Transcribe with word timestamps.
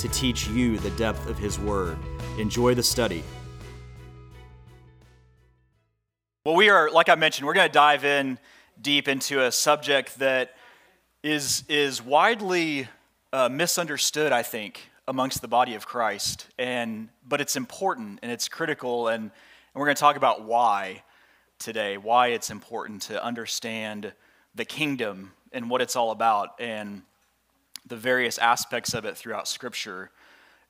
to 0.00 0.08
teach 0.08 0.48
you 0.48 0.78
the 0.78 0.90
depth 0.90 1.28
of 1.28 1.38
His 1.38 1.58
Word. 1.58 1.98
Enjoy 2.38 2.74
the 2.74 2.82
study. 2.82 3.22
Well, 6.44 6.54
we 6.54 6.70
are, 6.70 6.90
like 6.90 7.08
I 7.08 7.16
mentioned, 7.16 7.46
we're 7.46 7.54
going 7.54 7.68
to 7.68 7.72
dive 7.72 8.04
in 8.04 8.38
deep 8.80 9.08
into 9.08 9.44
a 9.44 9.52
subject 9.52 10.18
that 10.20 10.54
is, 11.22 11.64
is 11.68 12.02
widely 12.02 12.88
uh, 13.32 13.48
misunderstood, 13.50 14.32
I 14.32 14.42
think, 14.42 14.88
amongst 15.06 15.42
the 15.42 15.48
body 15.48 15.74
of 15.74 15.86
Christ. 15.86 16.46
And, 16.58 17.10
but 17.28 17.42
it's 17.42 17.56
important 17.56 18.20
and 18.22 18.32
it's 18.32 18.48
critical, 18.48 19.08
and, 19.08 19.24
and 19.24 19.30
we're 19.74 19.86
going 19.86 19.96
to 19.96 20.00
talk 20.00 20.16
about 20.16 20.44
why 20.44 21.02
today, 21.58 21.98
why 21.98 22.28
it's 22.28 22.48
important 22.48 23.02
to 23.02 23.22
understand 23.22 24.14
the 24.54 24.64
kingdom 24.64 25.32
and 25.52 25.68
what 25.68 25.82
it's 25.82 25.94
all 25.94 26.10
about. 26.10 26.58
And 26.58 27.02
the 27.90 27.96
various 27.96 28.38
aspects 28.38 28.94
of 28.94 29.04
it 29.04 29.16
throughout 29.16 29.46
Scripture. 29.46 30.10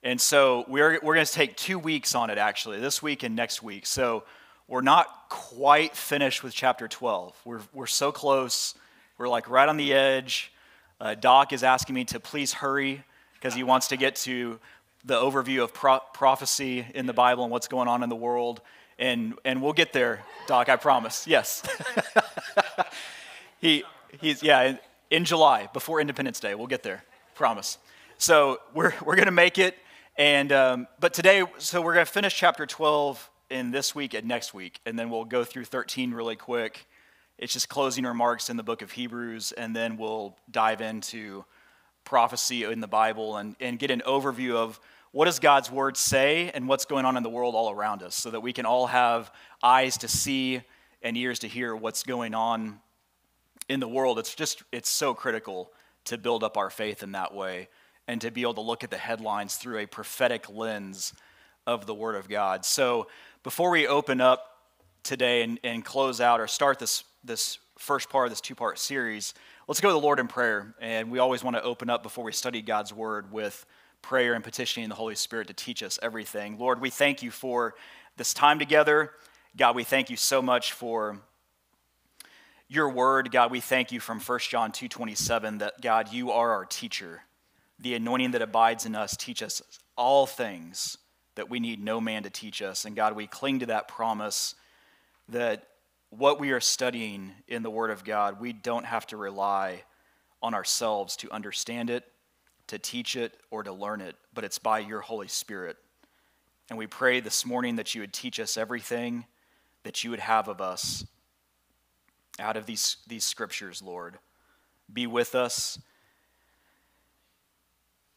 And 0.02 0.20
so 0.20 0.64
we're, 0.66 0.98
we're 1.02 1.14
going 1.14 1.26
to 1.26 1.32
take 1.32 1.56
two 1.56 1.78
weeks 1.78 2.14
on 2.14 2.30
it, 2.30 2.38
actually, 2.38 2.80
this 2.80 3.00
week 3.00 3.22
and 3.22 3.36
next 3.36 3.62
week. 3.62 3.86
So 3.86 4.24
we're 4.66 4.80
not 4.80 5.06
quite 5.28 5.94
finished 5.94 6.42
with 6.42 6.54
chapter 6.54 6.88
12. 6.88 7.38
We're, 7.44 7.60
we're 7.72 7.86
so 7.86 8.10
close. 8.10 8.74
We're 9.18 9.28
like 9.28 9.48
right 9.48 9.68
on 9.68 9.76
the 9.76 9.92
edge. 9.92 10.52
Uh, 10.98 11.14
Doc 11.14 11.52
is 11.52 11.62
asking 11.62 11.94
me 11.94 12.04
to 12.06 12.18
please 12.18 12.54
hurry 12.54 13.04
because 13.34 13.54
he 13.54 13.62
wants 13.62 13.88
to 13.88 13.96
get 13.96 14.16
to 14.16 14.58
the 15.04 15.14
overview 15.14 15.62
of 15.62 15.74
pro- 15.74 16.00
prophecy 16.14 16.86
in 16.94 17.06
the 17.06 17.12
Bible 17.12 17.44
and 17.44 17.52
what's 17.52 17.68
going 17.68 17.88
on 17.88 18.02
in 18.02 18.08
the 18.08 18.16
world. 18.16 18.62
And, 18.98 19.34
and 19.44 19.62
we'll 19.62 19.72
get 19.72 19.92
there, 19.92 20.24
Doc, 20.46 20.68
I 20.68 20.76
promise. 20.76 21.26
Yes. 21.26 21.62
he, 23.60 23.84
he's, 24.20 24.42
yeah, 24.42 24.76
in 25.10 25.24
July, 25.24 25.68
before 25.72 26.00
Independence 26.00 26.40
Day. 26.40 26.54
We'll 26.54 26.66
get 26.66 26.82
there, 26.82 27.02
promise. 27.40 27.78
So 28.18 28.60
we're, 28.74 28.92
we're 29.02 29.16
going 29.16 29.24
to 29.24 29.32
make 29.32 29.56
it. 29.56 29.74
And, 30.18 30.52
um, 30.52 30.86
but 30.98 31.14
today, 31.14 31.42
so 31.56 31.80
we're 31.80 31.94
going 31.94 32.04
to 32.04 32.12
finish 32.12 32.36
chapter 32.36 32.66
12 32.66 33.30
in 33.48 33.70
this 33.70 33.94
week 33.94 34.12
and 34.12 34.28
next 34.28 34.52
week. 34.52 34.78
And 34.84 34.98
then 34.98 35.08
we'll 35.08 35.24
go 35.24 35.42
through 35.42 35.64
13 35.64 36.12
really 36.12 36.36
quick. 36.36 36.86
It's 37.38 37.54
just 37.54 37.70
closing 37.70 38.04
remarks 38.04 38.50
in 38.50 38.58
the 38.58 38.62
book 38.62 38.82
of 38.82 38.90
Hebrews. 38.90 39.52
And 39.52 39.74
then 39.74 39.96
we'll 39.96 40.36
dive 40.50 40.82
into 40.82 41.46
prophecy 42.04 42.64
in 42.64 42.80
the 42.80 42.86
Bible 42.86 43.38
and, 43.38 43.56
and 43.58 43.78
get 43.78 43.90
an 43.90 44.02
overview 44.06 44.56
of 44.56 44.78
what 45.10 45.24
does 45.24 45.38
God's 45.38 45.70
word 45.70 45.96
say 45.96 46.50
and 46.50 46.68
what's 46.68 46.84
going 46.84 47.06
on 47.06 47.16
in 47.16 47.22
the 47.22 47.30
world 47.30 47.54
all 47.54 47.70
around 47.70 48.02
us 48.02 48.14
so 48.14 48.30
that 48.32 48.40
we 48.40 48.52
can 48.52 48.66
all 48.66 48.86
have 48.86 49.32
eyes 49.62 49.96
to 49.96 50.08
see 50.08 50.60
and 51.00 51.16
ears 51.16 51.38
to 51.38 51.48
hear 51.48 51.74
what's 51.74 52.02
going 52.02 52.34
on 52.34 52.80
in 53.70 53.80
the 53.80 53.88
world, 53.88 54.18
it's 54.18 54.34
just, 54.34 54.62
it's 54.72 54.90
so 54.90 55.14
critical 55.14 55.70
to 56.06 56.18
build 56.18 56.44
up 56.44 56.56
our 56.56 56.70
faith 56.70 57.02
in 57.02 57.12
that 57.12 57.34
way 57.34 57.68
and 58.08 58.20
to 58.20 58.30
be 58.30 58.42
able 58.42 58.54
to 58.54 58.60
look 58.60 58.82
at 58.82 58.90
the 58.90 58.96
headlines 58.96 59.56
through 59.56 59.78
a 59.78 59.86
prophetic 59.86 60.48
lens 60.50 61.12
of 61.66 61.86
the 61.86 61.94
Word 61.94 62.16
of 62.16 62.28
God. 62.28 62.64
So 62.64 63.06
before 63.42 63.70
we 63.70 63.86
open 63.86 64.20
up 64.20 64.44
today 65.02 65.42
and, 65.42 65.60
and 65.62 65.84
close 65.84 66.20
out 66.20 66.40
or 66.40 66.46
start 66.46 66.78
this, 66.78 67.04
this 67.22 67.58
first 67.78 68.10
part 68.10 68.26
of 68.26 68.32
this 68.32 68.40
two 68.40 68.54
part 68.54 68.78
series, 68.78 69.34
let's 69.68 69.80
go 69.80 69.88
to 69.88 69.92
the 69.92 70.00
Lord 70.00 70.18
in 70.18 70.26
prayer. 70.26 70.74
And 70.80 71.10
we 71.10 71.18
always 71.18 71.44
want 71.44 71.56
to 71.56 71.62
open 71.62 71.88
up 71.88 72.02
before 72.02 72.24
we 72.24 72.32
study 72.32 72.62
God's 72.62 72.92
Word 72.92 73.30
with 73.30 73.64
prayer 74.02 74.34
and 74.34 74.42
petitioning 74.42 74.88
the 74.88 74.94
Holy 74.94 75.14
Spirit 75.14 75.46
to 75.48 75.54
teach 75.54 75.82
us 75.82 75.98
everything. 76.02 76.58
Lord, 76.58 76.80
we 76.80 76.90
thank 76.90 77.22
you 77.22 77.30
for 77.30 77.74
this 78.16 78.34
time 78.34 78.58
together. 78.58 79.12
God, 79.56 79.76
we 79.76 79.84
thank 79.84 80.10
you 80.10 80.16
so 80.16 80.42
much 80.42 80.72
for 80.72 81.20
your 82.70 82.88
word, 82.88 83.32
God, 83.32 83.50
we 83.50 83.60
thank 83.60 83.90
you 83.90 83.98
from 83.98 84.20
1 84.20 84.48
John 84.48 84.70
2:27 84.70 85.58
that 85.58 85.80
God, 85.80 86.12
you 86.12 86.30
are 86.30 86.52
our 86.52 86.64
teacher. 86.64 87.24
The 87.80 87.94
anointing 87.94 88.30
that 88.30 88.42
abides 88.42 88.86
in 88.86 88.94
us 88.94 89.16
teach 89.16 89.42
us 89.42 89.60
all 89.96 90.24
things 90.24 90.96
that 91.34 91.50
we 91.50 91.58
need 91.58 91.82
no 91.82 92.00
man 92.00 92.22
to 92.22 92.30
teach 92.30 92.62
us. 92.62 92.84
And 92.84 92.94
God, 92.94 93.16
we 93.16 93.26
cling 93.26 93.58
to 93.58 93.66
that 93.66 93.88
promise 93.88 94.54
that 95.28 95.66
what 96.10 96.38
we 96.38 96.52
are 96.52 96.60
studying 96.60 97.32
in 97.48 97.64
the 97.64 97.70
word 97.70 97.90
of 97.90 98.04
God, 98.04 98.40
we 98.40 98.52
don't 98.52 98.86
have 98.86 99.06
to 99.08 99.16
rely 99.16 99.82
on 100.40 100.54
ourselves 100.54 101.16
to 101.16 101.30
understand 101.32 101.90
it, 101.90 102.12
to 102.68 102.78
teach 102.78 103.16
it, 103.16 103.36
or 103.50 103.64
to 103.64 103.72
learn 103.72 104.00
it, 104.00 104.14
but 104.32 104.44
it's 104.44 104.60
by 104.60 104.78
your 104.78 105.00
Holy 105.00 105.28
Spirit. 105.28 105.76
And 106.68 106.78
we 106.78 106.86
pray 106.86 107.18
this 107.18 107.44
morning 107.44 107.76
that 107.76 107.96
you 107.96 108.00
would 108.00 108.12
teach 108.12 108.38
us 108.38 108.56
everything 108.56 109.26
that 109.82 110.04
you 110.04 110.10
would 110.10 110.20
have 110.20 110.46
of 110.46 110.60
us 110.60 111.04
out 112.40 112.56
of 112.56 112.66
these, 112.66 112.96
these 113.06 113.24
scriptures, 113.24 113.82
Lord. 113.82 114.18
Be 114.92 115.06
with 115.06 115.34
us 115.34 115.78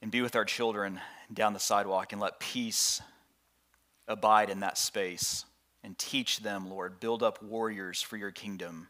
and 0.01 0.09
be 0.11 0.21
with 0.21 0.35
our 0.35 0.45
children 0.45 0.99
down 1.31 1.53
the 1.53 1.59
sidewalk 1.59 2.11
and 2.11 2.21
let 2.21 2.39
peace 2.39 3.01
abide 4.07 4.49
in 4.49 4.61
that 4.61 4.77
space 4.77 5.45
and 5.83 5.97
teach 5.97 6.39
them, 6.39 6.69
Lord. 6.69 6.99
Build 6.99 7.21
up 7.21 7.43
warriors 7.43 8.01
for 8.01 8.17
your 8.17 8.31
kingdom 8.31 8.87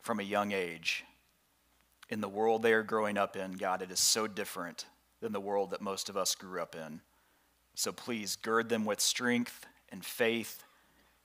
from 0.00 0.20
a 0.20 0.24
young 0.24 0.52
age. 0.52 1.04
In 2.08 2.20
the 2.20 2.28
world 2.28 2.62
they 2.62 2.72
are 2.72 2.82
growing 2.82 3.18
up 3.18 3.36
in, 3.36 3.52
God, 3.52 3.82
it 3.82 3.90
is 3.90 4.00
so 4.00 4.26
different 4.26 4.86
than 5.20 5.32
the 5.32 5.40
world 5.40 5.70
that 5.70 5.80
most 5.80 6.08
of 6.08 6.16
us 6.16 6.34
grew 6.34 6.62
up 6.62 6.74
in. 6.74 7.00
So 7.74 7.92
please 7.92 8.36
gird 8.36 8.68
them 8.68 8.84
with 8.84 9.00
strength 9.00 9.66
and 9.90 10.04
faith 10.04 10.64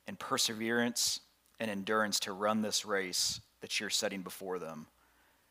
and 0.07 0.17
perseverance 0.17 1.21
and 1.61 1.69
endurance 1.69 2.19
to 2.19 2.33
run 2.33 2.63
this 2.63 2.85
race 2.85 3.39
that 3.61 3.79
you're 3.79 3.91
setting 3.91 4.23
before 4.23 4.57
them. 4.57 4.87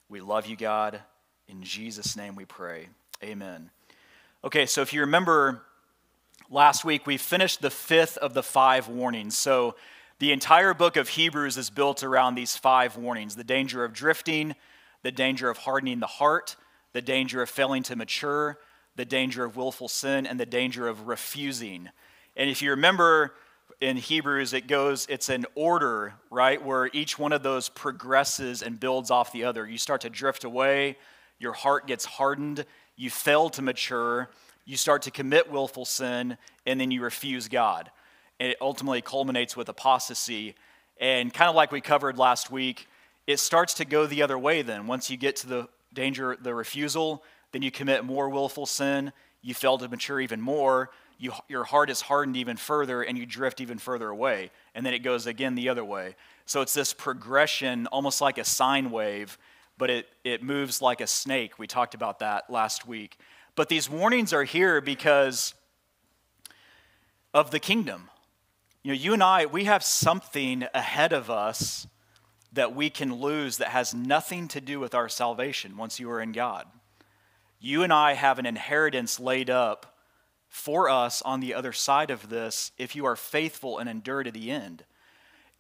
We 0.08 0.20
love 0.20 0.48
you, 0.48 0.56
God. 0.56 1.00
In 1.46 1.62
Jesus' 1.62 2.16
name 2.16 2.34
we 2.34 2.44
pray. 2.44 2.88
Amen. 3.22 3.70
Okay, 4.42 4.66
so 4.66 4.82
if 4.82 4.92
you 4.92 5.02
remember 5.02 5.62
last 6.50 6.84
week, 6.84 7.06
we 7.06 7.16
finished 7.16 7.62
the 7.62 7.70
fifth 7.70 8.16
of 8.16 8.34
the 8.34 8.42
five 8.42 8.88
warnings. 8.88 9.38
So 9.38 9.76
the 10.18 10.32
entire 10.32 10.74
book 10.74 10.96
of 10.96 11.10
Hebrews 11.10 11.56
is 11.56 11.70
built 11.70 12.02
around 12.02 12.34
these 12.34 12.56
five 12.56 12.96
warnings 12.96 13.36
the 13.36 13.44
danger 13.44 13.84
of 13.84 13.92
drifting, 13.92 14.56
the 15.04 15.12
danger 15.12 15.48
of 15.48 15.58
hardening 15.58 16.00
the 16.00 16.08
heart, 16.08 16.56
the 16.92 17.02
danger 17.02 17.40
of 17.40 17.48
failing 17.48 17.84
to 17.84 17.94
mature, 17.94 18.58
the 18.96 19.04
danger 19.04 19.44
of 19.44 19.56
willful 19.56 19.86
sin, 19.86 20.26
and 20.26 20.40
the 20.40 20.46
danger 20.46 20.88
of 20.88 21.06
refusing. 21.06 21.88
And 22.36 22.50
if 22.50 22.62
you 22.62 22.70
remember, 22.70 23.32
in 23.80 23.96
Hebrews, 23.96 24.52
it 24.52 24.66
goes, 24.66 25.06
it's 25.08 25.28
an 25.28 25.46
order, 25.54 26.14
right, 26.30 26.62
where 26.64 26.90
each 26.92 27.18
one 27.18 27.32
of 27.32 27.42
those 27.42 27.68
progresses 27.68 28.62
and 28.62 28.78
builds 28.78 29.10
off 29.10 29.32
the 29.32 29.44
other. 29.44 29.66
You 29.66 29.78
start 29.78 30.02
to 30.02 30.10
drift 30.10 30.44
away, 30.44 30.96
your 31.38 31.52
heart 31.52 31.86
gets 31.86 32.04
hardened, 32.04 32.64
you 32.96 33.10
fail 33.10 33.48
to 33.50 33.62
mature, 33.62 34.30
you 34.66 34.76
start 34.76 35.02
to 35.02 35.10
commit 35.10 35.50
willful 35.50 35.84
sin, 35.84 36.36
and 36.66 36.80
then 36.80 36.90
you 36.90 37.02
refuse 37.02 37.48
God. 37.48 37.90
And 38.38 38.50
it 38.52 38.58
ultimately 38.60 39.02
culminates 39.02 39.56
with 39.56 39.68
apostasy. 39.68 40.54
And 41.00 41.32
kind 41.32 41.48
of 41.48 41.54
like 41.54 41.72
we 41.72 41.80
covered 41.80 42.18
last 42.18 42.50
week, 42.50 42.86
it 43.26 43.38
starts 43.38 43.74
to 43.74 43.84
go 43.84 44.06
the 44.06 44.22
other 44.22 44.38
way 44.38 44.62
then. 44.62 44.86
Once 44.86 45.10
you 45.10 45.16
get 45.16 45.36
to 45.36 45.46
the 45.46 45.68
danger, 45.92 46.36
the 46.40 46.54
refusal, 46.54 47.22
then 47.52 47.62
you 47.62 47.70
commit 47.70 48.04
more 48.04 48.28
willful 48.28 48.66
sin, 48.66 49.12
you 49.42 49.54
fail 49.54 49.78
to 49.78 49.88
mature 49.88 50.20
even 50.20 50.40
more 50.40 50.90
you, 51.20 51.32
your 51.48 51.64
heart 51.64 51.90
is 51.90 52.00
hardened 52.00 52.38
even 52.38 52.56
further 52.56 53.02
and 53.02 53.18
you 53.18 53.26
drift 53.26 53.60
even 53.60 53.76
further 53.76 54.08
away. 54.08 54.50
And 54.74 54.86
then 54.86 54.94
it 54.94 55.00
goes 55.00 55.26
again 55.26 55.54
the 55.54 55.68
other 55.68 55.84
way. 55.84 56.16
So 56.46 56.62
it's 56.62 56.72
this 56.72 56.94
progression, 56.94 57.86
almost 57.88 58.22
like 58.22 58.38
a 58.38 58.44
sine 58.44 58.90
wave, 58.90 59.36
but 59.76 59.90
it, 59.90 60.08
it 60.24 60.42
moves 60.42 60.80
like 60.80 61.02
a 61.02 61.06
snake. 61.06 61.58
We 61.58 61.66
talked 61.66 61.94
about 61.94 62.20
that 62.20 62.48
last 62.48 62.88
week. 62.88 63.18
But 63.54 63.68
these 63.68 63.90
warnings 63.90 64.32
are 64.32 64.44
here 64.44 64.80
because 64.80 65.52
of 67.34 67.50
the 67.50 67.60
kingdom. 67.60 68.08
You 68.82 68.92
know, 68.92 68.98
you 68.98 69.12
and 69.12 69.22
I, 69.22 69.44
we 69.44 69.64
have 69.64 69.84
something 69.84 70.64
ahead 70.72 71.12
of 71.12 71.28
us 71.28 71.86
that 72.54 72.74
we 72.74 72.88
can 72.88 73.14
lose 73.16 73.58
that 73.58 73.68
has 73.68 73.92
nothing 73.92 74.48
to 74.48 74.60
do 74.60 74.80
with 74.80 74.94
our 74.94 75.10
salvation 75.10 75.76
once 75.76 76.00
you 76.00 76.10
are 76.10 76.22
in 76.22 76.32
God. 76.32 76.64
You 77.60 77.82
and 77.82 77.92
I 77.92 78.14
have 78.14 78.38
an 78.38 78.46
inheritance 78.46 79.20
laid 79.20 79.50
up 79.50 79.90
for 80.50 80.90
us 80.90 81.22
on 81.22 81.40
the 81.40 81.54
other 81.54 81.72
side 81.72 82.10
of 82.10 82.28
this 82.28 82.72
if 82.76 82.94
you 82.94 83.06
are 83.06 83.16
faithful 83.16 83.78
and 83.78 83.88
endure 83.88 84.22
to 84.22 84.30
the 84.30 84.50
end. 84.50 84.84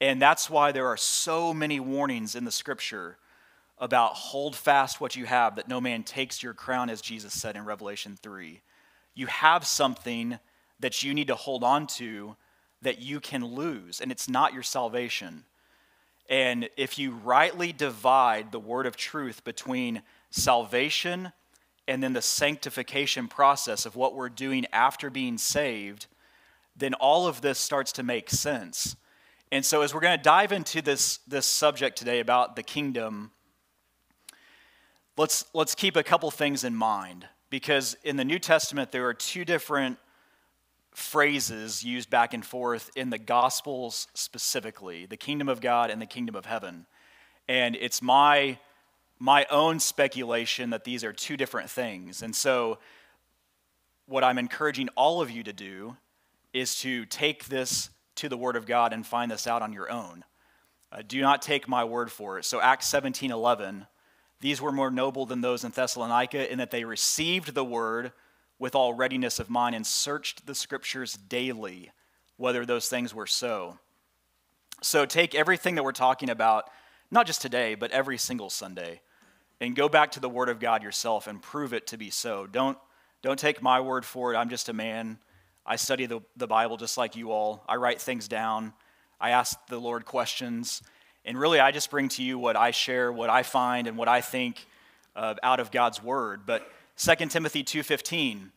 And 0.00 0.20
that's 0.20 0.50
why 0.50 0.72
there 0.72 0.88
are 0.88 0.96
so 0.96 1.54
many 1.54 1.80
warnings 1.80 2.34
in 2.34 2.44
the 2.44 2.50
scripture 2.50 3.16
about 3.78 4.12
hold 4.12 4.54
fast 4.54 5.00
what 5.00 5.16
you 5.16 5.24
have, 5.24 5.56
that 5.56 5.68
no 5.68 5.80
man 5.80 6.02
takes 6.02 6.42
your 6.42 6.52
crown, 6.52 6.90
as 6.90 7.00
Jesus 7.00 7.32
said 7.32 7.56
in 7.56 7.64
Revelation 7.64 8.18
3. 8.20 8.60
you 9.14 9.26
have 9.26 9.66
something 9.66 10.38
that 10.80 11.02
you 11.02 11.14
need 11.14 11.26
to 11.28 11.34
hold 11.34 11.62
on 11.62 11.86
to 11.86 12.36
that 12.82 13.00
you 13.00 13.20
can 13.20 13.44
lose, 13.44 14.00
and 14.00 14.10
it's 14.10 14.28
not 14.28 14.54
your 14.54 14.62
salvation. 14.62 15.44
And 16.28 16.68
if 16.76 16.98
you 16.98 17.10
rightly 17.12 17.72
divide 17.72 18.52
the 18.52 18.60
word 18.60 18.86
of 18.86 18.96
truth 18.96 19.44
between 19.44 20.02
salvation 20.30 21.32
and 21.90 22.00
then 22.00 22.12
the 22.12 22.22
sanctification 22.22 23.26
process 23.26 23.84
of 23.84 23.96
what 23.96 24.14
we're 24.14 24.28
doing 24.28 24.64
after 24.72 25.10
being 25.10 25.36
saved, 25.36 26.06
then 26.76 26.94
all 26.94 27.26
of 27.26 27.40
this 27.40 27.58
starts 27.58 27.90
to 27.90 28.04
make 28.04 28.30
sense. 28.30 28.94
And 29.50 29.66
so, 29.66 29.82
as 29.82 29.92
we're 29.92 30.00
going 30.00 30.16
to 30.16 30.22
dive 30.22 30.52
into 30.52 30.80
this, 30.82 31.18
this 31.26 31.46
subject 31.46 31.98
today 31.98 32.20
about 32.20 32.54
the 32.54 32.62
kingdom, 32.62 33.32
let's, 35.16 35.44
let's 35.52 35.74
keep 35.74 35.96
a 35.96 36.04
couple 36.04 36.30
things 36.30 36.62
in 36.62 36.76
mind. 36.76 37.26
Because 37.50 37.96
in 38.04 38.16
the 38.16 38.24
New 38.24 38.38
Testament, 38.38 38.92
there 38.92 39.06
are 39.06 39.14
two 39.14 39.44
different 39.44 39.98
phrases 40.94 41.82
used 41.82 42.08
back 42.08 42.32
and 42.32 42.46
forth 42.46 42.92
in 42.94 43.10
the 43.10 43.18
Gospels 43.18 44.06
specifically 44.14 45.06
the 45.06 45.16
kingdom 45.16 45.48
of 45.48 45.60
God 45.60 45.90
and 45.90 46.00
the 46.00 46.06
kingdom 46.06 46.36
of 46.36 46.46
heaven. 46.46 46.86
And 47.48 47.74
it's 47.74 48.00
my, 48.00 48.60
my 49.20 49.46
own 49.50 49.78
speculation 49.78 50.70
that 50.70 50.82
these 50.82 51.04
are 51.04 51.12
two 51.12 51.36
different 51.36 51.70
things. 51.70 52.22
And 52.22 52.34
so, 52.34 52.78
what 54.06 54.24
I'm 54.24 54.38
encouraging 54.38 54.88
all 54.96 55.20
of 55.22 55.30
you 55.30 55.44
to 55.44 55.52
do 55.52 55.96
is 56.52 56.80
to 56.80 57.04
take 57.04 57.44
this 57.44 57.90
to 58.16 58.28
the 58.28 58.36
Word 58.36 58.56
of 58.56 58.66
God 58.66 58.92
and 58.92 59.06
find 59.06 59.30
this 59.30 59.46
out 59.46 59.62
on 59.62 59.72
your 59.72 59.88
own. 59.92 60.24
Uh, 60.90 61.02
do 61.06 61.20
not 61.20 61.42
take 61.42 61.68
my 61.68 61.84
word 61.84 62.10
for 62.10 62.38
it. 62.38 62.44
So, 62.44 62.60
Acts 62.60 62.88
17 62.88 63.30
11, 63.30 63.86
these 64.40 64.60
were 64.60 64.72
more 64.72 64.90
noble 64.90 65.26
than 65.26 65.42
those 65.42 65.62
in 65.62 65.70
Thessalonica 65.70 66.50
in 66.50 66.58
that 66.58 66.72
they 66.72 66.84
received 66.84 67.54
the 67.54 67.64
word 67.64 68.12
with 68.58 68.74
all 68.74 68.94
readiness 68.94 69.38
of 69.38 69.50
mind 69.50 69.76
and 69.76 69.86
searched 69.86 70.46
the 70.46 70.54
scriptures 70.54 71.12
daily 71.14 71.90
whether 72.40 72.64
those 72.64 72.88
things 72.88 73.14
were 73.14 73.26
so. 73.26 73.78
So 74.82 75.04
take 75.04 75.34
everything 75.34 75.74
that 75.74 75.84
we're 75.84 75.92
talking 75.92 76.30
about, 76.30 76.64
not 77.10 77.26
just 77.26 77.42
today, 77.42 77.74
but 77.74 77.90
every 77.90 78.16
single 78.16 78.48
Sunday, 78.48 79.02
and 79.60 79.76
go 79.76 79.88
back 79.88 80.12
to 80.12 80.20
the 80.20 80.28
Word 80.28 80.48
of 80.48 80.58
God 80.58 80.82
yourself 80.82 81.26
and 81.26 81.40
prove 81.40 81.72
it 81.72 81.86
to 81.88 81.98
be 81.98 82.10
so. 82.10 82.46
Don't, 82.46 82.78
don't 83.22 83.38
take 83.38 83.62
my 83.62 83.80
word 83.80 84.04
for 84.04 84.32
it. 84.32 84.36
I'm 84.36 84.48
just 84.48 84.68
a 84.68 84.72
man. 84.72 85.18
I 85.66 85.76
study 85.76 86.06
the, 86.06 86.20
the 86.36 86.46
Bible 86.46 86.76
just 86.76 86.96
like 86.96 87.16
you 87.16 87.30
all. 87.30 87.62
I 87.68 87.76
write 87.76 88.00
things 88.00 88.26
down. 88.26 88.72
I 89.20 89.30
ask 89.30 89.58
the 89.66 89.78
Lord 89.78 90.06
questions. 90.06 90.82
And 91.24 91.38
really, 91.38 91.60
I 91.60 91.70
just 91.70 91.90
bring 91.90 92.08
to 92.10 92.22
you 92.22 92.38
what 92.38 92.56
I 92.56 92.70
share, 92.70 93.12
what 93.12 93.28
I 93.28 93.42
find, 93.42 93.86
and 93.86 93.98
what 93.98 94.08
I 94.08 94.22
think 94.22 94.66
uh, 95.14 95.34
out 95.42 95.60
of 95.60 95.70
God's 95.70 96.02
Word. 96.02 96.46
But 96.46 96.66
2 96.96 97.26
Timothy 97.26 97.62
2:15 97.62 98.50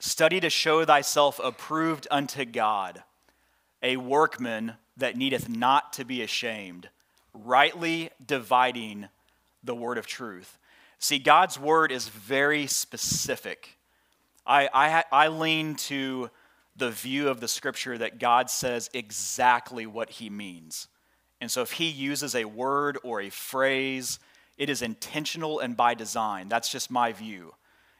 Study 0.00 0.40
to 0.40 0.50
show 0.50 0.84
thyself 0.84 1.40
approved 1.42 2.06
unto 2.10 2.44
God, 2.44 3.02
a 3.82 3.96
workman 3.96 4.74
that 4.98 5.16
needeth 5.16 5.48
not 5.48 5.94
to 5.94 6.04
be 6.04 6.20
ashamed, 6.20 6.90
rightly 7.32 8.10
dividing 8.24 9.08
the 9.64 9.74
word 9.74 9.98
of 9.98 10.06
truth. 10.06 10.58
See, 10.98 11.18
God's 11.18 11.58
word 11.58 11.90
is 11.90 12.08
very 12.08 12.66
specific. 12.66 13.78
I, 14.46 14.68
I, 14.72 15.04
I 15.10 15.28
lean 15.28 15.74
to 15.76 16.30
the 16.76 16.90
view 16.90 17.28
of 17.28 17.40
the 17.40 17.48
scripture 17.48 17.96
that 17.98 18.18
God 18.18 18.50
says 18.50 18.90
exactly 18.92 19.86
what 19.86 20.10
he 20.10 20.28
means. 20.28 20.88
And 21.40 21.50
so 21.50 21.62
if 21.62 21.72
he 21.72 21.88
uses 21.88 22.34
a 22.34 22.44
word 22.44 22.98
or 23.02 23.20
a 23.20 23.30
phrase, 23.30 24.18
it 24.56 24.70
is 24.70 24.82
intentional 24.82 25.60
and 25.60 25.76
by 25.76 25.94
design. 25.94 26.48
That's 26.48 26.70
just 26.70 26.90
my 26.90 27.12
view. 27.12 27.54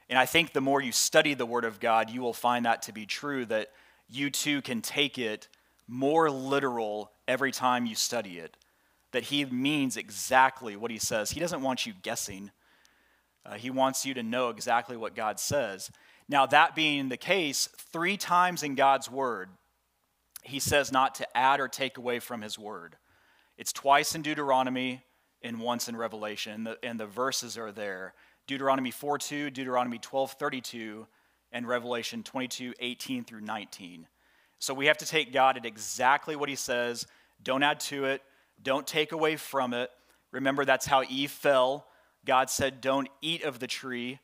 And 0.09 0.19
I 0.19 0.25
think 0.25 0.53
the 0.53 0.61
more 0.61 0.81
you 0.81 0.91
study 0.91 1.33
the 1.33 1.45
Word 1.45 1.65
of 1.65 1.79
God, 1.79 2.09
you 2.09 2.21
will 2.21 2.33
find 2.33 2.65
that 2.65 2.83
to 2.83 2.93
be 2.93 3.05
true, 3.05 3.45
that 3.45 3.71
you 4.09 4.29
too 4.29 4.61
can 4.61 4.81
take 4.81 5.17
it 5.17 5.47
more 5.87 6.29
literal 6.29 7.11
every 7.27 7.51
time 7.51 7.85
you 7.85 7.95
study 7.95 8.37
it. 8.37 8.55
That 9.15 9.23
He 9.23 9.45
means 9.45 9.95
exactly 9.95 10.75
what 10.75 10.91
He 10.91 10.97
says. 10.97 11.31
He 11.31 11.39
doesn't 11.39 11.61
want 11.61 11.85
you 11.85 11.93
guessing, 12.01 12.51
uh, 13.45 13.53
He 13.53 13.69
wants 13.69 14.05
you 14.05 14.13
to 14.13 14.21
know 14.21 14.49
exactly 14.49 14.97
what 14.97 15.15
God 15.15 15.39
says. 15.39 15.89
Now, 16.27 16.45
that 16.47 16.75
being 16.75 17.07
the 17.07 17.15
case, 17.15 17.69
three 17.93 18.17
times 18.17 18.61
in 18.61 18.75
God's 18.75 19.09
Word, 19.09 19.47
He 20.43 20.59
says 20.59 20.91
not 20.91 21.15
to 21.15 21.37
add 21.37 21.61
or 21.61 21.69
take 21.69 21.97
away 21.97 22.19
from 22.19 22.41
His 22.41 22.59
Word. 22.59 22.97
It's 23.57 23.71
twice 23.71 24.15
in 24.15 24.21
Deuteronomy 24.21 25.01
and 25.41 25.61
once 25.61 25.87
in 25.87 25.95
Revelation, 25.95 26.51
and 26.51 26.67
the, 26.67 26.77
and 26.83 26.99
the 26.99 27.07
verses 27.07 27.57
are 27.57 27.71
there. 27.71 28.13
Deuteronomy 28.47 28.91
4 28.91 29.17
2, 29.17 29.49
Deuteronomy 29.49 29.97
12 29.97 30.33
32, 30.33 31.07
and 31.53 31.65
Revelation 31.65 32.21
22 32.21 32.73
18 32.81 33.23
through 33.23 33.39
19. 33.39 34.07
So 34.59 34.73
we 34.73 34.87
have 34.87 34.97
to 34.97 35.05
take 35.05 35.31
God 35.31 35.55
at 35.55 35.65
exactly 35.65 36.35
what 36.35 36.49
he 36.49 36.55
says. 36.55 37.07
Don't 37.41 37.63
add 37.63 37.79
to 37.81 38.03
it, 38.03 38.21
don't 38.61 38.87
take 38.87 39.11
away 39.11 39.35
from 39.35 39.73
it. 39.73 39.91
Remember, 40.31 40.65
that's 40.65 40.85
how 40.85 41.03
Eve 41.03 41.31
fell. 41.31 41.87
God 42.25 42.49
said, 42.49 42.81
Don't 42.81 43.07
eat 43.21 43.43
of 43.43 43.59
the 43.59 43.67
tree. 43.67 44.19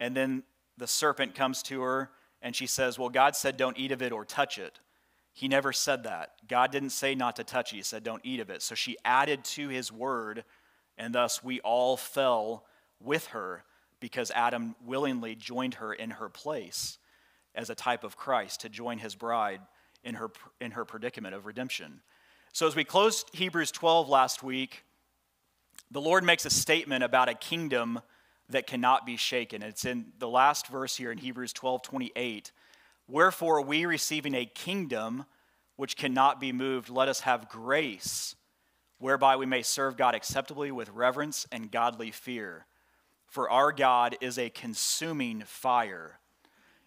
And 0.00 0.16
then 0.16 0.42
the 0.76 0.86
serpent 0.86 1.34
comes 1.34 1.62
to 1.64 1.80
her 1.82 2.10
and 2.42 2.54
she 2.54 2.66
says, 2.66 2.98
Well, 2.98 3.08
God 3.08 3.36
said, 3.36 3.56
Don't 3.56 3.78
eat 3.78 3.92
of 3.92 4.02
it 4.02 4.12
or 4.12 4.24
touch 4.24 4.58
it. 4.58 4.80
He 5.32 5.48
never 5.48 5.72
said 5.72 6.04
that. 6.04 6.32
God 6.48 6.70
didn't 6.70 6.90
say 6.90 7.14
not 7.14 7.36
to 7.36 7.44
touch 7.44 7.72
it, 7.72 7.76
He 7.76 7.82
said, 7.82 8.04
Don't 8.04 8.24
eat 8.24 8.40
of 8.40 8.50
it. 8.50 8.62
So 8.62 8.74
she 8.74 8.96
added 9.04 9.44
to 9.44 9.68
his 9.68 9.90
word, 9.90 10.44
and 10.98 11.14
thus 11.14 11.42
we 11.42 11.60
all 11.60 11.96
fell 11.96 12.64
with 13.00 13.26
her 13.28 13.64
because 14.00 14.30
Adam 14.32 14.76
willingly 14.84 15.34
joined 15.34 15.74
her 15.74 15.92
in 15.92 16.10
her 16.10 16.28
place 16.28 16.98
as 17.54 17.70
a 17.70 17.74
type 17.74 18.04
of 18.04 18.16
Christ 18.16 18.60
to 18.60 18.68
join 18.68 18.98
his 18.98 19.14
bride 19.14 19.60
in 20.02 20.16
her, 20.16 20.30
in 20.60 20.72
her 20.72 20.84
predicament 20.84 21.34
of 21.34 21.46
redemption. 21.46 22.00
So, 22.54 22.68
as 22.68 22.76
we 22.76 22.84
closed 22.84 23.28
Hebrews 23.32 23.72
12 23.72 24.08
last 24.08 24.44
week, 24.44 24.84
the 25.90 26.00
Lord 26.00 26.22
makes 26.22 26.46
a 26.46 26.50
statement 26.50 27.02
about 27.02 27.28
a 27.28 27.34
kingdom 27.34 27.98
that 28.48 28.68
cannot 28.68 29.04
be 29.04 29.16
shaken. 29.16 29.60
It's 29.60 29.84
in 29.84 30.12
the 30.20 30.28
last 30.28 30.68
verse 30.68 30.96
here 30.96 31.10
in 31.10 31.18
Hebrews 31.18 31.52
12 31.52 31.82
28. 31.82 32.52
Wherefore, 33.08 33.60
we 33.60 33.86
receiving 33.86 34.36
a 34.36 34.46
kingdom 34.46 35.24
which 35.74 35.96
cannot 35.96 36.38
be 36.38 36.52
moved, 36.52 36.88
let 36.88 37.08
us 37.08 37.20
have 37.22 37.48
grace 37.48 38.36
whereby 39.00 39.34
we 39.34 39.46
may 39.46 39.62
serve 39.62 39.96
God 39.96 40.14
acceptably 40.14 40.70
with 40.70 40.88
reverence 40.90 41.48
and 41.50 41.72
godly 41.72 42.12
fear 42.12 42.66
for 43.26 43.50
our 43.50 43.72
God 43.72 44.16
is 44.20 44.38
a 44.38 44.48
consuming 44.48 45.42
fire. 45.44 46.20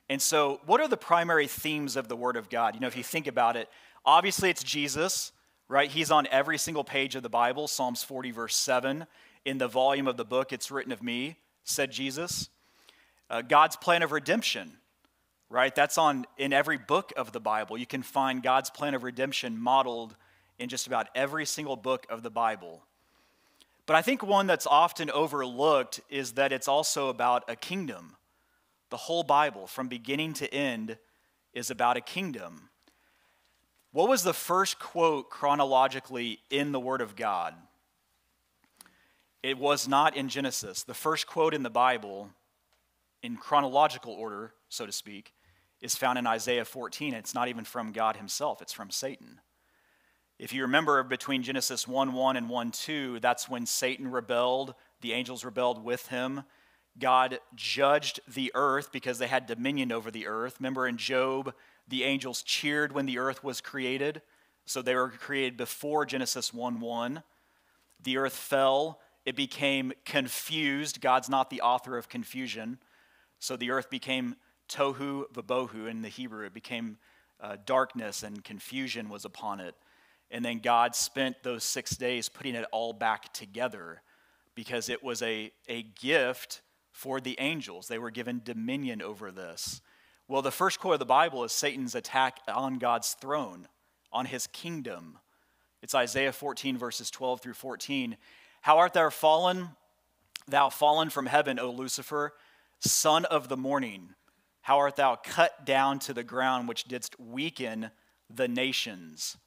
And 0.07 0.21
so, 0.21 0.61
what 0.65 0.79
are 0.79 0.87
the 0.87 0.95
primary 0.95 1.47
themes 1.47 1.97
of 1.97 2.07
the 2.07 2.15
Word 2.15 2.37
of 2.37 2.47
God? 2.47 2.73
You 2.73 2.79
know, 2.79 2.87
if 2.87 2.95
you 2.95 3.03
think 3.03 3.27
about 3.27 3.57
it, 3.57 3.67
obviously 4.05 4.49
it's 4.49 4.63
Jesus, 4.63 5.33
right? 5.69 5.89
He's 5.89 6.11
on 6.11 6.27
every 6.31 6.57
single 6.57 6.83
page 6.83 7.15
of 7.15 7.23
the 7.23 7.29
Bible, 7.29 7.67
Psalms 7.67 8.03
40, 8.03 8.31
verse 8.31 8.55
7. 8.55 9.05
In 9.45 9.57
the 9.57 9.67
volume 9.67 10.07
of 10.07 10.17
the 10.17 10.25
book, 10.25 10.53
it's 10.53 10.71
written 10.71 10.91
of 10.91 11.03
me, 11.03 11.37
said 11.63 11.91
Jesus. 11.91 12.49
Uh, 13.29 13.41
God's 13.41 13.75
plan 13.75 14.03
of 14.03 14.11
redemption, 14.11 14.73
right? 15.49 15.73
That's 15.73 15.97
on 15.97 16.25
in 16.37 16.53
every 16.53 16.77
book 16.77 17.11
of 17.17 17.31
the 17.31 17.39
Bible. 17.39 17.77
You 17.77 17.85
can 17.85 18.01
find 18.01 18.41
God's 18.41 18.69
plan 18.69 18.93
of 18.93 19.03
redemption 19.03 19.59
modeled 19.59 20.15
in 20.59 20.69
just 20.69 20.87
about 20.87 21.07
every 21.13 21.45
single 21.45 21.75
book 21.75 22.05
of 22.09 22.23
the 22.23 22.29
Bible. 22.29 22.83
But 23.85 23.95
I 23.95 24.01
think 24.01 24.21
one 24.21 24.47
that's 24.47 24.67
often 24.67 25.09
overlooked 25.11 26.01
is 26.09 26.33
that 26.33 26.51
it's 26.51 26.67
also 26.67 27.09
about 27.09 27.43
a 27.47 27.55
kingdom. 27.55 28.15
The 28.89 28.97
whole 28.97 29.23
Bible, 29.23 29.67
from 29.67 29.87
beginning 29.87 30.33
to 30.35 30.53
end, 30.53 30.97
is 31.53 31.69
about 31.69 31.97
a 31.97 32.01
kingdom. 32.01 32.69
What 33.91 34.09
was 34.09 34.23
the 34.23 34.33
first 34.33 34.79
quote 34.79 35.29
chronologically 35.29 36.39
in 36.49 36.71
the 36.71 36.79
Word 36.79 37.01
of 37.01 37.15
God? 37.15 37.53
It 39.41 39.57
was 39.57 39.87
not 39.87 40.15
in 40.15 40.29
Genesis. 40.29 40.83
The 40.83 40.93
first 40.93 41.27
quote 41.27 41.53
in 41.53 41.63
the 41.63 41.69
Bible, 41.69 42.29
in 43.23 43.37
chronological 43.37 44.13
order, 44.13 44.53
so 44.69 44.85
to 44.85 44.91
speak, 44.91 45.33
is 45.81 45.95
found 45.95 46.19
in 46.19 46.27
Isaiah 46.27 46.65
14. 46.65 47.13
It's 47.13 47.33
not 47.33 47.47
even 47.47 47.63
from 47.63 47.91
God 47.91 48.17
Himself, 48.17 48.61
it's 48.61 48.73
from 48.73 48.91
Satan. 48.91 49.39
If 50.39 50.53
you 50.53 50.63
remember 50.63 51.01
between 51.01 51.41
Genesis 51.41 51.87
1 51.87 52.13
1 52.13 52.37
and 52.37 52.49
1 52.49 52.71
2, 52.71 53.19
that's 53.19 53.49
when 53.49 53.65
Satan 53.65 54.11
rebelled, 54.11 54.75
the 55.01 55.13
angels 55.13 55.43
rebelled 55.43 55.83
with 55.83 56.07
him. 56.07 56.43
God 56.99 57.39
judged 57.55 58.19
the 58.27 58.51
earth 58.53 58.91
because 58.91 59.17
they 59.17 59.27
had 59.27 59.45
dominion 59.45 59.91
over 59.91 60.11
the 60.11 60.27
earth. 60.27 60.57
Remember 60.59 60.87
in 60.87 60.97
Job, 60.97 61.53
the 61.87 62.03
angels 62.03 62.43
cheered 62.43 62.91
when 62.91 63.05
the 63.05 63.19
earth 63.19 63.43
was 63.43 63.61
created. 63.61 64.21
So 64.65 64.81
they 64.81 64.95
were 64.95 65.09
created 65.09 65.57
before 65.57 66.05
Genesis 66.05 66.53
1 66.53 66.79
1. 66.79 67.23
The 68.03 68.17
earth 68.17 68.35
fell, 68.35 68.99
it 69.25 69.35
became 69.35 69.93
confused. 70.05 71.01
God's 71.01 71.29
not 71.29 71.49
the 71.49 71.61
author 71.61 71.97
of 71.97 72.09
confusion. 72.09 72.79
So 73.39 73.55
the 73.55 73.71
earth 73.71 73.89
became 73.89 74.35
tohu 74.69 75.25
vabohu 75.33 75.89
in 75.89 76.01
the 76.01 76.09
Hebrew. 76.09 76.45
It 76.45 76.53
became 76.53 76.97
uh, 77.39 77.57
darkness 77.65 78.23
and 78.23 78.43
confusion 78.43 79.09
was 79.09 79.25
upon 79.25 79.59
it. 79.59 79.75
And 80.29 80.43
then 80.43 80.59
God 80.59 80.95
spent 80.95 81.43
those 81.43 81.63
six 81.63 81.95
days 81.95 82.29
putting 82.29 82.55
it 82.55 82.65
all 82.71 82.93
back 82.93 83.33
together 83.33 84.01
because 84.55 84.89
it 84.89 85.03
was 85.03 85.21
a, 85.21 85.51
a 85.69 85.83
gift 85.83 86.61
for 86.91 87.21
the 87.21 87.37
angels. 87.39 87.87
They 87.87 87.99
were 87.99 88.11
given 88.11 88.41
dominion 88.43 89.01
over 89.01 89.31
this. 89.31 89.81
Well, 90.29 90.41
the 90.41 90.51
first 90.51 90.79
quote 90.79 90.95
of 90.95 90.99
the 90.99 91.05
Bible 91.05 91.45
is 91.45 91.53
Satan's 91.53 91.95
attack 91.95 92.39
on 92.49 92.79
God's 92.79 93.13
throne, 93.13 93.69
on 94.11 94.25
his 94.25 94.45
kingdom. 94.47 95.19
It's 95.81 95.95
Isaiah 95.95 96.33
14, 96.33 96.77
verses 96.77 97.09
12 97.09 97.39
through 97.39 97.53
14. 97.53 98.17
How 98.61 98.77
art 98.77 98.93
thou 98.93 99.09
fallen, 99.09 99.69
thou 100.45 100.67
fallen 100.67 101.09
from 101.09 101.27
heaven, 101.27 101.59
O 101.59 101.71
Lucifer, 101.71 102.33
son 102.79 103.23
of 103.23 103.47
the 103.47 103.55
morning? 103.55 104.15
How 104.63 104.79
art 104.79 104.97
thou 104.97 105.15
cut 105.15 105.65
down 105.65 105.99
to 105.99 106.13
the 106.13 106.25
ground, 106.25 106.67
which 106.67 106.83
didst 106.83 107.17
weaken 107.17 107.91
the 108.29 108.49
nations? 108.49 109.37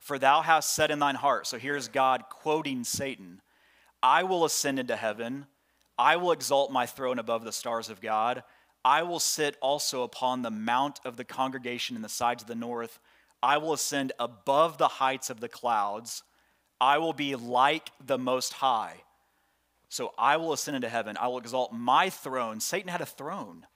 For 0.00 0.18
thou 0.18 0.42
hast 0.42 0.74
said 0.74 0.90
in 0.90 0.98
thine 0.98 1.14
heart, 1.14 1.46
so 1.46 1.58
here's 1.58 1.86
God 1.86 2.24
quoting 2.28 2.82
Satan 2.82 3.40
I 4.02 4.24
will 4.24 4.44
ascend 4.44 4.80
into 4.80 4.96
heaven, 4.96 5.46
I 5.96 6.16
will 6.16 6.32
exalt 6.32 6.72
my 6.72 6.86
throne 6.86 7.20
above 7.20 7.44
the 7.44 7.52
stars 7.52 7.88
of 7.88 8.00
God. 8.00 8.42
I 8.84 9.02
will 9.02 9.20
sit 9.20 9.56
also 9.60 10.02
upon 10.02 10.42
the 10.42 10.50
mount 10.50 11.00
of 11.04 11.16
the 11.16 11.24
congregation 11.24 11.96
in 11.96 12.02
the 12.02 12.08
sides 12.08 12.42
of 12.42 12.48
the 12.48 12.54
north. 12.54 12.98
I 13.42 13.58
will 13.58 13.72
ascend 13.72 14.12
above 14.18 14.78
the 14.78 14.88
heights 14.88 15.30
of 15.30 15.40
the 15.40 15.48
clouds. 15.48 16.22
I 16.80 16.98
will 16.98 17.12
be 17.12 17.36
like 17.36 17.90
the 18.04 18.18
Most 18.18 18.54
High. 18.54 19.02
So 19.88 20.12
I 20.18 20.36
will 20.36 20.52
ascend 20.52 20.76
into 20.76 20.88
heaven. 20.88 21.16
I 21.16 21.28
will 21.28 21.38
exalt 21.38 21.72
my 21.72 22.10
throne. 22.10 22.60
Satan 22.60 22.88
had 22.88 23.00
a 23.00 23.06
throne. 23.06 23.66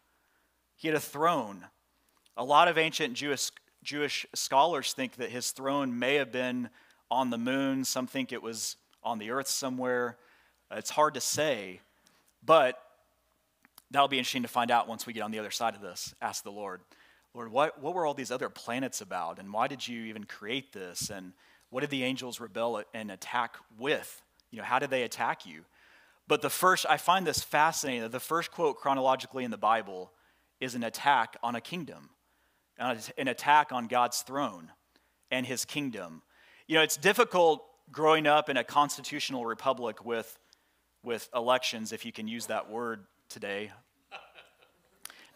He 0.77 0.89
had 0.89 0.97
a 0.97 1.01
throne. 1.01 1.67
A 2.37 2.45
lot 2.45 2.69
of 2.69 2.79
ancient 2.79 3.15
Jewish, 3.15 3.51
Jewish 3.83 4.27
scholars 4.35 4.93
think 4.93 5.17
that 5.17 5.31
his 5.31 5.51
throne 5.51 5.99
may 5.99 6.17
have 6.17 6.33
been 6.33 6.71
on 7.11 7.31
the 7.31 7.39
moon. 7.39 7.85
Some 7.85 8.07
think 8.07 8.33
it 8.33 8.43
was 8.43 8.77
on 9.03 9.19
the 9.19 9.31
earth 9.31 9.49
somewhere. 9.49 10.17
It's 10.71 10.91
hard 10.91 11.15
to 11.15 11.21
say. 11.21 11.81
But 12.45 12.79
that'll 13.93 14.09
be 14.09 14.19
interesting 14.19 14.43
to 14.43 14.49
find 14.49 14.71
out 14.71 14.89
once 14.89 15.07
we 15.07 15.13
get 15.13 15.23
on 15.23 15.31
the 15.31 15.39
other 15.39 15.51
side 15.51 15.75
of 15.75 15.81
this. 15.81 16.15
Ask 16.21 16.43
the 16.43 16.51
Lord, 16.51 16.81
Lord, 17.35 17.51
what, 17.51 17.81
what 17.81 17.95
were 17.95 18.05
all 18.05 18.15
these 18.15 18.31
other 18.31 18.49
planets 18.49 19.01
about? 19.01 19.39
And 19.39 19.53
why 19.53 19.69
did 19.69 19.87
you 19.87 20.05
even 20.05 20.25
create 20.25 20.73
this? 20.73 21.11
And 21.11 21.33
what 21.71 21.81
did 21.81 21.91
the 21.91 22.05
angels 22.05 22.41
rebel 22.41 22.83
and 22.93 23.11
attack 23.11 23.57
with? 23.79 24.23
You 24.51 24.59
know, 24.59 24.65
how 24.65 24.79
did 24.79 24.91
they 24.91 25.03
attack 25.03 25.47
you? 25.47 25.65
But 26.29 26.43
the 26.43 26.51
first, 26.51 26.87
I 26.89 26.99
find 26.99 27.27
this 27.27 27.43
fascinating 27.43 28.03
that 28.03 28.13
the 28.13 28.21
first 28.21 28.51
quote 28.51 28.77
chronologically 28.77 29.45
in 29.45 29.51
the 29.51 29.57
Bible 29.57 30.13
is 30.61 30.75
an 30.75 30.85
attack 30.85 31.37
on 31.43 31.55
a 31.57 31.61
kingdom, 31.61 32.11
an 32.79 33.29
attack 33.29 33.73
on 33.73 33.87
God's 33.87 34.21
throne 34.23 34.71
and 35.31 35.47
his 35.47 35.65
kingdom. 35.65 36.23
You 36.67 36.77
know, 36.77 36.83
it's 36.83 36.97
difficult 36.97 37.65
growing 37.91 38.27
up 38.27 38.49
in 38.49 38.57
a 38.57 38.65
constitutional 38.65 39.45
republic 39.45 40.05
with, 40.05 40.39
with 41.03 41.29
elections, 41.35 41.93
if 41.93 42.05
you 42.05 42.13
can 42.13 42.29
use 42.29 42.47
that 42.47 42.71
word 42.71 43.05
today, 43.29 43.73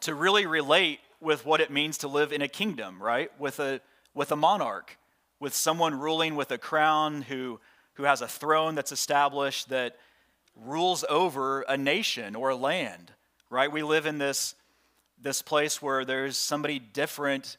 to 0.06 0.14
really 0.14 0.46
relate 0.46 1.00
with 1.20 1.44
what 1.44 1.60
it 1.60 1.68
means 1.68 1.98
to 1.98 2.06
live 2.06 2.32
in 2.32 2.40
a 2.40 2.46
kingdom, 2.46 3.02
right? 3.02 3.28
With 3.40 3.58
a, 3.58 3.80
with 4.14 4.30
a 4.30 4.36
monarch, 4.36 4.96
with 5.40 5.52
someone 5.52 5.98
ruling 5.98 6.36
with 6.36 6.52
a 6.52 6.58
crown 6.58 7.22
who, 7.22 7.58
who 7.94 8.04
has 8.04 8.20
a 8.20 8.28
throne 8.28 8.76
that's 8.76 8.92
established 8.92 9.68
that 9.70 9.96
rules 10.54 11.04
over 11.08 11.62
a 11.62 11.76
nation 11.76 12.36
or 12.36 12.50
a 12.50 12.56
land, 12.56 13.10
right? 13.50 13.70
We 13.70 13.82
live 13.82 14.06
in 14.06 14.18
this, 14.18 14.54
this 15.20 15.42
place 15.42 15.82
where 15.82 16.04
there's 16.04 16.36
somebody 16.36 16.78
different 16.78 17.56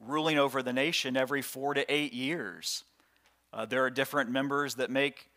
ruling 0.00 0.38
over 0.38 0.62
the 0.62 0.72
nation 0.72 1.18
every 1.18 1.42
four 1.42 1.74
to 1.74 1.92
eight 1.92 2.14
years. 2.14 2.82
Uh, 3.52 3.66
there 3.66 3.84
are 3.84 3.90
different 3.90 4.30
members 4.30 4.76
that 4.76 4.90
make, 4.90 5.28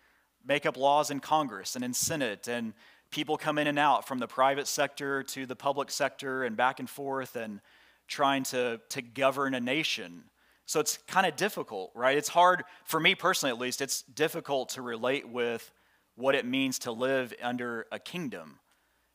make 0.48 0.66
up 0.66 0.78
laws 0.78 1.12
in 1.12 1.20
Congress 1.20 1.76
and 1.76 1.84
in 1.84 1.94
Senate, 1.94 2.48
and 2.48 2.74
people 3.14 3.38
come 3.38 3.60
in 3.60 3.68
and 3.68 3.78
out 3.78 4.08
from 4.08 4.18
the 4.18 4.28
private 4.28 4.68
sector 4.68 5.22
to 5.22 5.46
the 5.46 5.56
public 5.56 5.92
sector 5.92 6.44
and 6.44 6.58
back 6.58 6.80
and 6.80 6.90
forth 6.90 7.36
and 7.36 7.62
trying 8.08 8.42
to, 8.42 8.82
to 8.90 9.04
govern 9.04 9.54
a 9.54 9.60
nation. 9.60 10.24
So 10.66 10.80
it's 10.80 10.98
kind 11.08 11.28
of 11.28 11.36
difficult, 11.36 11.92
right? 11.94 12.18
It's 12.18 12.30
hard, 12.30 12.64
for 12.86 13.00
me 13.00 13.14
personally 13.14 13.52
at 13.52 13.60
least, 13.60 13.82
it's 13.82 14.02
difficult 14.02 14.70
to 14.70 14.82
relate 14.82 15.30
with 15.30 15.72
what 16.16 16.34
it 16.34 16.44
means 16.44 16.80
to 16.80 16.92
live 16.92 17.36
under 17.40 17.86
a 17.92 18.00
kingdom 18.00 18.58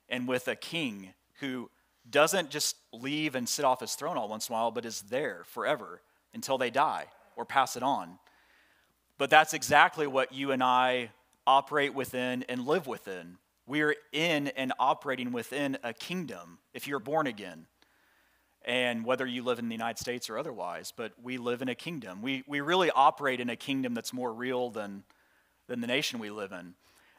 and 0.08 0.28
with 0.28 0.46
a 0.46 0.54
king 0.54 1.12
who 1.40 1.68
doesn't 2.08 2.50
just 2.50 2.76
leave 2.92 3.34
and 3.34 3.48
sit 3.48 3.64
off 3.64 3.80
his 3.80 3.96
throne 3.96 4.16
all 4.16 4.28
once 4.28 4.48
in 4.48 4.54
a 4.54 4.58
while, 4.58 4.70
but 4.70 4.86
is 4.86 5.02
there 5.02 5.42
forever 5.44 6.02
until 6.32 6.56
they 6.56 6.70
die 6.70 7.06
or 7.34 7.44
pass 7.44 7.76
it 7.76 7.82
on. 7.82 8.20
But 9.18 9.28
that's 9.28 9.54
exactly 9.54 10.06
what 10.06 10.32
you 10.32 10.52
and 10.52 10.62
I 10.62 11.10
operate 11.48 11.94
within 11.94 12.44
and 12.48 12.64
live 12.64 12.86
within. 12.86 13.38
We're 13.68 13.96
in 14.12 14.48
and 14.48 14.72
operating 14.78 15.30
within 15.30 15.76
a 15.84 15.92
kingdom 15.92 16.58
if 16.72 16.88
you're 16.88 16.98
born 16.98 17.26
again. 17.26 17.66
And 18.64 19.04
whether 19.04 19.26
you 19.26 19.44
live 19.44 19.58
in 19.58 19.68
the 19.68 19.74
United 19.74 19.98
States 19.98 20.30
or 20.30 20.38
otherwise, 20.38 20.90
but 20.94 21.12
we 21.22 21.36
live 21.36 21.60
in 21.60 21.68
a 21.68 21.74
kingdom. 21.74 22.22
We, 22.22 22.44
we 22.46 22.62
really 22.62 22.90
operate 22.90 23.40
in 23.40 23.50
a 23.50 23.56
kingdom 23.56 23.92
that's 23.92 24.12
more 24.12 24.32
real 24.32 24.70
than, 24.70 25.04
than 25.66 25.82
the 25.82 25.86
nation 25.86 26.18
we 26.18 26.30
live 26.30 26.52
in. 26.52 26.74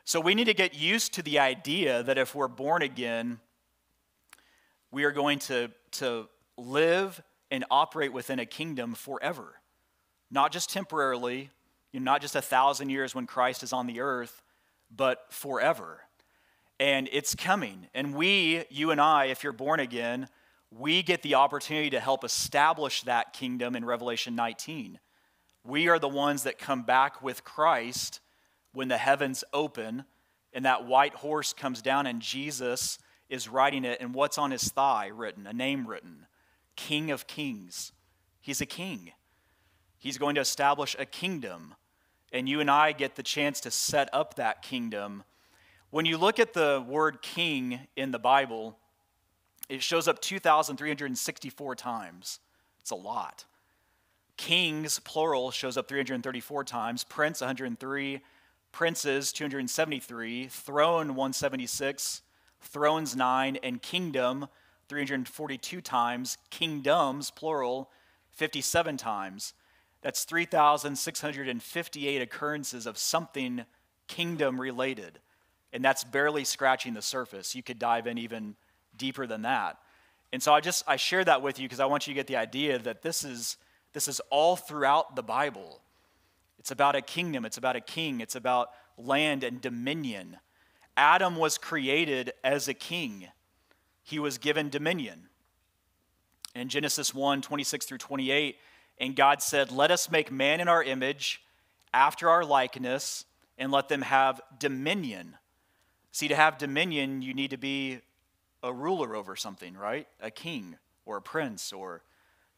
So 0.06 0.20
we 0.20 0.34
need 0.34 0.46
to 0.46 0.56
get 0.56 0.74
used 0.74 1.14
to 1.14 1.22
the 1.22 1.38
idea 1.38 2.02
that 2.02 2.18
if 2.18 2.34
we're 2.34 2.48
born 2.48 2.82
again, 2.82 3.40
we 4.92 5.04
are 5.04 5.12
going 5.12 5.38
to, 5.40 5.70
to 5.92 6.28
live 6.58 7.22
and 7.52 7.64
operate 7.70 8.12
within 8.12 8.40
a 8.40 8.46
kingdom 8.48 8.96
forever. 8.96 9.54
Not 10.32 10.52
just 10.52 10.72
temporarily, 10.72 11.52
you 11.92 12.00
know, 12.00 12.12
not 12.12 12.22
just 12.22 12.36
a 12.36 12.42
thousand 12.42 12.90
years 12.90 13.14
when 13.14 13.28
Christ 13.28 13.62
is 13.62 13.72
on 13.72 13.86
the 13.86 14.00
earth, 14.00 14.42
but 14.90 15.26
forever. 15.30 16.02
And 16.80 17.10
it's 17.12 17.36
coming. 17.36 17.88
And 17.94 18.16
we, 18.16 18.64
you 18.70 18.92
and 18.92 19.02
I, 19.02 19.26
if 19.26 19.44
you're 19.44 19.54
born 19.54 19.80
again, 19.80 20.30
we 20.72 21.04
get 21.04 21.24
the 21.24 21.36
opportunity 21.36 21.90
to 21.90 22.00
help 22.00 22.24
establish 22.24 23.02
that 23.04 23.34
kingdom 23.34 23.76
in 23.76 23.84
Revelation 23.84 24.36
19. 24.36 25.00
We 25.64 25.90
are 25.90 26.00
the 26.00 26.08
ones 26.08 26.44
that 26.44 26.58
come 26.58 26.84
back 26.84 27.22
with 27.22 27.44
Christ 27.44 28.22
when 28.74 28.88
the 28.88 28.98
heavens 28.98 29.44
open 29.52 30.06
and 30.54 30.66
that 30.66 30.86
white 30.86 31.14
horse 31.16 31.54
comes 31.54 31.82
down 31.82 32.08
and 32.08 32.22
Jesus 32.22 32.98
is 33.30 33.48
riding 33.48 33.86
it, 33.86 34.02
and 34.02 34.14
what's 34.14 34.38
on 34.38 34.52
his 34.52 34.70
thigh 34.70 35.08
written? 35.08 35.46
A 35.46 35.54
name 35.54 35.86
written 35.86 36.26
King 36.76 37.12
of 37.12 37.28
Kings. 37.28 37.92
He's 38.42 38.62
a 38.62 38.66
king. 38.66 39.12
He's 39.98 40.18
going 40.18 40.36
to 40.36 40.42
establish 40.42 40.96
a 40.98 41.06
kingdom, 41.06 41.76
and 42.32 42.50
you 42.50 42.60
and 42.60 42.72
I 42.72 42.94
get 42.94 43.16
the 43.16 43.24
chance 43.24 43.60
to 43.62 43.72
set 43.72 44.10
up 44.14 44.36
that 44.36 44.62
kingdom. 44.62 45.24
When 45.92 46.06
you 46.06 46.18
look 46.18 46.40
at 46.40 46.54
the 46.54 46.86
word 46.88 47.22
king 47.24 47.80
in 47.96 48.12
the 48.12 48.20
Bible, 48.20 48.78
it 49.70 49.82
shows 49.82 50.08
up 50.08 50.22
2,364 50.22 51.76
times. 51.76 52.40
It's 52.80 52.92
a 52.92 52.96
lot. 52.96 53.46
Kings, 54.38 55.00
plural, 55.00 55.50
shows 55.50 55.78
up 55.78 55.88
334 55.88 56.64
times. 56.64 57.04
Prince, 57.04 57.42
103 57.42 58.22
princes 58.72 59.34
273, 59.34 60.48
throne 60.48 61.16
176, 61.16 62.22
thrones 62.62 63.16
9, 63.16 63.58
and 63.64 63.82
kingdom 63.82 64.48
342 64.90 65.82
times, 65.82 66.38
kingdoms 66.52 67.32
plural 67.32 67.90
57 68.32 68.96
times. 68.98 69.54
That's 70.02 70.24
3,658 70.24 72.22
occurrences 72.22 72.86
of 72.86 72.98
something 72.98 73.66
kingdom 74.08 74.62
related. 74.62 75.20
And 75.72 75.84
that's 75.84 76.04
barely 76.04 76.44
scratching 76.44 76.94
the 76.94 77.02
surface. 77.02 77.56
You 77.56 77.64
could 77.64 77.80
dive 77.80 78.08
in 78.08 78.18
even 78.18 78.56
deeper 78.98 79.28
than 79.28 79.44
that. 79.44 79.78
And 80.32 80.42
so 80.42 80.54
I 80.54 80.62
just 80.62 80.84
I 80.88 80.96
share 80.96 81.24
that 81.26 81.42
with 81.42 81.60
you 81.60 81.66
because 81.66 81.80
I 81.80 81.86
want 81.86 82.08
you 82.08 82.14
to 82.14 82.16
get 82.16 82.28
the 82.28 82.36
idea 82.36 82.80
that 82.80 83.02
this 83.02 83.24
is 83.24 83.58
this 83.94 84.08
is 84.08 84.20
all 84.30 84.56
throughout 84.56 85.16
the 85.16 85.24
Bible. 85.24 85.82
It's 86.60 86.72
about 86.72 86.96
a 86.96 87.02
kingdom, 87.02 87.46
it's 87.46 87.58
about 87.58 87.76
a 87.76 87.82
king, 87.82 88.22
it's 88.22 88.36
about 88.36 88.70
land 88.98 89.44
and 89.44 89.62
dominion. 89.62 90.38
Adam 90.98 91.38
was 91.38 91.58
created 91.58 92.34
as 92.44 92.68
a 92.68 92.74
king, 92.74 93.28
he 94.04 94.20
was 94.20 94.38
given 94.38 94.70
dominion. 94.70 95.30
In 96.56 96.68
Genesis 96.68 97.14
1 97.14 97.42
26 97.42 97.86
through 97.86 98.00
28, 98.00 98.58
and 99.00 99.16
God 99.16 99.42
said, 99.42 99.72
Let 99.72 99.92
us 99.92 100.12
make 100.12 100.32
man 100.32 100.60
in 100.60 100.68
our 100.68 100.84
image, 100.84 101.42
after 101.94 102.30
our 102.30 102.44
likeness, 102.44 103.26
and 103.58 103.72
let 103.72 103.88
them 103.88 104.02
have 104.02 104.42
dominion. 104.58 105.36
See, 106.12 106.28
to 106.28 106.36
have 106.36 106.58
dominion, 106.58 107.22
you 107.22 107.34
need 107.34 107.52
to 107.52 107.58
be 107.58 108.00
a 108.64 108.74
ruler 108.74 109.16
over 109.16 109.36
something, 109.36 109.76
right? 109.76 110.08
A 110.22 110.32
king 110.32 110.78
or 111.06 111.18
a 111.18 111.22
prince 111.22 111.72
or 111.72 112.02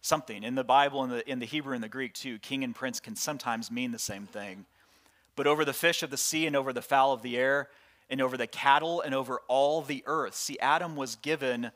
something. 0.02 0.44
In 0.44 0.56
the 0.56 0.64
Bible, 0.64 1.04
in 1.04 1.10
the, 1.10 1.30
in 1.30 1.40
the 1.40 1.46
Hebrew 1.46 1.74
and 1.74 1.84
the 1.84 1.90
Greek 1.90 2.14
too, 2.14 2.40
king 2.40 2.64
and 2.64 2.74
prince 2.74 3.00
can 3.00 3.16
sometimes 3.16 3.70
mean 3.72 3.92
the 3.92 4.00
same 4.00 4.26
thing. 4.26 4.66
But 5.36 5.48
over 5.48 5.64
the 5.64 5.74
fish 5.74 6.04
of 6.04 6.10
the 6.10 6.18
sea 6.18 6.48
and 6.48 6.56
over 6.56 6.74
the 6.74 6.82
fowl 6.82 7.14
of 7.14 7.22
the 7.22 7.38
air 7.38 7.70
and 8.10 8.22
over 8.22 8.36
the 8.36 8.48
cattle 8.48 9.02
and 9.02 9.16
over 9.16 9.40
all 9.48 9.82
the 9.82 10.04
earth. 10.06 10.36
See, 10.36 10.60
Adam 10.60 10.96
was 10.96 11.16
given 11.16 11.72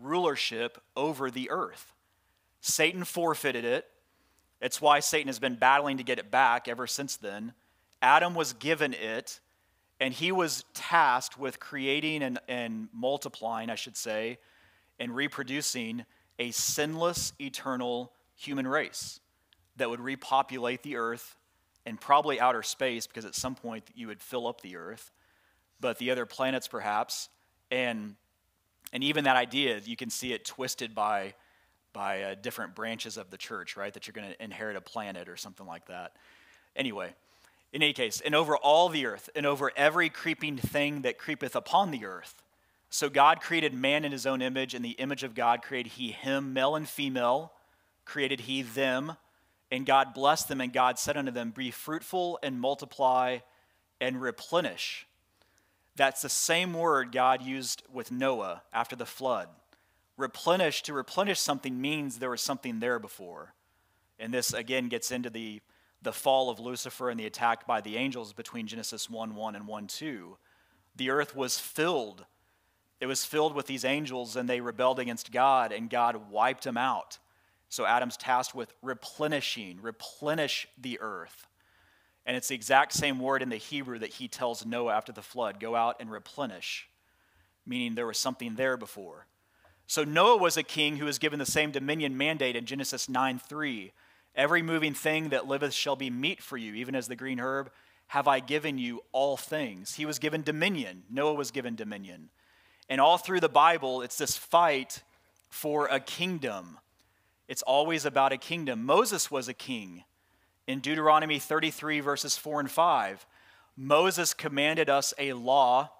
rulership 0.00 0.82
over 0.96 1.30
the 1.30 1.50
earth. 1.50 1.92
Satan 2.60 3.04
forfeited 3.04 3.64
it. 3.64 3.86
It's 4.60 4.80
why 4.80 5.00
Satan 5.00 5.28
has 5.28 5.38
been 5.38 5.54
battling 5.54 5.98
to 5.98 6.02
get 6.02 6.18
it 6.18 6.30
back 6.30 6.66
ever 6.66 6.86
since 6.86 7.16
then. 7.16 7.52
Adam 8.02 8.34
was 8.34 8.52
given 8.54 8.92
it, 8.94 9.40
and 10.00 10.12
he 10.12 10.32
was 10.32 10.64
tasked 10.74 11.38
with 11.38 11.58
creating 11.58 12.22
and, 12.22 12.38
and 12.48 12.88
multiplying, 12.92 13.70
I 13.70 13.74
should 13.74 13.96
say, 13.96 14.38
and 14.98 15.14
reproducing 15.14 16.04
a 16.38 16.50
sinless, 16.50 17.32
eternal 17.40 18.12
human 18.34 18.66
race 18.66 19.20
that 19.76 19.88
would 19.88 20.00
repopulate 20.00 20.82
the 20.82 20.96
earth 20.96 21.36
and 21.86 22.00
probably 22.00 22.40
outer 22.40 22.62
space, 22.62 23.06
because 23.06 23.24
at 23.24 23.34
some 23.34 23.54
point 23.54 23.84
you 23.94 24.08
would 24.08 24.20
fill 24.20 24.46
up 24.46 24.60
the 24.60 24.76
earth, 24.76 25.12
but 25.80 25.98
the 25.98 26.10
other 26.10 26.26
planets 26.26 26.66
perhaps. 26.68 27.28
And, 27.70 28.16
and 28.92 29.04
even 29.04 29.24
that 29.24 29.36
idea, 29.36 29.80
you 29.84 29.96
can 29.96 30.10
see 30.10 30.32
it 30.32 30.44
twisted 30.44 30.94
by, 30.94 31.34
by 31.92 32.22
uh, 32.22 32.34
different 32.34 32.74
branches 32.74 33.16
of 33.16 33.30
the 33.30 33.36
church, 33.36 33.76
right? 33.76 33.94
That 33.94 34.06
you're 34.06 34.12
going 34.12 34.28
to 34.28 34.42
inherit 34.42 34.76
a 34.76 34.80
planet 34.80 35.28
or 35.28 35.36
something 35.36 35.66
like 35.66 35.86
that. 35.86 36.16
Anyway, 36.74 37.14
in 37.72 37.82
any 37.82 37.92
case, 37.92 38.20
and 38.20 38.34
over 38.34 38.56
all 38.56 38.88
the 38.88 39.06
earth, 39.06 39.28
and 39.34 39.44
over 39.44 39.72
every 39.76 40.08
creeping 40.08 40.56
thing 40.56 41.02
that 41.02 41.18
creepeth 41.18 41.54
upon 41.54 41.90
the 41.90 42.06
earth. 42.06 42.42
So 42.88 43.08
God 43.10 43.40
created 43.40 43.74
man 43.74 44.04
in 44.04 44.12
his 44.12 44.26
own 44.26 44.40
image, 44.40 44.74
in 44.74 44.82
the 44.82 44.90
image 44.90 45.22
of 45.22 45.34
God 45.34 45.62
created 45.62 45.92
he 45.92 46.12
him, 46.12 46.52
male 46.52 46.76
and 46.76 46.88
female, 46.88 47.52
created 48.04 48.40
he 48.40 48.62
them. 48.62 49.16
And 49.70 49.84
God 49.84 50.14
blessed 50.14 50.48
them, 50.48 50.60
and 50.60 50.72
God 50.72 50.98
said 50.98 51.16
unto 51.16 51.32
them, 51.32 51.50
Be 51.50 51.70
fruitful 51.70 52.38
and 52.42 52.60
multiply 52.60 53.38
and 54.00 54.20
replenish. 54.20 55.06
That's 55.96 56.22
the 56.22 56.28
same 56.28 56.72
word 56.74 57.10
God 57.10 57.42
used 57.42 57.82
with 57.92 58.12
Noah 58.12 58.62
after 58.72 58.94
the 58.94 59.06
flood. 59.06 59.48
Replenish, 60.16 60.82
to 60.82 60.92
replenish 60.92 61.40
something 61.40 61.80
means 61.80 62.18
there 62.18 62.30
was 62.30 62.42
something 62.42 62.80
there 62.80 62.98
before. 62.98 63.54
And 64.18 64.32
this 64.32 64.52
again 64.52 64.88
gets 64.88 65.10
into 65.10 65.30
the, 65.30 65.60
the 66.06 66.12
fall 66.12 66.48
of 66.48 66.60
Lucifer 66.60 67.10
and 67.10 67.18
the 67.18 67.26
attack 67.26 67.66
by 67.66 67.80
the 67.80 67.96
angels 67.96 68.32
between 68.32 68.68
Genesis 68.68 69.10
1 69.10 69.34
1 69.34 69.56
and 69.56 69.66
1 69.66 69.86
2. 69.88 70.36
The 70.94 71.10
earth 71.10 71.34
was 71.34 71.58
filled. 71.58 72.24
It 73.00 73.06
was 73.06 73.24
filled 73.24 73.56
with 73.56 73.66
these 73.66 73.84
angels, 73.84 74.36
and 74.36 74.48
they 74.48 74.60
rebelled 74.60 75.00
against 75.00 75.32
God, 75.32 75.72
and 75.72 75.90
God 75.90 76.30
wiped 76.30 76.62
them 76.62 76.76
out. 76.76 77.18
So 77.68 77.84
Adam's 77.84 78.16
tasked 78.16 78.54
with 78.54 78.72
replenishing, 78.82 79.80
replenish 79.82 80.68
the 80.78 81.00
earth. 81.00 81.48
And 82.24 82.36
it's 82.36 82.48
the 82.48 82.54
exact 82.54 82.92
same 82.92 83.18
word 83.18 83.42
in 83.42 83.48
the 83.48 83.56
Hebrew 83.56 83.98
that 83.98 84.14
he 84.14 84.28
tells 84.28 84.64
Noah 84.64 84.94
after 84.94 85.10
the 85.10 85.22
flood 85.22 85.58
go 85.58 85.74
out 85.74 85.96
and 85.98 86.08
replenish, 86.08 86.88
meaning 87.66 87.96
there 87.96 88.06
was 88.06 88.16
something 88.16 88.54
there 88.54 88.76
before. 88.76 89.26
So 89.88 90.04
Noah 90.04 90.36
was 90.36 90.56
a 90.56 90.62
king 90.62 90.98
who 90.98 91.04
was 91.04 91.18
given 91.18 91.40
the 91.40 91.46
same 91.46 91.72
dominion 91.72 92.16
mandate 92.16 92.54
in 92.54 92.64
Genesis 92.64 93.08
9 93.08 93.40
3. 93.40 93.92
Every 94.36 94.62
moving 94.62 94.94
thing 94.94 95.30
that 95.30 95.48
liveth 95.48 95.72
shall 95.72 95.96
be 95.96 96.10
meat 96.10 96.42
for 96.42 96.56
you, 96.56 96.74
even 96.74 96.94
as 96.94 97.08
the 97.08 97.16
green 97.16 97.40
herb 97.40 97.70
have 98.08 98.28
I 98.28 98.38
given 98.40 98.78
you 98.78 99.02
all 99.12 99.36
things. 99.36 99.94
He 99.94 100.06
was 100.06 100.18
given 100.18 100.42
dominion. 100.42 101.04
Noah 101.10 101.34
was 101.34 101.50
given 101.50 101.74
dominion. 101.74 102.28
And 102.88 103.00
all 103.00 103.18
through 103.18 103.40
the 103.40 103.48
Bible, 103.48 104.02
it's 104.02 104.18
this 104.18 104.36
fight 104.36 105.02
for 105.48 105.86
a 105.86 105.98
kingdom 105.98 106.78
it's 107.48 107.62
always 107.62 108.04
about 108.04 108.32
a 108.32 108.38
kingdom. 108.38 108.84
Moses 108.84 109.30
was 109.30 109.48
a 109.48 109.54
king. 109.54 110.04
In 110.66 110.80
Deuteronomy 110.80 111.38
33, 111.38 112.00
verses 112.00 112.36
4 112.36 112.60
and 112.60 112.70
5, 112.70 113.26
Moses 113.76 114.34
commanded 114.34 114.90
us 114.90 115.14
a 115.18 115.32
law, 115.34 115.90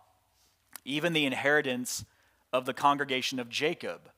even 0.84 1.12
the 1.12 1.26
inheritance 1.26 2.04
of 2.52 2.66
the 2.66 2.74
congregation 2.74 3.38
of 3.38 3.48
Jacob. 3.48 4.10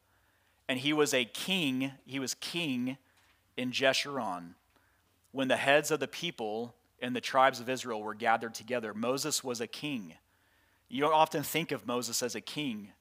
And 0.68 0.78
he 0.78 0.92
was 0.92 1.12
a 1.12 1.26
king, 1.26 1.92
he 2.06 2.18
was 2.18 2.34
king 2.34 2.96
in 3.58 3.72
Jeshurun. 3.72 4.54
When 5.32 5.48
the 5.48 5.56
heads 5.56 5.90
of 5.90 6.00
the 6.00 6.08
people 6.08 6.74
and 7.00 7.14
the 7.14 7.20
tribes 7.20 7.60
of 7.60 7.68
Israel 7.68 8.02
were 8.02 8.14
gathered 8.14 8.54
together, 8.54 8.94
Moses 8.94 9.44
was 9.44 9.60
a 9.60 9.66
king. 9.66 10.14
You 10.88 11.02
don't 11.02 11.12
often 11.12 11.42
think 11.42 11.72
of 11.72 11.86
Moses 11.86 12.22
as 12.22 12.34
a 12.34 12.40
king, 12.40 12.92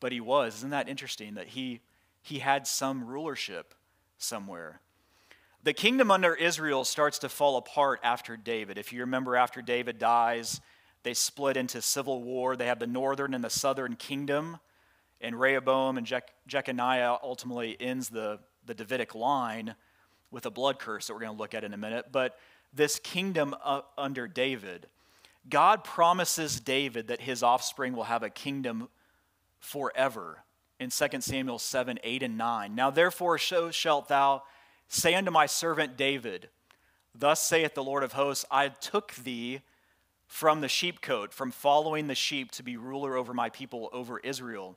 but 0.00 0.12
he 0.12 0.20
was. 0.20 0.56
Isn't 0.56 0.70
that 0.70 0.88
interesting 0.88 1.34
that 1.34 1.48
he 1.48 1.80
he 2.24 2.38
had 2.38 2.66
some 2.66 3.04
rulership 3.04 3.74
somewhere. 4.16 4.80
The 5.62 5.74
kingdom 5.74 6.10
under 6.10 6.34
Israel 6.34 6.84
starts 6.84 7.18
to 7.18 7.28
fall 7.28 7.58
apart 7.58 8.00
after 8.02 8.36
David. 8.36 8.78
If 8.78 8.94
you 8.94 9.00
remember, 9.00 9.36
after 9.36 9.60
David 9.60 9.98
dies, 9.98 10.62
they 11.02 11.12
split 11.12 11.58
into 11.58 11.82
civil 11.82 12.22
war. 12.22 12.56
They 12.56 12.66
have 12.66 12.78
the 12.78 12.86
northern 12.86 13.34
and 13.34 13.44
the 13.44 13.50
southern 13.50 13.96
kingdom, 13.96 14.58
and 15.20 15.38
Rehoboam 15.38 15.98
and 15.98 16.06
Je- 16.06 16.20
Jeconiah 16.46 17.18
ultimately 17.22 17.76
ends 17.78 18.08
the, 18.08 18.38
the 18.66 18.74
Davidic 18.74 19.14
line 19.14 19.74
with 20.30 20.46
a 20.46 20.50
blood 20.50 20.78
curse 20.78 21.06
that 21.06 21.14
we're 21.14 21.20
going 21.20 21.36
to 21.36 21.38
look 21.38 21.54
at 21.54 21.64
in 21.64 21.72
a 21.72 21.78
minute. 21.78 22.06
But 22.10 22.36
this 22.72 22.98
kingdom 22.98 23.54
uh, 23.62 23.82
under 23.96 24.26
David, 24.26 24.86
God 25.48 25.84
promises 25.84 26.60
David 26.60 27.08
that 27.08 27.20
his 27.20 27.42
offspring 27.42 27.94
will 27.94 28.04
have 28.04 28.22
a 28.22 28.30
kingdom 28.30 28.88
forever 29.60 30.44
in 30.80 30.90
2 30.90 31.06
Samuel 31.20 31.58
7 31.58 31.98
8 32.02 32.22
and 32.22 32.38
9. 32.38 32.74
Now 32.74 32.90
therefore, 32.90 33.38
so 33.38 33.70
shalt 33.70 34.08
thou 34.08 34.42
say 34.88 35.14
unto 35.14 35.30
my 35.30 35.46
servant 35.46 35.96
David, 35.96 36.48
Thus 37.14 37.40
saith 37.40 37.74
the 37.74 37.84
Lord 37.84 38.02
of 38.02 38.12
hosts, 38.12 38.44
I 38.50 38.68
took 38.68 39.14
thee 39.14 39.60
from 40.26 40.60
the 40.60 40.66
sheepcote, 40.66 41.32
from 41.32 41.52
following 41.52 42.08
the 42.08 42.14
sheep 42.14 42.50
to 42.52 42.62
be 42.62 42.76
ruler 42.76 43.16
over 43.16 43.32
my 43.32 43.50
people, 43.50 43.88
over 43.92 44.18
Israel. 44.18 44.76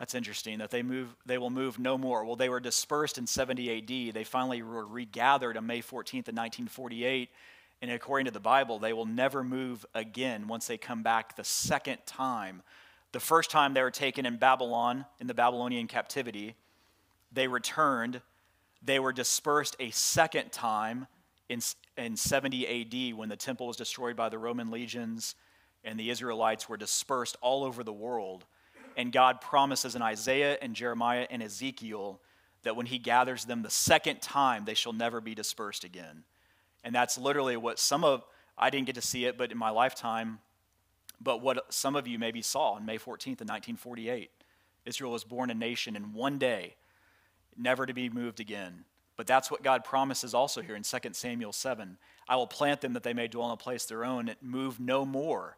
That's 0.00 0.14
interesting 0.14 0.60
that 0.60 0.70
they 0.70 0.82
move 0.82 1.14
they 1.26 1.36
will 1.36 1.50
move 1.50 1.78
no 1.78 1.98
more. 1.98 2.24
Well, 2.24 2.34
they 2.34 2.48
were 2.48 2.58
dispersed 2.58 3.18
in 3.18 3.26
70 3.26 4.08
AD. 4.08 4.14
They 4.14 4.24
finally 4.24 4.62
were 4.62 4.86
regathered 4.86 5.58
on 5.58 5.66
May 5.66 5.82
14th 5.82 6.26
in 6.26 6.34
1948. 6.34 7.28
And 7.82 7.90
according 7.90 8.24
to 8.24 8.30
the 8.30 8.40
Bible, 8.40 8.78
they 8.78 8.94
will 8.94 9.04
never 9.04 9.44
move 9.44 9.84
again 9.94 10.48
once 10.48 10.66
they 10.66 10.78
come 10.78 11.02
back 11.02 11.36
the 11.36 11.44
second 11.44 11.98
time. 12.06 12.62
The 13.12 13.20
first 13.20 13.50
time 13.50 13.74
they 13.74 13.82
were 13.82 13.90
taken 13.90 14.24
in 14.24 14.38
Babylon, 14.38 15.04
in 15.20 15.26
the 15.26 15.34
Babylonian 15.34 15.86
captivity, 15.86 16.54
they 17.30 17.46
returned 17.46 18.22
they 18.82 18.98
were 18.98 19.12
dispersed 19.12 19.76
a 19.78 19.90
second 19.90 20.50
time 20.50 21.08
in, 21.50 21.60
in 21.98 22.16
70 22.16 23.10
AD 23.10 23.18
when 23.18 23.28
the 23.28 23.36
temple 23.36 23.66
was 23.66 23.76
destroyed 23.76 24.16
by 24.16 24.30
the 24.30 24.38
Roman 24.38 24.70
legions 24.70 25.34
and 25.84 26.00
the 26.00 26.08
Israelites 26.08 26.70
were 26.70 26.78
dispersed 26.78 27.36
all 27.42 27.64
over 27.64 27.84
the 27.84 27.92
world. 27.92 28.46
And 29.00 29.12
God 29.12 29.40
promises 29.40 29.96
in 29.96 30.02
Isaiah 30.02 30.58
and 30.60 30.76
Jeremiah 30.76 31.26
and 31.30 31.42
Ezekiel 31.42 32.20
that 32.64 32.76
when 32.76 32.84
he 32.84 32.98
gathers 32.98 33.46
them 33.46 33.62
the 33.62 33.70
second 33.70 34.20
time, 34.20 34.66
they 34.66 34.74
shall 34.74 34.92
never 34.92 35.22
be 35.22 35.34
dispersed 35.34 35.84
again. 35.84 36.24
And 36.84 36.94
that's 36.94 37.16
literally 37.16 37.56
what 37.56 37.78
some 37.78 38.04
of, 38.04 38.26
I 38.58 38.68
didn't 38.68 38.84
get 38.84 38.96
to 38.96 39.00
see 39.00 39.24
it, 39.24 39.38
but 39.38 39.52
in 39.52 39.56
my 39.56 39.70
lifetime, 39.70 40.40
but 41.18 41.40
what 41.40 41.72
some 41.72 41.96
of 41.96 42.06
you 42.06 42.18
maybe 42.18 42.42
saw 42.42 42.72
on 42.72 42.84
May 42.84 42.98
14th 42.98 43.40
of 43.40 43.48
1948. 43.48 44.30
Israel 44.84 45.12
was 45.12 45.24
born 45.24 45.48
a 45.48 45.54
nation 45.54 45.96
in 45.96 46.12
one 46.12 46.36
day 46.36 46.74
never 47.56 47.86
to 47.86 47.94
be 47.94 48.10
moved 48.10 48.38
again. 48.38 48.84
But 49.16 49.26
that's 49.26 49.50
what 49.50 49.62
God 49.62 49.82
promises 49.82 50.34
also 50.34 50.60
here 50.60 50.76
in 50.76 50.82
2 50.82 50.98
Samuel 51.12 51.54
7. 51.54 51.96
I 52.28 52.36
will 52.36 52.46
plant 52.46 52.82
them 52.82 52.92
that 52.92 53.02
they 53.02 53.14
may 53.14 53.28
dwell 53.28 53.46
in 53.46 53.52
a 53.52 53.56
place 53.56 53.86
their 53.86 54.04
own, 54.04 54.28
and 54.28 54.36
move 54.42 54.78
no 54.78 55.06
more. 55.06 55.56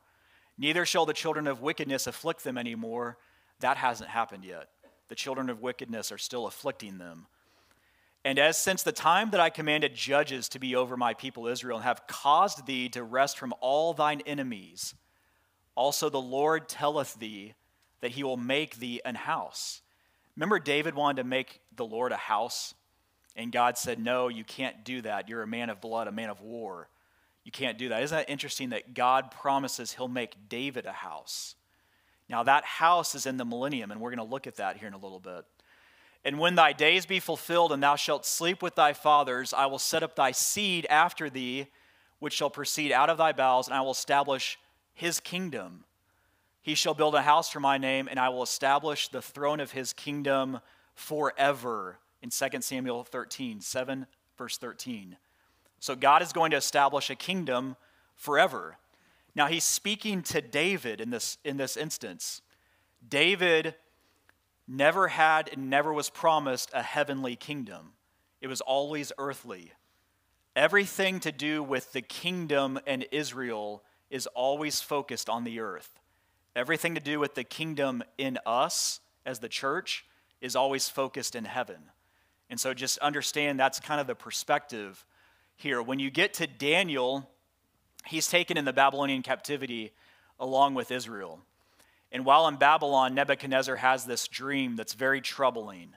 Neither 0.56 0.86
shall 0.86 1.06
the 1.06 1.12
children 1.12 1.48
of 1.48 1.60
wickedness 1.60 2.06
afflict 2.06 2.44
them 2.44 2.56
anymore. 2.56 3.18
That 3.62 3.76
hasn't 3.78 4.10
happened 4.10 4.44
yet. 4.44 4.68
The 5.08 5.14
children 5.14 5.50
of 5.50 5.60
wickedness 5.62 6.12
are 6.12 6.18
still 6.18 6.46
afflicting 6.46 6.98
them. 6.98 7.26
And 8.24 8.38
as 8.38 8.56
since 8.56 8.82
the 8.82 8.92
time 8.92 9.30
that 9.30 9.40
I 9.40 9.50
commanded 9.50 9.94
judges 9.94 10.48
to 10.50 10.58
be 10.58 10.76
over 10.76 10.96
my 10.96 11.14
people 11.14 11.46
Israel, 11.46 11.78
and 11.78 11.84
have 11.84 12.06
caused 12.06 12.66
thee 12.66 12.88
to 12.90 13.02
rest 13.02 13.38
from 13.38 13.54
all 13.60 13.94
thine 13.94 14.20
enemies, 14.26 14.94
also 15.74 16.08
the 16.08 16.20
Lord 16.20 16.68
telleth 16.68 17.18
thee 17.18 17.54
that 18.00 18.12
he 18.12 18.22
will 18.22 18.36
make 18.36 18.76
thee 18.76 19.00
an 19.04 19.14
house. 19.14 19.80
Remember, 20.36 20.58
David 20.58 20.94
wanted 20.94 21.22
to 21.22 21.28
make 21.28 21.60
the 21.76 21.84
Lord 21.84 22.12
a 22.12 22.16
house, 22.16 22.74
and 23.36 23.52
God 23.52 23.78
said, 23.78 23.98
No, 23.98 24.28
you 24.28 24.44
can't 24.44 24.84
do 24.84 25.02
that. 25.02 25.28
You're 25.28 25.42
a 25.42 25.46
man 25.46 25.70
of 25.70 25.80
blood, 25.80 26.08
a 26.08 26.12
man 26.12 26.30
of 26.30 26.40
war. 26.40 26.88
You 27.44 27.52
can't 27.52 27.78
do 27.78 27.88
that. 27.88 28.02
Isn't 28.02 28.16
that 28.16 28.30
interesting 28.30 28.70
that 28.70 28.94
God 28.94 29.30
promises 29.30 29.92
he'll 29.92 30.08
make 30.08 30.48
David 30.48 30.86
a 30.86 30.92
house? 30.92 31.56
Now, 32.32 32.42
that 32.44 32.64
house 32.64 33.14
is 33.14 33.26
in 33.26 33.36
the 33.36 33.44
millennium, 33.44 33.90
and 33.90 34.00
we're 34.00 34.08
going 34.08 34.26
to 34.26 34.32
look 34.32 34.46
at 34.46 34.56
that 34.56 34.78
here 34.78 34.88
in 34.88 34.94
a 34.94 34.98
little 34.98 35.20
bit. 35.20 35.44
And 36.24 36.38
when 36.38 36.54
thy 36.54 36.72
days 36.72 37.04
be 37.04 37.20
fulfilled, 37.20 37.72
and 37.72 37.82
thou 37.82 37.94
shalt 37.94 38.24
sleep 38.24 38.62
with 38.62 38.74
thy 38.74 38.94
fathers, 38.94 39.52
I 39.52 39.66
will 39.66 39.78
set 39.78 40.02
up 40.02 40.16
thy 40.16 40.32
seed 40.32 40.86
after 40.88 41.28
thee, 41.28 41.66
which 42.20 42.32
shall 42.32 42.48
proceed 42.48 42.90
out 42.90 43.10
of 43.10 43.18
thy 43.18 43.32
bowels, 43.32 43.68
and 43.68 43.76
I 43.76 43.82
will 43.82 43.90
establish 43.90 44.58
his 44.94 45.20
kingdom. 45.20 45.84
He 46.62 46.74
shall 46.74 46.94
build 46.94 47.14
a 47.14 47.20
house 47.20 47.50
for 47.50 47.60
my 47.60 47.76
name, 47.76 48.08
and 48.10 48.18
I 48.18 48.30
will 48.30 48.42
establish 48.42 49.08
the 49.08 49.20
throne 49.20 49.60
of 49.60 49.72
his 49.72 49.92
kingdom 49.92 50.60
forever. 50.94 51.98
In 52.22 52.30
2 52.30 52.62
Samuel 52.62 53.04
13, 53.04 53.60
7, 53.60 54.06
verse 54.38 54.56
13. 54.56 55.18
So 55.80 55.94
God 55.94 56.22
is 56.22 56.32
going 56.32 56.52
to 56.52 56.56
establish 56.56 57.10
a 57.10 57.14
kingdom 57.14 57.76
forever. 58.14 58.78
Now 59.34 59.46
he's 59.46 59.64
speaking 59.64 60.22
to 60.24 60.40
David 60.40 61.00
in 61.00 61.10
this, 61.10 61.38
in 61.44 61.56
this 61.56 61.76
instance. 61.76 62.42
David 63.06 63.74
never 64.68 65.08
had 65.08 65.50
and 65.52 65.68
never 65.70 65.92
was 65.92 66.10
promised 66.10 66.70
a 66.72 66.82
heavenly 66.82 67.36
kingdom, 67.36 67.92
it 68.40 68.48
was 68.48 68.60
always 68.60 69.12
earthly. 69.18 69.72
Everything 70.54 71.18
to 71.20 71.32
do 71.32 71.62
with 71.62 71.92
the 71.92 72.02
kingdom 72.02 72.78
and 72.86 73.06
Israel 73.10 73.82
is 74.10 74.26
always 74.26 74.82
focused 74.82 75.30
on 75.30 75.44
the 75.44 75.60
earth. 75.60 75.98
Everything 76.54 76.94
to 76.94 77.00
do 77.00 77.18
with 77.18 77.34
the 77.34 77.44
kingdom 77.44 78.02
in 78.18 78.38
us 78.44 79.00
as 79.24 79.38
the 79.38 79.48
church 79.48 80.04
is 80.42 80.54
always 80.54 80.90
focused 80.90 81.34
in 81.34 81.46
heaven. 81.46 81.78
And 82.50 82.60
so 82.60 82.74
just 82.74 82.98
understand 82.98 83.58
that's 83.58 83.80
kind 83.80 83.98
of 83.98 84.06
the 84.06 84.14
perspective 84.14 85.06
here. 85.56 85.80
When 85.80 85.98
you 85.98 86.10
get 86.10 86.34
to 86.34 86.46
Daniel, 86.46 87.30
he's 88.06 88.28
taken 88.28 88.56
in 88.56 88.64
the 88.64 88.72
Babylonian 88.72 89.22
captivity 89.22 89.92
along 90.38 90.74
with 90.74 90.90
Israel. 90.90 91.40
And 92.10 92.24
while 92.24 92.46
in 92.48 92.56
Babylon, 92.56 93.14
Nebuchadnezzar 93.14 93.76
has 93.76 94.04
this 94.04 94.28
dream 94.28 94.76
that's 94.76 94.92
very 94.92 95.20
troubling. 95.20 95.94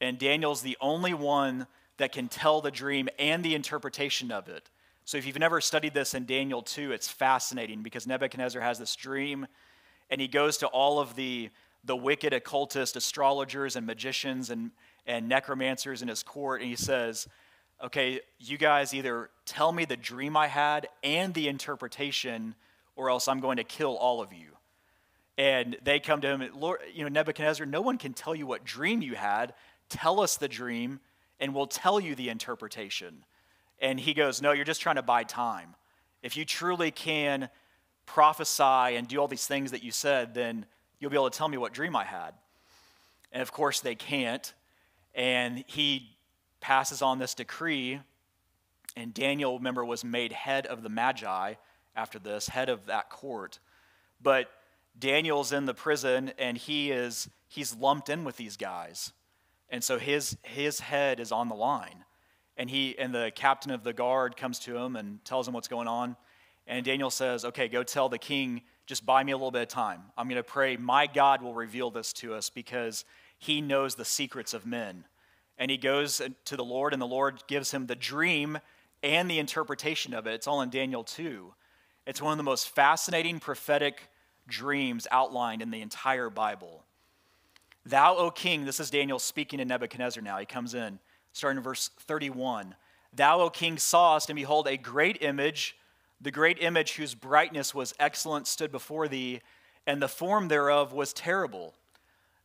And 0.00 0.18
Daniel's 0.18 0.62
the 0.62 0.76
only 0.80 1.14
one 1.14 1.66
that 1.98 2.12
can 2.12 2.28
tell 2.28 2.60
the 2.60 2.70
dream 2.70 3.08
and 3.18 3.44
the 3.44 3.54
interpretation 3.54 4.30
of 4.30 4.48
it. 4.48 4.68
So 5.04 5.16
if 5.16 5.24
you've 5.24 5.38
never 5.38 5.60
studied 5.60 5.94
this 5.94 6.14
in 6.14 6.26
Daniel 6.26 6.62
2, 6.62 6.90
it's 6.90 7.08
fascinating 7.08 7.82
because 7.82 8.06
Nebuchadnezzar 8.06 8.60
has 8.60 8.78
this 8.78 8.96
dream 8.96 9.46
and 10.10 10.20
he 10.20 10.28
goes 10.28 10.56
to 10.58 10.66
all 10.66 10.98
of 10.98 11.14
the, 11.14 11.50
the 11.84 11.96
wicked 11.96 12.32
occultist 12.32 12.96
astrologers 12.96 13.76
and 13.76 13.86
magicians 13.86 14.50
and, 14.50 14.72
and 15.06 15.28
necromancers 15.28 16.02
in 16.02 16.08
his 16.08 16.24
court 16.24 16.60
and 16.60 16.68
he 16.68 16.76
says, 16.76 17.28
Okay, 17.84 18.20
you 18.38 18.56
guys 18.56 18.94
either 18.94 19.28
tell 19.44 19.70
me 19.70 19.84
the 19.84 19.98
dream 19.98 20.36
I 20.36 20.46
had 20.46 20.88
and 21.02 21.34
the 21.34 21.46
interpretation, 21.48 22.54
or 22.94 23.10
else 23.10 23.28
I'm 23.28 23.40
going 23.40 23.58
to 23.58 23.64
kill 23.64 23.96
all 23.96 24.22
of 24.22 24.32
you. 24.32 24.48
And 25.36 25.76
they 25.82 26.00
come 26.00 26.22
to 26.22 26.28
him, 26.28 26.50
Lord, 26.54 26.80
you 26.94 27.02
know, 27.02 27.10
Nebuchadnezzar, 27.10 27.66
no 27.66 27.82
one 27.82 27.98
can 27.98 28.14
tell 28.14 28.34
you 28.34 28.46
what 28.46 28.64
dream 28.64 29.02
you 29.02 29.14
had. 29.14 29.52
Tell 29.90 30.20
us 30.20 30.38
the 30.38 30.48
dream 30.48 31.00
and 31.38 31.54
we'll 31.54 31.66
tell 31.66 32.00
you 32.00 32.14
the 32.14 32.30
interpretation. 32.30 33.24
And 33.78 34.00
he 34.00 34.14
goes, 34.14 34.40
No, 34.40 34.52
you're 34.52 34.64
just 34.64 34.80
trying 34.80 34.96
to 34.96 35.02
buy 35.02 35.24
time. 35.24 35.74
If 36.22 36.36
you 36.36 36.46
truly 36.46 36.90
can 36.90 37.50
prophesy 38.06 38.62
and 38.96 39.06
do 39.06 39.18
all 39.18 39.28
these 39.28 39.46
things 39.46 39.72
that 39.72 39.82
you 39.82 39.90
said, 39.90 40.32
then 40.32 40.64
you'll 40.98 41.10
be 41.10 41.16
able 41.16 41.28
to 41.28 41.36
tell 41.36 41.48
me 41.48 41.58
what 41.58 41.74
dream 41.74 41.94
I 41.94 42.04
had. 42.04 42.32
And 43.32 43.42
of 43.42 43.52
course, 43.52 43.80
they 43.80 43.94
can't. 43.94 44.54
And 45.14 45.64
he 45.66 46.15
passes 46.60 47.02
on 47.02 47.18
this 47.18 47.34
decree. 47.34 48.00
And 48.96 49.12
Daniel, 49.12 49.58
remember, 49.58 49.84
was 49.84 50.04
made 50.04 50.32
head 50.32 50.66
of 50.66 50.82
the 50.82 50.88
Magi 50.88 51.54
after 51.94 52.18
this, 52.18 52.48
head 52.48 52.68
of 52.68 52.86
that 52.86 53.10
court. 53.10 53.58
But 54.22 54.48
Daniel's 54.98 55.52
in 55.52 55.66
the 55.66 55.74
prison 55.74 56.32
and 56.38 56.56
he 56.56 56.90
is 56.90 57.28
he's 57.48 57.74
lumped 57.76 58.08
in 58.08 58.24
with 58.24 58.36
these 58.36 58.56
guys. 58.56 59.12
And 59.68 59.82
so 59.82 59.98
his, 59.98 60.36
his 60.42 60.80
head 60.80 61.20
is 61.20 61.32
on 61.32 61.48
the 61.48 61.54
line. 61.54 62.04
And, 62.56 62.70
he, 62.70 62.96
and 62.98 63.14
the 63.14 63.32
captain 63.34 63.70
of 63.72 63.84
the 63.84 63.92
guard 63.92 64.36
comes 64.36 64.58
to 64.60 64.76
him 64.76 64.96
and 64.96 65.24
tells 65.24 65.46
him 65.46 65.54
what's 65.54 65.68
going 65.68 65.88
on. 65.88 66.16
And 66.66 66.84
Daniel 66.84 67.10
says, 67.10 67.44
Okay, 67.44 67.68
go 67.68 67.82
tell 67.82 68.08
the 68.08 68.18
king, 68.18 68.62
just 68.86 69.04
buy 69.04 69.22
me 69.22 69.32
a 69.32 69.36
little 69.36 69.50
bit 69.50 69.62
of 69.62 69.68
time. 69.68 70.02
I'm 70.16 70.28
going 70.28 70.36
to 70.36 70.42
pray 70.42 70.76
my 70.76 71.06
God 71.06 71.42
will 71.42 71.54
reveal 71.54 71.90
this 71.90 72.12
to 72.14 72.34
us 72.34 72.50
because 72.50 73.04
he 73.38 73.60
knows 73.60 73.94
the 73.94 74.04
secrets 74.04 74.54
of 74.54 74.66
men. 74.66 75.04
And 75.58 75.70
he 75.70 75.76
goes 75.78 76.20
to 76.44 76.56
the 76.56 76.64
Lord, 76.64 76.92
and 76.92 77.00
the 77.00 77.06
Lord 77.06 77.42
gives 77.46 77.70
him 77.70 77.86
the 77.86 77.94
dream 77.94 78.58
and 79.02 79.30
the 79.30 79.38
interpretation 79.38 80.14
of 80.14 80.26
it. 80.26 80.34
It's 80.34 80.46
all 80.46 80.62
in 80.62 80.70
Daniel 80.70 81.04
2. 81.04 81.54
It's 82.06 82.22
one 82.22 82.32
of 82.32 82.38
the 82.38 82.44
most 82.44 82.68
fascinating 82.68 83.40
prophetic 83.40 84.08
dreams 84.46 85.06
outlined 85.10 85.62
in 85.62 85.70
the 85.70 85.82
entire 85.82 86.30
Bible. 86.30 86.84
Thou, 87.84 88.16
O 88.16 88.30
king, 88.30 88.64
this 88.64 88.80
is 88.80 88.90
Daniel 88.90 89.18
speaking 89.18 89.58
to 89.58 89.64
Nebuchadnezzar 89.64 90.22
now. 90.22 90.38
He 90.38 90.46
comes 90.46 90.74
in, 90.74 90.98
starting 91.32 91.58
in 91.58 91.62
verse 91.62 91.90
31. 92.00 92.74
Thou, 93.12 93.40
O 93.40 93.50
king, 93.50 93.78
sawest, 93.78 94.28
and 94.28 94.36
behold, 94.36 94.66
a 94.66 94.76
great 94.76 95.22
image, 95.22 95.76
the 96.20 96.30
great 96.30 96.58
image 96.60 96.94
whose 96.94 97.14
brightness 97.14 97.74
was 97.74 97.94
excellent, 97.98 98.46
stood 98.46 98.72
before 98.72 99.08
thee, 99.08 99.40
and 99.86 100.02
the 100.02 100.08
form 100.08 100.48
thereof 100.48 100.92
was 100.92 101.12
terrible. 101.12 101.74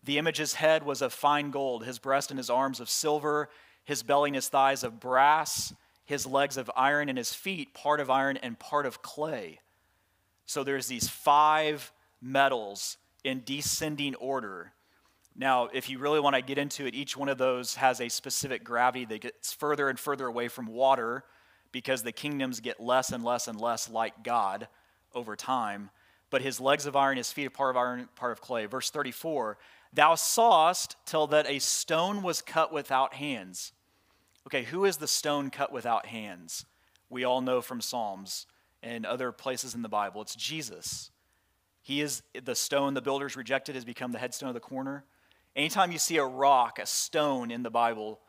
The 0.03 0.17
image's 0.17 0.55
head 0.55 0.83
was 0.83 1.01
of 1.01 1.13
fine 1.13 1.51
gold, 1.51 1.85
his 1.85 1.99
breast 1.99 2.31
and 2.31 2.37
his 2.37 2.49
arms 2.49 2.79
of 2.79 2.89
silver, 2.89 3.49
his 3.83 4.03
belly 4.03 4.29
and 4.29 4.35
his 4.35 4.49
thighs 4.49 4.83
of 4.83 4.99
brass, 4.99 5.73
his 6.05 6.25
legs 6.25 6.57
of 6.57 6.71
iron, 6.75 7.09
and 7.09 7.17
his 7.17 7.33
feet 7.33 7.73
part 7.73 7.99
of 7.99 8.09
iron 8.09 8.37
and 8.37 8.57
part 8.57 8.85
of 8.85 9.01
clay. 9.01 9.59
So 10.45 10.63
there's 10.63 10.87
these 10.87 11.07
five 11.07 11.91
metals 12.21 12.97
in 13.23 13.43
descending 13.45 14.15
order 14.15 14.73
now, 15.35 15.69
if 15.71 15.89
you 15.89 15.97
really 15.99 16.19
want 16.19 16.35
to 16.35 16.41
get 16.41 16.57
into 16.57 16.85
it, 16.85 16.93
each 16.93 17.15
one 17.15 17.29
of 17.29 17.37
those 17.37 17.75
has 17.75 18.01
a 18.01 18.09
specific 18.09 18.63
gravity 18.63 19.05
that 19.05 19.21
gets 19.21 19.53
further 19.53 19.89
and 19.89 19.99
further 19.99 20.27
away 20.27 20.47
from 20.49 20.67
water 20.67 21.23
because 21.71 22.03
the 22.03 22.11
kingdoms 22.11 22.59
get 22.59 22.81
less 22.81 23.11
and 23.11 23.23
less 23.23 23.47
and 23.47 23.59
less 23.59 23.89
like 23.89 24.23
God 24.23 24.67
over 25.15 25.35
time. 25.35 25.89
But 26.29 26.41
his 26.41 26.59
legs 26.59 26.85
of 26.85 26.95
iron, 26.95 27.17
his 27.17 27.31
feet 27.31 27.47
are 27.47 27.51
part 27.51 27.71
of 27.71 27.77
iron, 27.77 28.09
part 28.15 28.33
of 28.33 28.41
clay. 28.41 28.65
Verse 28.65 28.89
34 28.89 29.57
Thou 29.93 30.15
sawest 30.15 30.95
till 31.05 31.27
that 31.27 31.49
a 31.49 31.59
stone 31.59 32.23
was 32.23 32.41
cut 32.41 32.71
without 32.71 33.15
hands. 33.15 33.73
Okay, 34.47 34.63
who 34.63 34.85
is 34.85 34.97
the 34.97 35.07
stone 35.07 35.49
cut 35.49 35.71
without 35.71 36.07
hands? 36.07 36.65
We 37.09 37.23
all 37.23 37.41
know 37.41 37.61
from 37.61 37.81
Psalms 37.81 38.47
and 38.81 39.05
other 39.05 39.31
places 39.31 39.75
in 39.75 39.81
the 39.81 39.89
Bible. 39.89 40.21
It's 40.21 40.35
Jesus. 40.35 41.11
He 41.81 42.01
is 42.01 42.23
the 42.41 42.55
stone 42.55 42.93
the 42.93 43.01
builders 43.01 43.35
rejected, 43.35 43.75
has 43.75 43.85
become 43.85 44.11
the 44.11 44.19
headstone 44.19 44.49
of 44.49 44.55
the 44.55 44.59
corner. 44.61 45.03
Anytime 45.55 45.91
you 45.91 45.97
see 45.97 46.17
a 46.17 46.25
rock, 46.25 46.79
a 46.79 46.85
stone 46.85 47.51
in 47.51 47.63
the 47.63 47.69
Bible, 47.69 48.19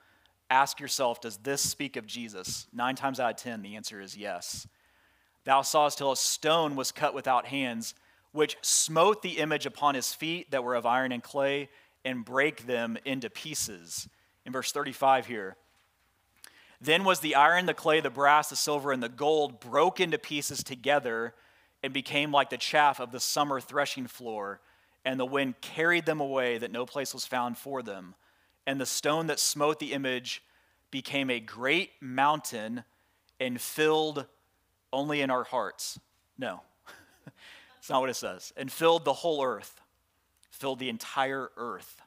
ask 0.50 0.80
yourself, 0.80 1.20
does 1.20 1.36
this 1.38 1.60
speak 1.60 1.96
of 1.96 2.06
Jesus? 2.06 2.66
Nine 2.72 2.96
times 2.96 3.20
out 3.20 3.30
of 3.30 3.36
ten, 3.36 3.62
the 3.62 3.76
answer 3.76 4.00
is 4.00 4.16
yes. 4.16 4.66
Thou 5.44 5.62
sawest 5.62 5.98
till 5.98 6.12
a 6.12 6.16
stone 6.16 6.76
was 6.76 6.92
cut 6.92 7.14
without 7.14 7.46
hands, 7.46 7.94
which 8.32 8.56
smote 8.62 9.22
the 9.22 9.38
image 9.38 9.66
upon 9.66 9.94
his 9.94 10.12
feet 10.12 10.50
that 10.50 10.64
were 10.64 10.74
of 10.74 10.86
iron 10.86 11.12
and 11.12 11.22
clay, 11.22 11.68
and 12.04 12.24
brake 12.24 12.66
them 12.66 12.98
into 13.04 13.30
pieces. 13.30 14.08
In 14.44 14.52
verse 14.52 14.72
35 14.72 15.26
here. 15.26 15.56
Then 16.80 17.04
was 17.04 17.20
the 17.20 17.36
iron, 17.36 17.66
the 17.66 17.74
clay, 17.74 18.00
the 18.00 18.10
brass, 18.10 18.48
the 18.48 18.56
silver, 18.56 18.90
and 18.90 19.02
the 19.02 19.08
gold 19.08 19.60
broke 19.60 20.00
into 20.00 20.18
pieces 20.18 20.64
together 20.64 21.34
and 21.82 21.92
became 21.92 22.32
like 22.32 22.50
the 22.50 22.56
chaff 22.56 22.98
of 22.98 23.12
the 23.12 23.20
summer 23.20 23.60
threshing 23.60 24.08
floor 24.08 24.60
and 25.04 25.18
the 25.18 25.26
wind 25.26 25.60
carried 25.60 26.06
them 26.06 26.20
away 26.20 26.58
that 26.58 26.70
no 26.70 26.86
place 26.86 27.12
was 27.12 27.26
found 27.26 27.58
for 27.58 27.82
them. 27.82 28.14
And 28.66 28.80
the 28.80 28.86
stone 28.86 29.26
that 29.26 29.40
smote 29.40 29.80
the 29.80 29.92
image 29.92 30.42
became 30.90 31.30
a 31.30 31.40
great 31.40 31.90
mountain 32.00 32.84
and 33.40 33.60
filled 33.60 34.26
only 34.92 35.20
in 35.20 35.30
our 35.30 35.44
hearts. 35.44 35.98
No, 36.38 36.62
it's 37.82 37.90
not 37.90 38.00
what 38.00 38.10
it 38.10 38.14
says. 38.14 38.52
And 38.56 38.70
filled 38.70 39.04
the 39.04 39.12
whole 39.12 39.42
earth, 39.42 39.80
filled 40.52 40.78
the 40.78 40.88
entire 40.88 41.50
earth. 41.56 42.00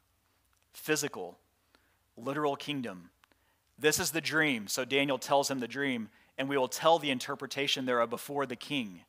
Physical, 0.71 1.37
literal 2.15 2.55
kingdom. 2.55 3.09
This 3.77 3.99
is 3.99 4.11
the 4.11 4.21
dream. 4.21 4.69
So 4.69 4.85
Daniel 4.85 5.17
tells 5.17 5.51
him 5.51 5.59
the 5.59 5.67
dream, 5.67 6.07
and 6.37 6.47
we 6.47 6.57
will 6.57 6.69
tell 6.69 6.97
the 6.97 7.11
interpretation 7.11 7.85
thereof 7.85 8.09
before 8.09 8.45
the 8.45 8.55
king. 8.55 9.01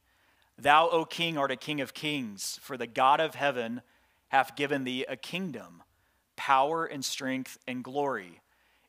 Thou, 0.58 0.88
O 0.88 1.04
king, 1.04 1.38
art 1.38 1.52
a 1.52 1.56
king 1.56 1.80
of 1.80 1.94
kings, 1.94 2.58
for 2.60 2.76
the 2.76 2.88
God 2.88 3.20
of 3.20 3.36
heaven 3.36 3.80
hath 4.30 4.56
given 4.56 4.82
thee 4.82 5.04
a 5.08 5.14
kingdom, 5.14 5.84
power 6.34 6.84
and 6.84 7.04
strength 7.04 7.58
and 7.68 7.84
glory. 7.84 8.40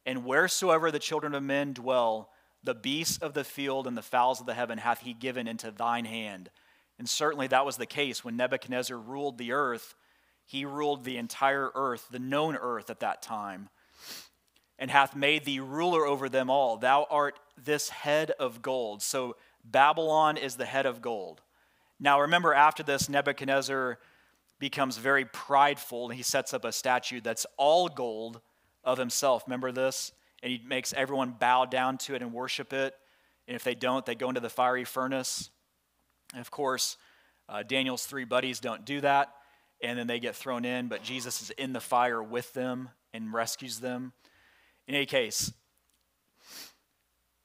And 0.04 0.26
wheresoever 0.26 0.90
the 0.90 0.98
children 0.98 1.36
of 1.36 1.44
men 1.44 1.74
dwell, 1.74 2.32
the 2.64 2.74
beasts 2.74 3.20
of 3.20 3.36
the 3.36 3.44
field 3.44 3.86
and 3.86 3.96
the 3.96 4.02
fowls 4.02 4.40
of 4.40 4.48
the 4.48 4.56
heaven 4.56 4.80
hath 4.80 5.02
he 5.02 5.14
given 5.14 5.48
into 5.48 5.70
thine 5.70 6.06
hand. 6.06 6.50
And 7.00 7.08
certainly 7.08 7.48
that 7.48 7.66
was 7.66 7.78
the 7.78 7.86
case 7.86 8.24
when 8.24 8.38
Nebuchadnezzar 8.38 8.98
ruled 8.98 9.38
the 9.38 9.52
earth. 9.52 9.96
He 10.46 10.66
ruled 10.66 11.04
the 11.04 11.18
entire 11.18 11.72
earth, 11.76 12.08
the 12.10 12.20
known 12.20 12.56
earth 12.56 12.90
at 12.90 13.02
that 13.02 13.22
time, 13.22 13.70
and 14.80 14.90
hath 14.90 15.16
made 15.16 15.46
thee 15.46 15.60
ruler 15.60 16.06
over 16.06 16.30
them 16.30 16.50
all. 16.50 16.78
Thou 16.78 17.06
art 17.10 17.40
this 17.64 17.90
head 17.90 18.32
of 18.32 18.62
gold. 18.62 19.02
So 19.02 19.36
Babylon 19.64 20.38
is 20.38 20.56
the 20.56 20.66
head 20.66 20.86
of 20.86 21.02
gold. 21.02 21.42
Now, 22.00 22.22
remember, 22.22 22.54
after 22.54 22.84
this, 22.84 23.10
Nebuchadnezzar 23.10 24.00
becomes 24.60 24.98
very 24.98 25.26
prideful 25.26 26.10
and 26.10 26.18
he 26.18 26.24
sets 26.24 26.54
up 26.54 26.66
a 26.66 26.72
statue 26.72 27.22
that's 27.22 27.46
all 27.58 27.88
gold 27.88 28.42
of 28.84 28.98
himself. 28.98 29.44
Remember 29.48 29.72
this? 29.72 30.12
And 30.42 30.52
he 30.52 30.62
makes 30.66 30.94
everyone 30.94 31.32
bow 31.32 31.66
down 31.66 31.98
to 32.00 32.16
it 32.16 32.22
and 32.22 32.32
worship 32.34 32.74
it. 32.74 32.96
And 33.48 33.56
if 33.56 33.64
they 33.64 33.76
don't, 33.76 34.06
they 34.06 34.16
go 34.16 34.30
into 34.30 34.42
the 34.42 34.50
fiery 34.50 34.84
furnace. 34.84 35.50
And 36.34 36.42
of 36.42 36.52
course, 36.52 36.98
uh, 37.50 37.64
Daniel's 37.64 38.06
three 38.06 38.26
buddies 38.26 38.60
don't 38.60 38.86
do 38.86 39.02
that. 39.02 39.34
And 39.82 39.98
then 39.98 40.08
they 40.08 40.20
get 40.20 40.36
thrown 40.36 40.66
in, 40.66 40.88
but 40.88 41.04
Jesus 41.04 41.42
is 41.42 41.50
in 41.52 41.72
the 41.72 41.80
fire 41.80 42.22
with 42.22 42.54
them 42.54 42.90
and 43.14 43.32
rescues 43.32 43.80
them. 43.80 44.14
In 44.88 44.96
any 44.96 45.06
case, 45.06 45.54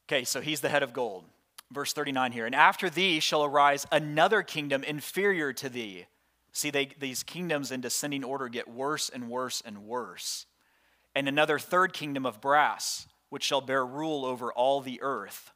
okay, 0.09 0.25
so 0.25 0.41
he's 0.41 0.61
the 0.61 0.69
head 0.69 0.83
of 0.83 0.93
gold. 0.93 1.25
verse 1.71 1.93
39 1.93 2.33
here. 2.33 2.47
And 2.47 2.55
after 2.55 2.89
thee 2.89 3.21
shall 3.21 3.45
arise 3.45 3.87
another 3.93 4.43
kingdom 4.43 4.83
inferior 4.85 5.53
to 5.55 5.69
thee. 5.69 6.07
See, 6.53 6.71
they, 6.71 6.91
these 6.99 7.23
kingdoms 7.23 7.71
in 7.71 7.81
descending 7.81 8.25
order 8.25 8.49
get 8.49 8.69
worse 8.69 9.09
and 9.09 9.29
worse 9.29 9.63
and 9.65 9.85
worse. 9.85 10.47
And 11.15 11.29
another 11.29 11.59
third 11.59 11.93
kingdom 11.93 12.27
of 12.27 12.41
brass, 12.41 13.07
which 13.31 13.45
shall 13.45 13.61
bear 13.61 13.85
rule 13.85 14.25
over 14.25 14.53
all 14.53 14.81
the 14.81 15.01
earth. 15.03 15.51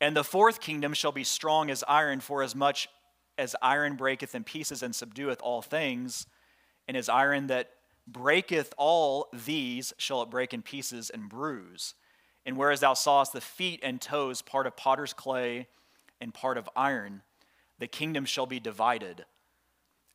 And 0.00 0.16
the 0.16 0.24
fourth 0.24 0.60
kingdom 0.60 0.92
shall 0.92 1.12
be 1.12 1.24
strong 1.24 1.70
as 1.70 1.84
iron, 1.88 2.20
for 2.20 2.42
as 2.42 2.54
much 2.54 2.88
as 3.38 3.56
iron 3.62 3.96
breaketh 3.96 4.34
in 4.34 4.44
pieces 4.44 4.82
and 4.82 4.94
subdueth 4.94 5.38
all 5.42 5.62
things, 5.62 6.26
and 6.88 6.96
as 6.96 7.08
iron 7.08 7.46
that 7.48 7.70
breaketh 8.06 8.72
all 8.76 9.28
these 9.32 9.92
shall 9.98 10.22
it 10.22 10.30
break 10.30 10.54
in 10.54 10.62
pieces 10.62 11.10
and 11.10 11.28
bruise. 11.28 11.94
And 12.44 12.56
whereas 12.56 12.80
thou 12.80 12.94
sawest 12.94 13.32
the 13.32 13.40
feet 13.40 13.80
and 13.82 14.00
toes, 14.00 14.42
part 14.42 14.66
of 14.66 14.76
potter's 14.76 15.12
clay 15.12 15.66
and 16.20 16.32
part 16.32 16.56
of 16.58 16.68
iron, 16.76 17.22
the 17.78 17.88
kingdom 17.88 18.24
shall 18.24 18.46
be 18.46 18.60
divided. 18.60 19.24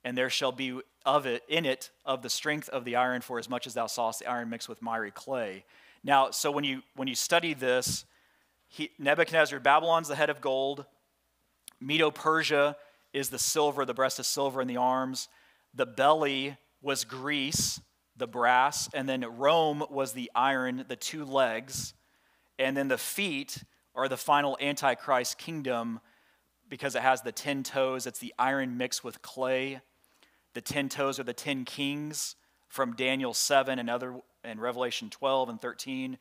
And 0.04 0.18
there 0.18 0.30
shall 0.30 0.52
be 0.52 0.80
of 1.06 1.26
it 1.26 1.44
in 1.48 1.66
it 1.66 1.92
of 2.06 2.22
the 2.22 2.30
strength 2.30 2.70
of 2.70 2.86
the 2.86 2.96
iron, 2.96 3.22
for 3.22 3.38
as 3.38 3.50
much 3.50 3.68
as 3.68 3.74
thou 3.74 3.88
sawest 3.88 4.20
the 4.20 4.28
iron 4.28 4.50
mixed 4.50 4.70
with 4.70 4.82
miry 4.82 5.12
clay. 5.12 5.66
Now, 6.04 6.32
so 6.32 6.50
when 6.52 6.64
you 6.64 6.82
when 6.96 7.08
you 7.08 7.16
study 7.16 7.54
this, 7.54 8.06
he, 8.72 8.90
Nebuchadnezzar, 8.98 9.60
Babylon's 9.60 10.08
the 10.08 10.16
head 10.16 10.30
of 10.30 10.40
gold, 10.40 10.86
Medo 11.82 12.10
Persia 12.10 12.78
is 13.12 13.30
the 13.30 13.38
silver, 13.38 13.84
the 13.84 13.94
breast 13.94 14.18
is 14.18 14.28
silver, 14.28 14.62
and 14.62 14.70
the 14.70 14.78
arms. 14.78 15.28
The 15.74 15.86
belly 15.86 16.56
was 16.82 17.04
Greece, 17.04 17.82
the 18.16 18.28
brass, 18.28 18.90
and 18.94 19.10
then 19.10 19.26
Rome 19.38 19.84
was 19.90 20.14
the 20.14 20.32
iron, 20.34 20.86
the 20.88 20.96
two 20.96 21.26
legs. 21.26 21.94
And 22.58 22.78
then 22.78 22.88
the 22.88 22.98
feet 22.98 23.62
are 23.94 24.08
the 24.08 24.16
final 24.16 24.58
Antichrist 24.62 25.38
kingdom 25.38 26.00
because 26.70 26.96
it 26.96 27.02
has 27.02 27.24
the 27.24 27.34
ten 27.34 27.64
toes. 27.64 28.08
It's 28.08 28.20
the 28.20 28.34
iron 28.40 28.78
mixed 28.78 29.04
with 29.04 29.22
clay. 29.22 29.82
The 30.54 30.62
ten 30.62 30.88
toes 30.88 31.20
are 31.20 31.24
the 31.24 31.34
ten 31.34 31.66
kings 31.66 32.38
from 32.70 32.96
Daniel 32.96 33.34
7 33.34 33.80
and 33.80 33.90
other 33.90 34.16
and 34.46 34.62
Revelation 34.62 35.10
12 35.10 35.50
and 35.50 35.62
13. 35.62 36.18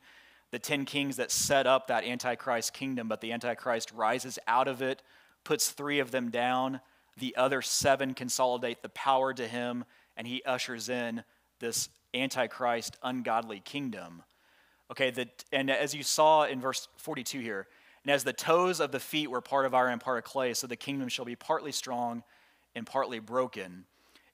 The 0.51 0.59
ten 0.59 0.85
kings 0.85 1.15
that 1.15 1.31
set 1.31 1.65
up 1.65 1.87
that 1.87 2.03
Antichrist 2.03 2.73
kingdom, 2.73 3.07
but 3.07 3.21
the 3.21 3.31
Antichrist 3.31 3.91
rises 3.93 4.37
out 4.47 4.67
of 4.67 4.81
it, 4.81 5.01
puts 5.43 5.69
three 5.69 5.99
of 5.99 6.11
them 6.11 6.29
down. 6.29 6.81
The 7.17 7.35
other 7.35 7.61
seven 7.61 8.13
consolidate 8.13 8.81
the 8.81 8.89
power 8.89 9.33
to 9.33 9.47
him, 9.47 9.85
and 10.15 10.27
he 10.27 10.43
ushers 10.43 10.89
in 10.89 11.23
this 11.59 11.89
Antichrist 12.13 12.97
ungodly 13.01 13.61
kingdom. 13.61 14.23
Okay, 14.91 15.09
the, 15.09 15.29
and 15.53 15.71
as 15.71 15.93
you 15.93 16.03
saw 16.03 16.43
in 16.43 16.59
verse 16.59 16.89
42 16.97 17.39
here, 17.39 17.67
and 18.03 18.11
as 18.11 18.23
the 18.23 18.33
toes 18.33 18.79
of 18.79 18.91
the 18.91 18.99
feet 18.99 19.29
were 19.29 19.41
part 19.41 19.65
of 19.65 19.73
iron 19.73 19.93
and 19.93 20.01
part 20.01 20.17
of 20.17 20.23
clay, 20.23 20.53
so 20.53 20.67
the 20.67 20.75
kingdom 20.75 21.07
shall 21.07 21.25
be 21.25 21.35
partly 21.35 21.71
strong 21.71 22.23
and 22.75 22.85
partly 22.85 23.19
broken. 23.19 23.85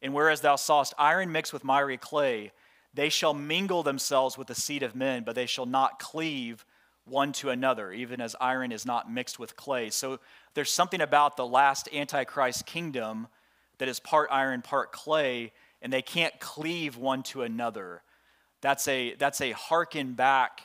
And 0.01 0.13
whereas 0.13 0.41
thou 0.41 0.55
sawest 0.55 0.93
iron 0.97 1.31
mixed 1.31 1.53
with 1.53 1.63
miry 1.63 1.97
clay, 1.97 2.51
they 2.97 3.09
shall 3.09 3.35
mingle 3.35 3.83
themselves 3.83 4.39
with 4.39 4.47
the 4.47 4.55
seed 4.55 4.81
of 4.81 4.95
men, 4.95 5.21
but 5.23 5.35
they 5.35 5.45
shall 5.45 5.67
not 5.67 5.99
cleave 5.99 6.65
one 7.05 7.31
to 7.31 7.51
another, 7.51 7.91
even 7.91 8.19
as 8.19 8.35
iron 8.41 8.71
is 8.71 8.87
not 8.87 9.09
mixed 9.09 9.37
with 9.37 9.55
clay. 9.55 9.91
So 9.91 10.19
there's 10.55 10.71
something 10.71 10.99
about 10.99 11.37
the 11.37 11.45
last 11.45 11.87
Antichrist 11.93 12.65
kingdom 12.65 13.27
that 13.77 13.87
is 13.87 13.99
part 13.99 14.29
iron, 14.31 14.63
part 14.63 14.91
clay, 14.91 15.53
and 15.79 15.93
they 15.93 16.01
can't 16.01 16.39
cleave 16.39 16.97
one 16.97 17.21
to 17.21 17.43
another. 17.43 18.01
That's 18.61 18.87
a, 18.87 19.13
that's 19.13 19.41
a 19.41 19.51
harken 19.51 20.13
back 20.13 20.61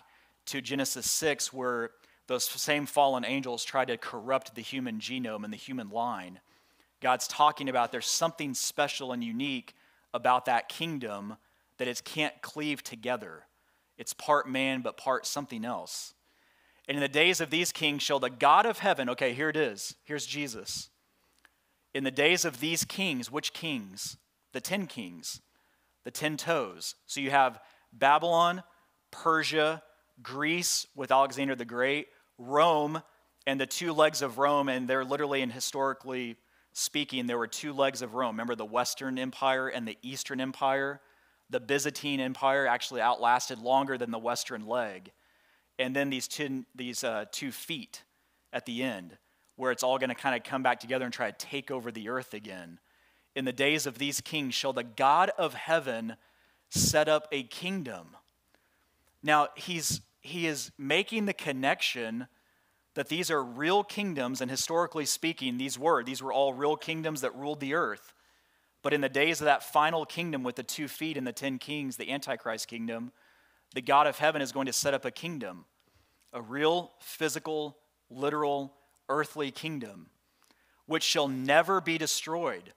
to 0.46 0.62
Genesis 0.62 1.10
6, 1.10 1.52
where 1.52 1.90
those 2.28 2.44
same 2.44 2.86
fallen 2.86 3.26
angels 3.26 3.62
tried 3.62 3.88
to 3.88 3.98
corrupt 3.98 4.54
the 4.54 4.62
human 4.62 5.00
genome 5.00 5.44
and 5.44 5.52
the 5.52 5.58
human 5.58 5.90
line. 5.90 6.40
God's 7.02 7.28
talking 7.28 7.68
about 7.68 7.92
there's 7.92 8.06
something 8.06 8.54
special 8.54 9.12
and 9.12 9.22
unique 9.22 9.74
about 10.14 10.46
that 10.46 10.70
kingdom 10.70 11.36
that 11.82 11.88
it 11.88 12.04
can't 12.04 12.40
cleave 12.42 12.84
together. 12.84 13.42
It's 13.98 14.12
part 14.14 14.48
man, 14.48 14.82
but 14.82 14.96
part 14.96 15.26
something 15.26 15.64
else. 15.64 16.14
And 16.86 16.96
in 16.96 17.00
the 17.00 17.08
days 17.08 17.40
of 17.40 17.50
these 17.50 17.72
kings 17.72 18.04
shall 18.04 18.20
the 18.20 18.30
God 18.30 18.66
of 18.66 18.78
heaven, 18.78 19.08
okay, 19.08 19.32
here 19.32 19.48
it 19.48 19.56
is. 19.56 19.96
Here's 20.04 20.24
Jesus. 20.24 20.90
In 21.92 22.04
the 22.04 22.12
days 22.12 22.44
of 22.44 22.60
these 22.60 22.84
kings, 22.84 23.32
which 23.32 23.52
kings? 23.52 24.16
The 24.52 24.60
ten 24.60 24.86
kings, 24.86 25.40
the 26.04 26.12
ten 26.12 26.36
toes. 26.36 26.94
So 27.06 27.20
you 27.20 27.30
have 27.30 27.58
Babylon, 27.92 28.62
Persia, 29.10 29.82
Greece 30.22 30.86
with 30.94 31.10
Alexander 31.10 31.56
the 31.56 31.64
Great, 31.64 32.06
Rome, 32.38 33.02
and 33.44 33.60
the 33.60 33.66
two 33.66 33.92
legs 33.92 34.22
of 34.22 34.38
Rome, 34.38 34.68
and 34.68 34.86
they're 34.86 35.04
literally 35.04 35.42
and 35.42 35.52
historically 35.52 36.36
speaking, 36.74 37.26
there 37.26 37.38
were 37.38 37.48
two 37.48 37.72
legs 37.72 38.02
of 38.02 38.14
Rome. 38.14 38.36
Remember 38.36 38.54
the 38.54 38.64
Western 38.64 39.18
Empire 39.18 39.66
and 39.66 39.88
the 39.88 39.98
Eastern 40.00 40.40
Empire? 40.40 41.00
The 41.52 41.60
Byzantine 41.60 42.18
Empire 42.18 42.66
actually 42.66 43.02
outlasted 43.02 43.58
longer 43.58 43.98
than 43.98 44.10
the 44.10 44.18
Western 44.18 44.66
leg. 44.66 45.12
And 45.78 45.94
then 45.94 46.08
these 46.08 46.26
two, 46.26 46.64
these, 46.74 47.04
uh, 47.04 47.26
two 47.30 47.52
feet 47.52 48.02
at 48.52 48.66
the 48.66 48.82
end, 48.82 49.18
where 49.56 49.70
it's 49.70 49.82
all 49.82 49.98
going 49.98 50.08
to 50.08 50.14
kind 50.14 50.34
of 50.34 50.42
come 50.42 50.62
back 50.62 50.80
together 50.80 51.04
and 51.04 51.12
try 51.12 51.30
to 51.30 51.36
take 51.36 51.70
over 51.70 51.92
the 51.92 52.08
earth 52.08 52.32
again. 52.32 52.80
In 53.36 53.44
the 53.44 53.52
days 53.52 53.86
of 53.86 53.98
these 53.98 54.20
kings 54.22 54.54
shall 54.54 54.72
the 54.72 54.82
God 54.82 55.30
of 55.36 55.52
heaven 55.52 56.16
set 56.70 57.06
up 57.06 57.28
a 57.30 57.42
kingdom. 57.42 58.16
Now, 59.22 59.48
he's, 59.54 60.00
he 60.20 60.46
is 60.46 60.72
making 60.78 61.26
the 61.26 61.34
connection 61.34 62.28
that 62.94 63.08
these 63.08 63.30
are 63.30 63.42
real 63.42 63.84
kingdoms, 63.84 64.40
and 64.40 64.50
historically 64.50 65.06
speaking, 65.06 65.58
these 65.58 65.78
were. 65.78 66.02
These 66.02 66.22
were 66.22 66.32
all 66.32 66.54
real 66.54 66.76
kingdoms 66.76 67.20
that 67.20 67.34
ruled 67.36 67.60
the 67.60 67.74
earth. 67.74 68.14
But 68.82 68.92
in 68.92 69.00
the 69.00 69.08
days 69.08 69.40
of 69.40 69.44
that 69.46 69.62
final 69.62 70.04
kingdom 70.04 70.42
with 70.42 70.56
the 70.56 70.62
two 70.62 70.88
feet 70.88 71.16
and 71.16 71.26
the 71.26 71.32
ten 71.32 71.58
kings, 71.58 71.96
the 71.96 72.10
Antichrist 72.10 72.68
kingdom, 72.68 73.12
the 73.74 73.80
God 73.82 74.06
of 74.06 74.18
heaven 74.18 74.42
is 74.42 74.52
going 74.52 74.66
to 74.66 74.72
set 74.72 74.94
up 74.94 75.04
a 75.04 75.10
kingdom, 75.10 75.64
a 76.32 76.42
real, 76.42 76.92
physical, 77.00 77.78
literal, 78.10 78.74
earthly 79.08 79.50
kingdom, 79.50 80.08
which 80.86 81.04
shall 81.04 81.28
never 81.28 81.80
be 81.80 81.96
destroyed 81.96 82.72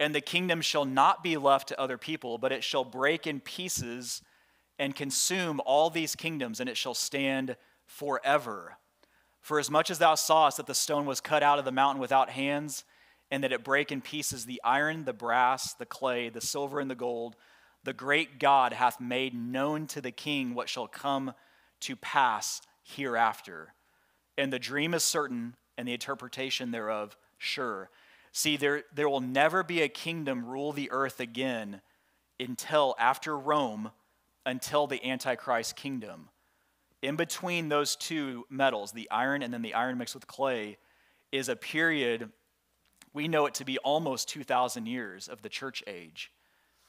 and 0.00 0.14
the 0.14 0.20
kingdom 0.22 0.62
shall 0.62 0.86
not 0.86 1.22
be 1.22 1.36
left 1.36 1.68
to 1.68 1.78
other 1.78 1.98
people, 1.98 2.38
but 2.38 2.52
it 2.52 2.64
shall 2.64 2.84
break 2.84 3.26
in 3.26 3.38
pieces 3.38 4.22
and 4.78 4.96
consume 4.96 5.60
all 5.66 5.90
these 5.90 6.16
kingdoms, 6.16 6.58
and 6.58 6.70
it 6.70 6.76
shall 6.78 6.94
stand 6.94 7.54
forever. 7.84 8.78
For 9.42 9.58
as 9.58 9.70
much 9.70 9.90
as 9.90 9.98
thou 9.98 10.14
sawest 10.14 10.56
that 10.56 10.66
the 10.66 10.74
stone 10.74 11.04
was 11.04 11.20
cut 11.20 11.42
out 11.42 11.58
of 11.58 11.66
the 11.66 11.70
mountain 11.70 12.00
without 12.00 12.30
hands, 12.30 12.84
and 13.30 13.44
that 13.44 13.52
it 13.52 13.64
break 13.64 13.92
in 13.92 14.00
pieces 14.00 14.44
the 14.44 14.60
iron, 14.64 15.04
the 15.04 15.12
brass, 15.12 15.74
the 15.74 15.86
clay, 15.86 16.28
the 16.28 16.40
silver, 16.40 16.80
and 16.80 16.90
the 16.90 16.94
gold, 16.94 17.36
the 17.84 17.92
great 17.92 18.38
God 18.38 18.72
hath 18.72 19.00
made 19.00 19.34
known 19.34 19.86
to 19.88 20.00
the 20.00 20.10
king 20.10 20.54
what 20.54 20.68
shall 20.68 20.88
come 20.88 21.32
to 21.80 21.96
pass 21.96 22.60
hereafter. 22.82 23.74
And 24.36 24.52
the 24.52 24.58
dream 24.58 24.94
is 24.94 25.04
certain, 25.04 25.54
and 25.78 25.86
the 25.86 25.92
interpretation 25.92 26.70
thereof 26.70 27.16
sure. 27.38 27.90
See, 28.32 28.56
there, 28.56 28.84
there 28.94 29.08
will 29.08 29.20
never 29.20 29.62
be 29.62 29.82
a 29.82 29.88
kingdom 29.88 30.44
rule 30.44 30.72
the 30.72 30.90
earth 30.90 31.20
again 31.20 31.80
until 32.38 32.94
after 32.98 33.36
Rome, 33.36 33.90
until 34.46 34.86
the 34.86 35.04
Antichrist 35.04 35.76
kingdom. 35.76 36.28
In 37.02 37.16
between 37.16 37.68
those 37.68 37.96
two 37.96 38.44
metals, 38.50 38.92
the 38.92 39.10
iron 39.10 39.42
and 39.42 39.52
then 39.52 39.62
the 39.62 39.74
iron 39.74 39.98
mixed 39.98 40.14
with 40.14 40.26
clay, 40.26 40.78
is 41.32 41.48
a 41.48 41.56
period, 41.56 42.30
we 43.12 43.28
know 43.28 43.46
it 43.46 43.54
to 43.54 43.64
be 43.64 43.78
almost 43.78 44.28
2,000 44.28 44.86
years 44.86 45.28
of 45.28 45.42
the 45.42 45.48
church 45.48 45.82
age, 45.86 46.30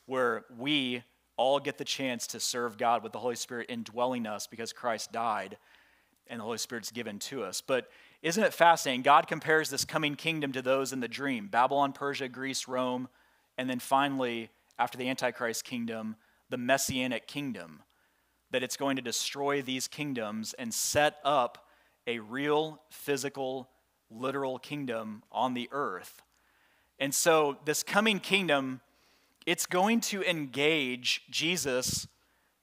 where 0.05 0.45
we 0.57 1.03
all 1.37 1.59
get 1.59 1.77
the 1.77 1.85
chance 1.85 2.27
to 2.27 2.39
serve 2.39 2.77
God 2.77 3.03
with 3.03 3.11
the 3.11 3.19
Holy 3.19 3.35
Spirit 3.35 3.67
indwelling 3.69 4.27
us 4.27 4.47
because 4.47 4.73
Christ 4.73 5.11
died 5.11 5.57
and 6.27 6.39
the 6.39 6.43
Holy 6.43 6.57
Spirit's 6.57 6.91
given 6.91 7.19
to 7.19 7.43
us. 7.43 7.61
But 7.61 7.89
isn't 8.21 8.43
it 8.43 8.53
fascinating? 8.53 9.01
God 9.01 9.27
compares 9.27 9.69
this 9.69 9.83
coming 9.83 10.15
kingdom 10.15 10.51
to 10.51 10.61
those 10.61 10.93
in 10.93 10.99
the 10.99 11.07
dream 11.07 11.47
Babylon, 11.47 11.93
Persia, 11.93 12.29
Greece, 12.29 12.67
Rome, 12.67 13.09
and 13.57 13.69
then 13.69 13.79
finally, 13.79 14.49
after 14.77 14.97
the 14.97 15.09
Antichrist 15.09 15.63
kingdom, 15.63 16.15
the 16.49 16.57
Messianic 16.57 17.27
kingdom. 17.27 17.81
That 18.51 18.63
it's 18.63 18.77
going 18.77 18.97
to 18.97 19.01
destroy 19.01 19.61
these 19.61 19.87
kingdoms 19.87 20.53
and 20.53 20.73
set 20.73 21.17
up 21.23 21.69
a 22.05 22.19
real, 22.19 22.81
physical, 22.89 23.69
literal 24.11 24.59
kingdom 24.59 25.23
on 25.31 25.53
the 25.53 25.69
earth. 25.71 26.21
And 26.99 27.13
so, 27.15 27.57
this 27.65 27.81
coming 27.83 28.19
kingdom, 28.19 28.81
it's 29.45 29.65
going 29.65 30.01
to 30.01 30.21
engage, 30.23 31.23
Jesus 31.29 32.07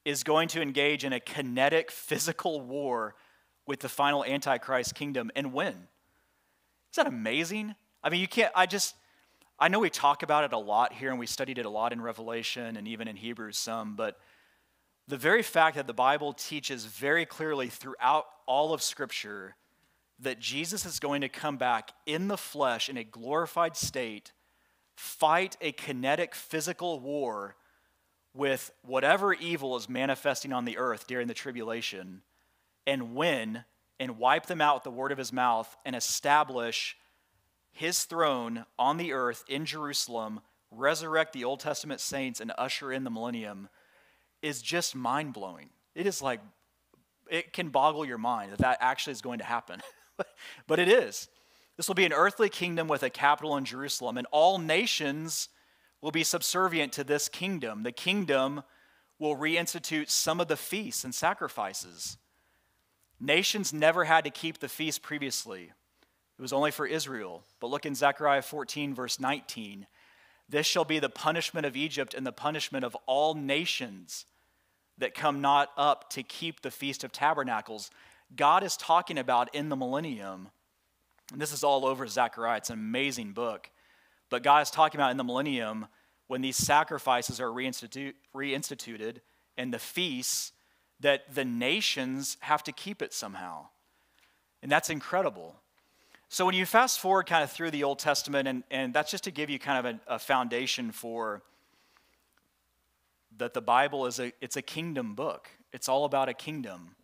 is 0.04 0.22
going 0.22 0.48
to 0.48 0.62
engage 0.62 1.04
in 1.04 1.12
a 1.12 1.20
kinetic, 1.20 1.90
physical 1.90 2.60
war 2.60 3.14
with 3.66 3.80
the 3.80 3.88
final 3.88 4.24
Antichrist 4.24 4.94
kingdom 4.94 5.30
and 5.34 5.52
win. 5.52 5.74
Is 6.90 6.96
that 6.96 7.06
amazing? 7.06 7.74
I 8.02 8.10
mean, 8.10 8.20
you 8.20 8.28
can't, 8.28 8.52
I 8.54 8.66
just, 8.66 8.94
I 9.58 9.68
know 9.68 9.80
we 9.80 9.90
talk 9.90 10.22
about 10.22 10.44
it 10.44 10.52
a 10.52 10.58
lot 10.58 10.92
here 10.92 11.10
and 11.10 11.18
we 11.18 11.26
studied 11.26 11.58
it 11.58 11.66
a 11.66 11.70
lot 11.70 11.92
in 11.92 12.00
Revelation 12.00 12.76
and 12.76 12.88
even 12.88 13.08
in 13.08 13.16
Hebrews 13.16 13.58
some, 13.58 13.96
but 13.96 14.18
the 15.08 15.16
very 15.16 15.42
fact 15.42 15.76
that 15.76 15.86
the 15.86 15.94
Bible 15.94 16.32
teaches 16.32 16.84
very 16.84 17.26
clearly 17.26 17.68
throughout 17.68 18.26
all 18.46 18.72
of 18.72 18.82
Scripture 18.82 19.56
that 20.20 20.40
Jesus 20.40 20.84
is 20.84 20.98
going 20.98 21.20
to 21.20 21.28
come 21.28 21.56
back 21.56 21.92
in 22.06 22.28
the 22.28 22.36
flesh 22.36 22.88
in 22.88 22.96
a 22.96 23.04
glorified 23.04 23.76
state, 23.76 24.32
fight 24.96 25.56
a 25.60 25.72
kinetic 25.72 26.34
physical 26.34 26.98
war 26.98 27.56
with 28.34 28.70
whatever 28.82 29.32
evil 29.32 29.76
is 29.76 29.88
manifesting 29.88 30.52
on 30.52 30.64
the 30.64 30.78
earth 30.78 31.06
during 31.06 31.28
the 31.28 31.34
tribulation, 31.34 32.22
and 32.86 33.14
win 33.14 33.64
and 34.00 34.18
wipe 34.18 34.46
them 34.46 34.60
out 34.60 34.76
with 34.76 34.84
the 34.84 34.90
word 34.90 35.12
of 35.12 35.18
his 35.18 35.32
mouth 35.32 35.76
and 35.84 35.96
establish 35.96 36.96
his 37.72 38.04
throne 38.04 38.64
on 38.78 38.96
the 38.96 39.12
earth 39.12 39.44
in 39.48 39.64
Jerusalem, 39.64 40.40
resurrect 40.70 41.32
the 41.32 41.44
Old 41.44 41.60
Testament 41.60 42.00
saints, 42.00 42.40
and 42.40 42.52
usher 42.58 42.92
in 42.92 43.04
the 43.04 43.10
millennium 43.10 43.68
is 44.42 44.62
just 44.62 44.94
mind 44.94 45.32
blowing. 45.32 45.70
It 45.94 46.06
is 46.06 46.22
like, 46.22 46.40
it 47.30 47.52
can 47.52 47.68
boggle 47.68 48.04
your 48.04 48.18
mind 48.18 48.52
that 48.52 48.58
that 48.58 48.78
actually 48.80 49.12
is 49.12 49.20
going 49.20 49.38
to 49.38 49.44
happen. 49.44 49.80
but 50.66 50.78
it 50.78 50.88
is. 50.88 51.28
This 51.76 51.88
will 51.88 51.94
be 51.94 52.06
an 52.06 52.12
earthly 52.12 52.48
kingdom 52.48 52.88
with 52.88 53.02
a 53.02 53.10
capital 53.10 53.56
in 53.56 53.64
Jerusalem, 53.64 54.16
and 54.16 54.26
all 54.30 54.58
nations 54.58 55.48
will 56.00 56.10
be 56.10 56.24
subservient 56.24 56.92
to 56.94 57.04
this 57.04 57.28
kingdom. 57.28 57.82
The 57.82 57.92
kingdom 57.92 58.62
will 59.18 59.36
reinstitute 59.36 60.10
some 60.10 60.40
of 60.40 60.48
the 60.48 60.56
feasts 60.56 61.04
and 61.04 61.14
sacrifices. 61.14 62.18
Nations 63.20 63.72
never 63.72 64.04
had 64.04 64.24
to 64.24 64.30
keep 64.30 64.58
the 64.58 64.68
feast 64.68 65.02
previously, 65.02 65.72
it 66.38 66.42
was 66.42 66.52
only 66.52 66.70
for 66.70 66.86
Israel. 66.86 67.42
But 67.58 67.70
look 67.70 67.84
in 67.84 67.96
Zechariah 67.96 68.42
14, 68.42 68.94
verse 68.94 69.18
19. 69.18 69.88
This 70.48 70.66
shall 70.66 70.84
be 70.84 71.00
the 71.00 71.08
punishment 71.08 71.66
of 71.66 71.76
Egypt 71.76 72.14
and 72.14 72.24
the 72.24 72.32
punishment 72.32 72.84
of 72.84 72.96
all 73.06 73.34
nations 73.34 74.24
that 74.98 75.14
come 75.14 75.40
not 75.40 75.70
up 75.76 76.10
to 76.10 76.22
keep 76.22 76.62
the 76.62 76.70
Feast 76.70 77.02
of 77.02 77.12
Tabernacles. 77.12 77.90
God 78.34 78.62
is 78.62 78.76
talking 78.76 79.18
about 79.18 79.54
in 79.54 79.68
the 79.68 79.76
millennium, 79.76 80.48
and 81.32 81.40
this 81.40 81.52
is 81.52 81.64
all 81.64 81.86
over 81.86 82.06
Zechariah, 82.06 82.58
it's 82.58 82.70
an 82.70 82.78
amazing 82.78 83.32
book. 83.32 83.70
But 84.30 84.42
God 84.42 84.62
is 84.62 84.70
talking 84.70 85.00
about 85.00 85.10
in 85.10 85.16
the 85.16 85.24
millennium 85.24 85.86
when 86.26 86.42
these 86.42 86.56
sacrifices 86.56 87.40
are 87.40 87.48
reinstitu- 87.48 88.14
reinstituted 88.34 89.18
and 89.56 89.72
the 89.72 89.78
feasts, 89.78 90.52
that 91.00 91.34
the 91.34 91.44
nations 91.44 92.36
have 92.40 92.62
to 92.64 92.72
keep 92.72 93.02
it 93.02 93.12
somehow. 93.12 93.66
And 94.62 94.70
that's 94.70 94.90
incredible. 94.90 95.56
So 96.28 96.44
when 96.44 96.54
you 96.54 96.66
fast 96.66 97.00
forward 97.00 97.26
kind 97.26 97.42
of 97.42 97.50
through 97.50 97.70
the 97.70 97.84
Old 97.84 97.98
Testament, 97.98 98.48
and, 98.48 98.62
and 98.70 98.92
that's 98.92 99.10
just 99.10 99.24
to 99.24 99.30
give 99.30 99.48
you 99.48 99.58
kind 99.58 99.86
of 99.86 99.94
a, 99.94 100.14
a 100.14 100.18
foundation 100.18 100.92
for 100.92 101.42
that 103.38 103.54
the 103.54 103.60
Bible 103.60 104.06
is 104.06 104.18
a 104.18 104.32
it's 104.40 104.56
a 104.56 104.62
kingdom 104.62 105.14
book. 105.14 105.48
It's 105.72 105.88
all 105.88 106.04
about 106.04 106.28
a 106.28 106.34
kingdom. 106.34 106.96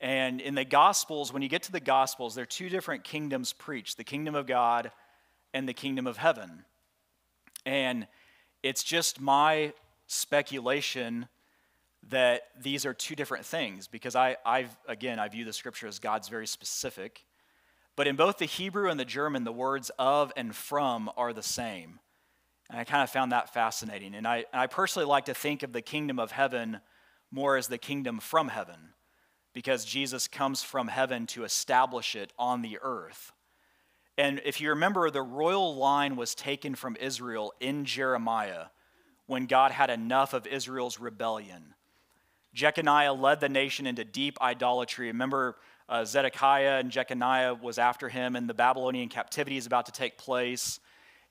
And 0.00 0.40
in 0.40 0.54
the 0.54 0.64
Gospels, 0.64 1.32
when 1.32 1.42
you 1.42 1.48
get 1.48 1.62
to 1.64 1.72
the 1.72 1.80
Gospels, 1.80 2.34
there 2.34 2.42
are 2.42 2.46
two 2.46 2.68
different 2.68 3.04
kingdoms 3.04 3.52
preached 3.52 3.96
the 3.96 4.04
kingdom 4.04 4.34
of 4.34 4.46
God 4.46 4.90
and 5.54 5.68
the 5.68 5.72
kingdom 5.72 6.06
of 6.06 6.18
heaven. 6.18 6.64
And 7.64 8.06
it's 8.62 8.82
just 8.82 9.20
my 9.20 9.72
speculation 10.06 11.28
that 12.10 12.42
these 12.60 12.86
are 12.86 12.94
two 12.94 13.16
different 13.16 13.44
things 13.44 13.88
because 13.88 14.14
I, 14.14 14.36
I've, 14.44 14.76
again, 14.86 15.18
I 15.18 15.28
view 15.28 15.44
the 15.44 15.52
scripture 15.52 15.86
as 15.86 15.98
God's 15.98 16.28
very 16.28 16.46
specific. 16.46 17.24
But 17.96 18.06
in 18.06 18.16
both 18.16 18.38
the 18.38 18.44
Hebrew 18.44 18.90
and 18.90 19.00
the 19.00 19.04
German, 19.04 19.44
the 19.44 19.52
words 19.52 19.90
of 19.98 20.32
and 20.36 20.54
from 20.54 21.10
are 21.16 21.32
the 21.32 21.42
same. 21.42 21.98
And 22.68 22.78
I 22.78 22.84
kind 22.84 23.02
of 23.02 23.10
found 23.10 23.32
that 23.32 23.52
fascinating. 23.54 24.14
And 24.14 24.26
I, 24.26 24.44
and 24.52 24.60
I 24.60 24.66
personally 24.66 25.06
like 25.06 25.24
to 25.24 25.34
think 25.34 25.62
of 25.62 25.72
the 25.72 25.82
kingdom 25.82 26.18
of 26.18 26.32
heaven 26.32 26.80
more 27.32 27.56
as 27.56 27.68
the 27.68 27.78
kingdom 27.78 28.20
from 28.20 28.48
heaven 28.48 28.92
because 29.56 29.86
Jesus 29.86 30.28
comes 30.28 30.62
from 30.62 30.86
heaven 30.86 31.26
to 31.26 31.42
establish 31.42 32.14
it 32.14 32.30
on 32.38 32.60
the 32.60 32.78
earth. 32.82 33.32
And 34.18 34.38
if 34.44 34.60
you 34.60 34.68
remember, 34.68 35.08
the 35.08 35.22
royal 35.22 35.76
line 35.76 36.14
was 36.14 36.34
taken 36.34 36.74
from 36.74 36.94
Israel 37.00 37.54
in 37.58 37.86
Jeremiah 37.86 38.66
when 39.24 39.46
God 39.46 39.72
had 39.72 39.88
enough 39.88 40.34
of 40.34 40.46
Israel's 40.46 41.00
rebellion. 41.00 41.72
Jeconiah 42.52 43.14
led 43.14 43.40
the 43.40 43.48
nation 43.48 43.86
into 43.86 44.04
deep 44.04 44.36
idolatry. 44.42 45.06
Remember, 45.06 45.56
uh, 45.88 46.04
Zedekiah 46.04 46.78
and 46.78 46.90
Jeconiah 46.90 47.54
was 47.54 47.78
after 47.78 48.10
him, 48.10 48.36
and 48.36 48.50
the 48.50 48.52
Babylonian 48.52 49.08
captivity 49.08 49.56
is 49.56 49.64
about 49.64 49.86
to 49.86 49.92
take 49.92 50.18
place. 50.18 50.80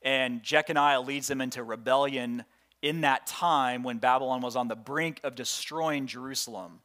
And 0.01 0.41
Jeconiah 0.41 1.01
leads 1.01 1.27
them 1.27 1.41
into 1.41 1.61
rebellion 1.61 2.43
in 2.81 3.01
that 3.01 3.27
time 3.27 3.83
when 3.83 3.99
Babylon 3.99 4.41
was 4.41 4.55
on 4.55 4.67
the 4.67 4.75
brink 4.75 5.19
of 5.23 5.35
destroying 5.35 6.07
Jerusalem. 6.07 6.79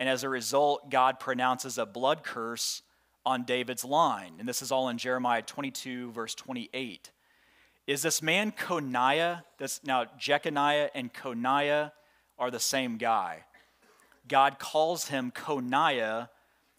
And 0.00 0.08
as 0.08 0.24
a 0.24 0.30
result, 0.30 0.90
God 0.90 1.20
pronounces 1.20 1.76
a 1.76 1.84
blood 1.84 2.24
curse 2.24 2.80
on 3.26 3.44
David's 3.44 3.84
line. 3.84 4.32
And 4.38 4.48
this 4.48 4.62
is 4.62 4.72
all 4.72 4.88
in 4.88 4.96
Jeremiah 4.96 5.42
22, 5.42 6.10
verse 6.10 6.34
28. 6.34 7.10
Is 7.86 8.00
this 8.00 8.22
man 8.22 8.50
Coniah? 8.52 9.42
This, 9.58 9.80
now, 9.84 10.06
Jeconiah 10.18 10.88
and 10.94 11.12
Coniah 11.12 11.92
are 12.38 12.50
the 12.50 12.58
same 12.58 12.96
guy. 12.96 13.44
God 14.26 14.58
calls 14.58 15.08
him 15.08 15.32
Coniah 15.32 16.30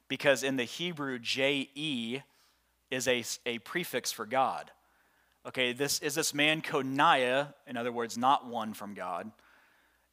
because 0.07 0.41
in 0.41 0.55
the 0.55 0.63
Hebrew, 0.63 1.19
J-E 1.19 2.21
is 2.89 3.07
a, 3.07 3.23
a 3.45 3.59
prefix 3.59 4.11
for 4.11 4.25
God. 4.25 4.71
Okay, 5.45 5.73
this 5.73 5.99
is 5.99 6.15
this 6.15 6.33
man 6.33 6.61
Coniah, 6.61 7.53
in 7.67 7.77
other 7.77 7.91
words, 7.91 8.17
not 8.17 8.47
one 8.47 8.73
from 8.73 8.95
God, 8.95 9.31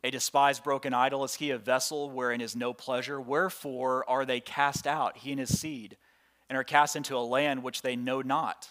a 0.04 0.10
despised 0.10 0.62
broken 0.62 0.94
idol 0.94 1.24
is 1.24 1.34
he, 1.34 1.50
a 1.50 1.58
vessel 1.58 2.10
wherein 2.10 2.40
is 2.40 2.54
no 2.54 2.72
pleasure. 2.72 3.20
Wherefore 3.20 4.08
are 4.08 4.24
they 4.24 4.40
cast 4.40 4.86
out, 4.86 5.18
he 5.18 5.32
and 5.32 5.40
his 5.40 5.58
seed, 5.58 5.96
and 6.48 6.56
are 6.56 6.64
cast 6.64 6.94
into 6.94 7.16
a 7.16 7.18
land 7.18 7.62
which 7.62 7.82
they 7.82 7.96
know 7.96 8.22
not. 8.22 8.70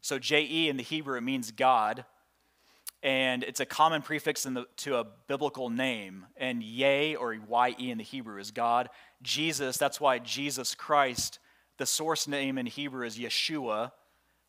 So, 0.00 0.18
J-E 0.18 0.68
in 0.68 0.76
the 0.76 0.82
Hebrew, 0.82 1.16
it 1.16 1.22
means 1.22 1.50
God, 1.52 2.04
and 3.02 3.44
it's 3.44 3.60
a 3.60 3.66
common 3.66 4.02
prefix 4.02 4.42
the, 4.42 4.66
to 4.78 4.96
a 4.96 5.06
biblical 5.28 5.70
name. 5.70 6.26
And 6.36 6.62
Yeh, 6.62 7.14
or 7.14 7.36
Y-E 7.46 7.90
in 7.90 7.98
the 7.98 8.04
Hebrew, 8.04 8.40
is 8.40 8.50
God. 8.50 8.88
Jesus, 9.22 9.76
that's 9.76 10.00
why 10.00 10.18
Jesus 10.18 10.74
Christ, 10.74 11.38
the 11.78 11.86
source 11.86 12.26
name 12.26 12.58
in 12.58 12.66
Hebrew 12.66 13.06
is 13.06 13.18
Yeshua, 13.18 13.92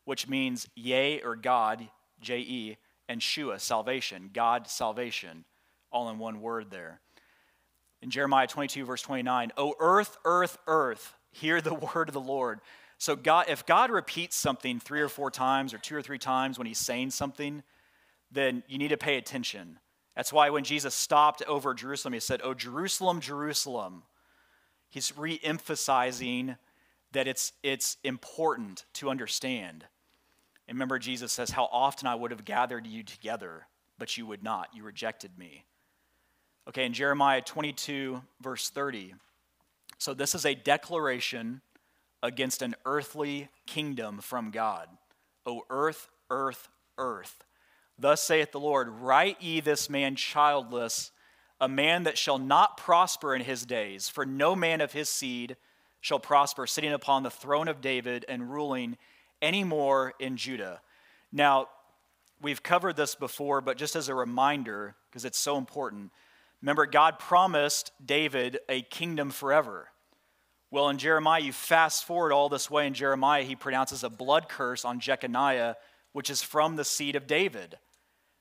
which 0.06 0.28
means 0.28 0.68
Yeh 0.76 1.20
or 1.24 1.36
God, 1.36 1.88
J-E, 2.22 2.78
and 3.08 3.22
Shua, 3.22 3.60
salvation, 3.60 4.32
God, 4.34 4.68
salvation 4.68 5.46
all 5.98 6.10
in 6.10 6.20
one 6.20 6.42
word 6.42 6.70
there. 6.70 7.00
In 8.02 8.12
Jeremiah 8.12 8.46
22, 8.46 8.86
verse 8.86 9.02
29, 9.02 9.52
O 9.58 9.74
earth, 9.80 10.18
earth, 10.24 10.58
earth, 10.68 11.16
hear 11.32 11.60
the 11.60 11.74
word 11.96 12.10
of 12.10 12.14
the 12.14 12.22
Lord. 12.22 12.60
So, 13.00 13.16
God, 13.16 13.46
if 13.50 13.66
God 13.66 13.90
repeats 13.90 14.36
something 14.36 14.80
three 14.80 15.02
or 15.02 15.10
four 15.10 15.32
times 15.32 15.74
or 15.74 15.80
two 15.80 15.96
or 15.96 16.02
three 16.02 16.20
times 16.20 16.58
when 16.58 16.68
he's 16.68 16.80
saying 16.80 17.12
something, 17.12 17.64
then 18.32 18.64
you 18.68 18.78
need 18.78 18.90
to 18.90 18.98
pay 18.98 19.18
attention. 19.18 19.80
That's 20.16 20.34
why 20.34 20.50
when 20.50 20.64
Jesus 20.64 20.94
stopped 20.94 21.44
over 21.48 21.74
Jerusalem, 21.74 22.14
he 22.14 22.20
said, 22.20 22.42
Oh, 22.44 22.54
Jerusalem, 22.54 23.22
Jerusalem. 23.22 24.04
He's 24.90 25.16
re 25.18 25.40
emphasizing 25.44 26.56
that 27.12 27.28
it's, 27.28 27.54
it's 27.62 27.98
important 28.04 28.86
to 28.94 29.10
understand. 29.10 29.86
And 30.68 30.76
remember, 30.76 31.00
Jesus 31.00 31.32
says, 31.32 31.52
How 31.52 31.70
often 31.72 32.08
I 32.08 32.16
would 32.16 32.32
have 32.32 32.46
gathered 32.46 32.88
you 32.88 33.04
together, 33.04 33.68
but 33.98 34.18
you 34.18 34.26
would 34.26 34.44
not. 34.44 34.70
You 34.74 34.84
rejected 34.84 35.38
me. 35.38 35.66
Okay, 36.68 36.86
in 36.86 36.92
Jeremiah 36.92 37.42
22, 37.42 38.22
verse 38.42 38.70
30. 38.70 39.14
So 40.00 40.14
this 40.14 40.36
is 40.36 40.46
a 40.46 40.54
declaration 40.54 41.62
against 42.22 42.62
an 42.62 42.76
earthly 42.86 43.48
kingdom 43.66 44.20
from 44.20 44.52
God. 44.52 44.90
O 45.46 45.62
earth, 45.70 46.10
earth, 46.30 46.68
earth. 46.98 47.46
Thus 47.98 48.22
saith 48.22 48.52
the 48.52 48.60
Lord, 48.60 48.90
Write 48.90 49.42
ye 49.42 49.62
this 49.62 49.90
man 49.90 50.18
childless, 50.18 51.12
a 51.62 51.70
man 51.70 52.04
that 52.04 52.18
shall 52.18 52.38
not 52.38 52.76
prosper 52.76 53.34
in 53.34 53.44
his 53.44 53.66
days, 53.66 54.10
for 54.10 54.26
no 54.26 54.54
man 54.54 54.82
of 54.82 54.92
his 54.92 55.08
seed 55.08 55.56
shall 56.02 56.20
prosper, 56.20 56.68
sitting 56.68 56.92
upon 56.92 57.24
the 57.24 57.32
throne 57.32 57.70
of 57.70 57.80
David 57.80 58.26
and 58.28 58.52
ruling 58.52 58.98
any 59.42 59.64
more 59.64 60.16
in 60.20 60.36
Judah. 60.36 60.82
Now, 61.32 61.70
we've 62.42 62.62
covered 62.62 62.98
this 62.98 63.16
before, 63.16 63.62
but 63.62 63.78
just 63.78 63.96
as 63.96 64.10
a 64.10 64.14
reminder, 64.14 64.96
because 65.10 65.24
it's 65.24 65.40
so 65.40 65.58
important, 65.58 66.12
Remember, 66.62 66.86
God 66.86 67.20
promised 67.20 67.92
David 68.04 68.60
a 68.68 68.82
kingdom 68.82 69.30
forever. 69.30 69.90
Well, 70.70 70.90
in 70.90 70.98
Jeremiah, 70.98 71.42
you 71.42 71.54
fast 71.54 72.06
forward 72.06 72.34
all 72.34 72.50
this 72.50 72.70
way 72.70 72.88
in 72.88 72.94
Jeremiah, 72.94 73.44
he 73.44 73.56
pronounces 73.56 74.04
a 74.04 74.10
blood 74.10 74.50
curse 74.50 74.84
on 74.84 75.00
Jeconiah, 75.00 75.76
which 76.12 76.30
is 76.30 76.42
from 76.42 76.76
the 76.76 76.84
seed 76.84 77.16
of 77.16 77.28
David. 77.28 77.78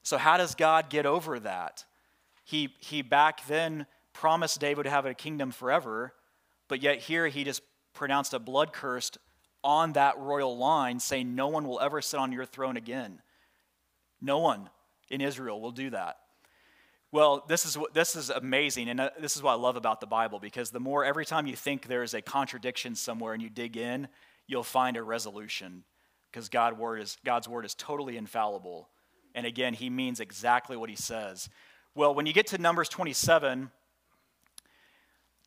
So, 0.03 0.19
how 0.19 0.37
does 0.37 0.55
God 0.55 0.89
get 0.89 1.07
over 1.07 1.39
that? 1.41 1.85
He, 2.45 2.75
he 2.81 3.03
back 3.03 3.47
then 3.47 3.87
promised 4.13 4.61
David 4.61 4.85
to 4.85 4.91
have 4.91 5.07
a 5.07 5.15
kingdom 5.15 5.51
forever, 5.51 6.15
but 6.69 6.83
yet 6.83 6.99
here 6.99 7.29
he 7.29 7.45
just 7.45 7.63
pronounced 7.93 8.35
a 8.35 8.39
blood 8.39 8.73
curse 8.73 9.11
on 9.63 9.93
that 9.93 10.19
royal 10.19 10.57
line, 10.57 11.01
saying, 11.01 11.35
No 11.35 11.49
one 11.49 11.67
will 11.67 11.81
ever 11.81 12.01
sit 12.01 12.19
on 12.19 12.33
your 12.33 12.45
throne 12.45 12.77
again. 12.77 13.21
No 14.21 14.39
one 14.39 14.71
in 15.11 15.21
Israel 15.21 15.61
will 15.61 15.73
do 15.73 15.91
that. 15.91 16.17
Well, 17.17 17.47
this 17.49 17.65
is, 17.65 17.79
this 17.95 18.15
is 18.15 18.29
amazing, 18.29 18.91
and 18.91 19.01
uh, 19.01 19.09
this 19.19 19.37
is 19.37 19.43
what 19.43 19.53
I 19.53 19.55
love 19.55 19.77
about 19.77 20.03
the 20.03 20.07
Bible 20.07 20.39
because 20.39 20.69
the 20.71 20.81
more 20.81 21.03
every 21.03 21.25
time 21.25 21.47
you 21.47 21.57
think 21.57 21.87
there's 21.87 22.13
a 22.13 22.21
contradiction 22.21 22.95
somewhere 22.95 23.33
and 23.33 23.43
you 23.43 23.49
dig 23.49 23.79
in, 23.79 24.09
you'll 24.47 24.63
find 24.63 24.99
a 24.99 25.03
resolution 25.03 25.85
because 26.31 26.51
God 26.51 26.79
word 26.79 27.01
is, 27.01 27.17
God's 27.25 27.49
word 27.49 27.65
is 27.65 27.75
totally 27.75 28.19
infallible. 28.19 28.91
And 29.35 29.47
again, 29.47 29.73
he 29.73 29.89
means 29.89 30.21
exactly 30.21 30.77
what 30.77 30.91
he 30.91 30.95
says. 30.95 31.49
Well, 31.95 32.15
when 32.15 32.27
you 32.27 32.35
get 32.35 32.49
to 32.49 32.59
Numbers 32.59 32.91
27, 32.91 33.71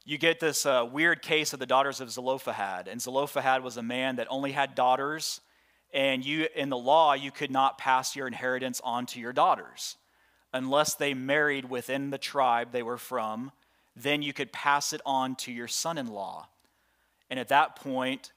you 0.05 0.17
get 0.17 0.39
this 0.39 0.65
uh, 0.65 0.87
weird 0.91 1.21
case 1.21 1.53
of 1.53 1.59
the 1.59 1.67
daughters 1.67 2.01
of 2.01 2.09
Zelophehad. 2.09 2.87
And 2.87 2.99
Zelophehad 2.99 3.61
was 3.63 3.77
a 3.77 3.83
man 3.83 4.15
that 4.15 4.25
only 4.31 4.53
had 4.53 4.73
daughters, 4.73 5.39
and 5.93 6.25
you, 6.25 6.47
in 6.55 6.69
the 6.69 6.77
law, 6.77 7.13
you 7.13 7.29
could 7.29 7.51
not 7.51 7.77
pass 7.77 8.15
your 8.15 8.25
inheritance 8.25 8.81
on 8.83 9.05
to 9.05 9.19
your 9.19 9.33
daughters 9.33 9.97
unless 10.53 10.95
they 10.95 11.13
married 11.13 11.69
within 11.69 12.09
the 12.09 12.17
tribe 12.17 12.71
they 12.71 12.83
were 12.83 12.97
from, 12.97 13.51
then 13.95 14.21
you 14.21 14.33
could 14.33 14.51
pass 14.51 14.93
it 14.93 15.01
on 15.05 15.35
to 15.35 15.51
your 15.51 15.67
son 15.67 15.97
in 15.97 16.07
law. 16.07 16.47
And 17.29 17.39
at 17.39 17.49
that 17.49 17.75
point, 17.75 18.31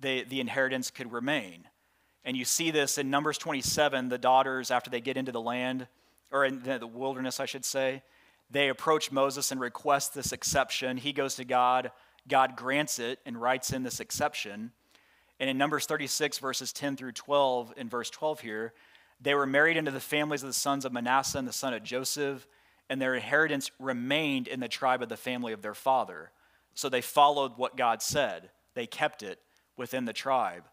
the, 0.00 0.24
the 0.24 0.40
inheritance 0.40 0.90
could 0.90 1.12
remain. 1.12 1.64
And 2.24 2.36
you 2.36 2.44
see 2.44 2.70
this 2.70 2.98
in 2.98 3.10
Numbers 3.10 3.38
27, 3.38 4.08
the 4.08 4.18
daughters, 4.18 4.70
after 4.70 4.90
they 4.90 5.00
get 5.00 5.16
into 5.16 5.32
the 5.32 5.40
land, 5.40 5.86
or 6.30 6.44
in 6.44 6.62
the 6.62 6.86
wilderness, 6.86 7.40
I 7.40 7.46
should 7.46 7.64
say, 7.64 8.02
they 8.50 8.68
approach 8.68 9.10
Moses 9.10 9.50
and 9.50 9.60
request 9.60 10.14
this 10.14 10.32
exception. 10.32 10.96
He 10.96 11.12
goes 11.12 11.36
to 11.36 11.44
God, 11.44 11.90
God 12.28 12.56
grants 12.56 12.98
it 12.98 13.20
and 13.26 13.40
writes 13.40 13.72
in 13.72 13.82
this 13.82 14.00
exception. 14.00 14.72
And 15.38 15.50
in 15.50 15.58
Numbers 15.58 15.86
36, 15.86 16.38
verses 16.38 16.72
10 16.72 16.96
through 16.96 17.12
12, 17.12 17.74
in 17.76 17.88
verse 17.88 18.10
12 18.10 18.40
here, 18.40 18.72
they 19.20 19.34
were 19.34 19.46
married 19.46 19.76
into 19.76 19.90
the 19.90 20.00
families 20.00 20.42
of 20.42 20.48
the 20.48 20.54
sons 20.54 20.84
of 20.84 20.92
Manasseh 20.92 21.38
and 21.38 21.48
the 21.48 21.52
son 21.52 21.72
of 21.74 21.82
Joseph, 21.82 22.46
and 22.88 23.00
their 23.00 23.14
inheritance 23.14 23.70
remained 23.78 24.46
in 24.46 24.60
the 24.60 24.68
tribe 24.68 25.02
of 25.02 25.08
the 25.08 25.16
family 25.16 25.52
of 25.52 25.62
their 25.62 25.74
father. 25.74 26.30
So 26.74 26.88
they 26.88 27.00
followed 27.00 27.52
what 27.56 27.76
God 27.76 28.02
said, 28.02 28.50
they 28.74 28.86
kept 28.86 29.22
it 29.22 29.40
within 29.76 30.04
the 30.04 30.12
tribe. 30.12 30.64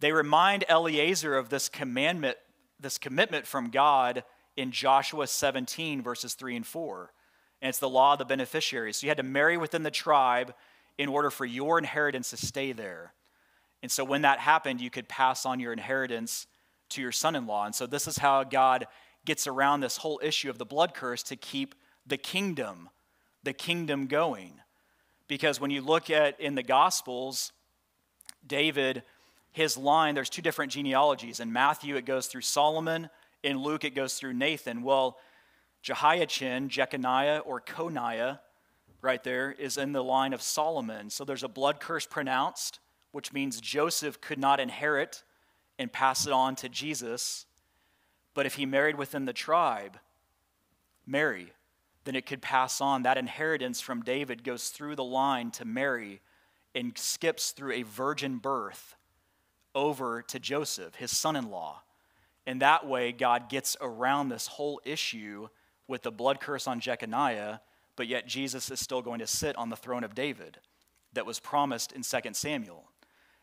They 0.00 0.12
remind 0.12 0.64
Eleazar 0.68 1.36
of 1.36 1.48
this 1.48 1.68
commandment, 1.68 2.36
this 2.78 2.98
commitment 2.98 3.46
from 3.46 3.70
God 3.70 4.24
in 4.56 4.70
Joshua 4.70 5.26
17, 5.26 6.02
verses 6.02 6.34
3 6.34 6.56
and 6.56 6.66
4. 6.66 7.12
And 7.62 7.68
it's 7.68 7.78
the 7.78 7.88
law 7.88 8.12
of 8.12 8.18
the 8.18 8.24
beneficiaries. 8.24 8.98
So 8.98 9.06
you 9.06 9.10
had 9.10 9.16
to 9.16 9.22
marry 9.22 9.56
within 9.56 9.82
the 9.82 9.90
tribe 9.90 10.54
in 10.98 11.08
order 11.08 11.30
for 11.30 11.44
your 11.44 11.78
inheritance 11.78 12.30
to 12.30 12.36
stay 12.36 12.72
there. 12.72 13.14
And 13.82 13.90
so 13.90 14.04
when 14.04 14.22
that 14.22 14.38
happened, 14.38 14.80
you 14.80 14.90
could 14.90 15.08
pass 15.08 15.44
on 15.44 15.60
your 15.60 15.72
inheritance 15.72 16.46
to 16.94 17.02
your 17.02 17.12
son 17.12 17.36
in 17.36 17.46
law. 17.46 17.66
And 17.66 17.74
so 17.74 17.86
this 17.86 18.08
is 18.08 18.18
how 18.18 18.44
God 18.44 18.86
gets 19.24 19.46
around 19.46 19.80
this 19.80 19.98
whole 19.98 20.20
issue 20.22 20.50
of 20.50 20.58
the 20.58 20.64
blood 20.64 20.94
curse 20.94 21.22
to 21.24 21.36
keep 21.36 21.74
the 22.06 22.16
kingdom, 22.16 22.90
the 23.42 23.52
kingdom 23.52 24.06
going. 24.06 24.60
Because 25.28 25.60
when 25.60 25.70
you 25.70 25.80
look 25.80 26.10
at 26.10 26.38
in 26.40 26.54
the 26.54 26.62
Gospels, 26.62 27.52
David, 28.46 29.02
his 29.52 29.76
line, 29.76 30.14
there's 30.14 30.28
two 30.28 30.42
different 30.42 30.72
genealogies. 30.72 31.40
In 31.40 31.52
Matthew, 31.52 31.96
it 31.96 32.04
goes 32.04 32.26
through 32.26 32.42
Solomon. 32.42 33.08
In 33.42 33.62
Luke, 33.62 33.84
it 33.84 33.94
goes 33.94 34.14
through 34.14 34.34
Nathan. 34.34 34.82
Well, 34.82 35.16
Jehoiachin, 35.82 36.68
Jeconiah, 36.68 37.38
or 37.38 37.60
Coniah, 37.60 38.40
right 39.00 39.22
there, 39.22 39.52
is 39.52 39.76
in 39.76 39.92
the 39.92 40.04
line 40.04 40.32
of 40.32 40.42
Solomon. 40.42 41.10
So 41.10 41.24
there's 41.24 41.42
a 41.42 41.48
blood 41.48 41.78
curse 41.78 42.06
pronounced, 42.06 42.80
which 43.12 43.32
means 43.32 43.60
Joseph 43.60 44.20
could 44.20 44.38
not 44.38 44.60
inherit 44.60 45.22
and 45.78 45.92
pass 45.92 46.26
it 46.26 46.32
on 46.32 46.56
to 46.56 46.68
Jesus. 46.68 47.46
But 48.34 48.46
if 48.46 48.54
he 48.54 48.66
married 48.66 48.96
within 48.96 49.24
the 49.24 49.32
tribe, 49.32 49.98
Mary, 51.06 51.52
then 52.04 52.14
it 52.14 52.26
could 52.26 52.42
pass 52.42 52.80
on. 52.80 53.02
That 53.02 53.18
inheritance 53.18 53.80
from 53.80 54.02
David 54.02 54.44
goes 54.44 54.68
through 54.68 54.96
the 54.96 55.04
line 55.04 55.50
to 55.52 55.64
Mary 55.64 56.20
and 56.74 56.96
skips 56.96 57.52
through 57.52 57.72
a 57.72 57.82
virgin 57.82 58.38
birth 58.38 58.96
over 59.74 60.22
to 60.22 60.38
Joseph, 60.38 60.96
his 60.96 61.16
son 61.16 61.36
in 61.36 61.50
law. 61.50 61.82
And 62.46 62.60
that 62.60 62.86
way, 62.86 63.12
God 63.12 63.48
gets 63.48 63.76
around 63.80 64.28
this 64.28 64.46
whole 64.46 64.80
issue 64.84 65.48
with 65.88 66.02
the 66.02 66.10
blood 66.10 66.40
curse 66.40 66.66
on 66.66 66.80
Jeconiah, 66.80 67.60
but 67.96 68.06
yet 68.06 68.26
Jesus 68.26 68.70
is 68.70 68.80
still 68.80 69.02
going 69.02 69.20
to 69.20 69.26
sit 69.26 69.56
on 69.56 69.70
the 69.70 69.76
throne 69.76 70.04
of 70.04 70.14
David 70.14 70.58
that 71.12 71.26
was 71.26 71.40
promised 71.40 71.92
in 71.92 72.02
2 72.02 72.18
Samuel. 72.32 72.84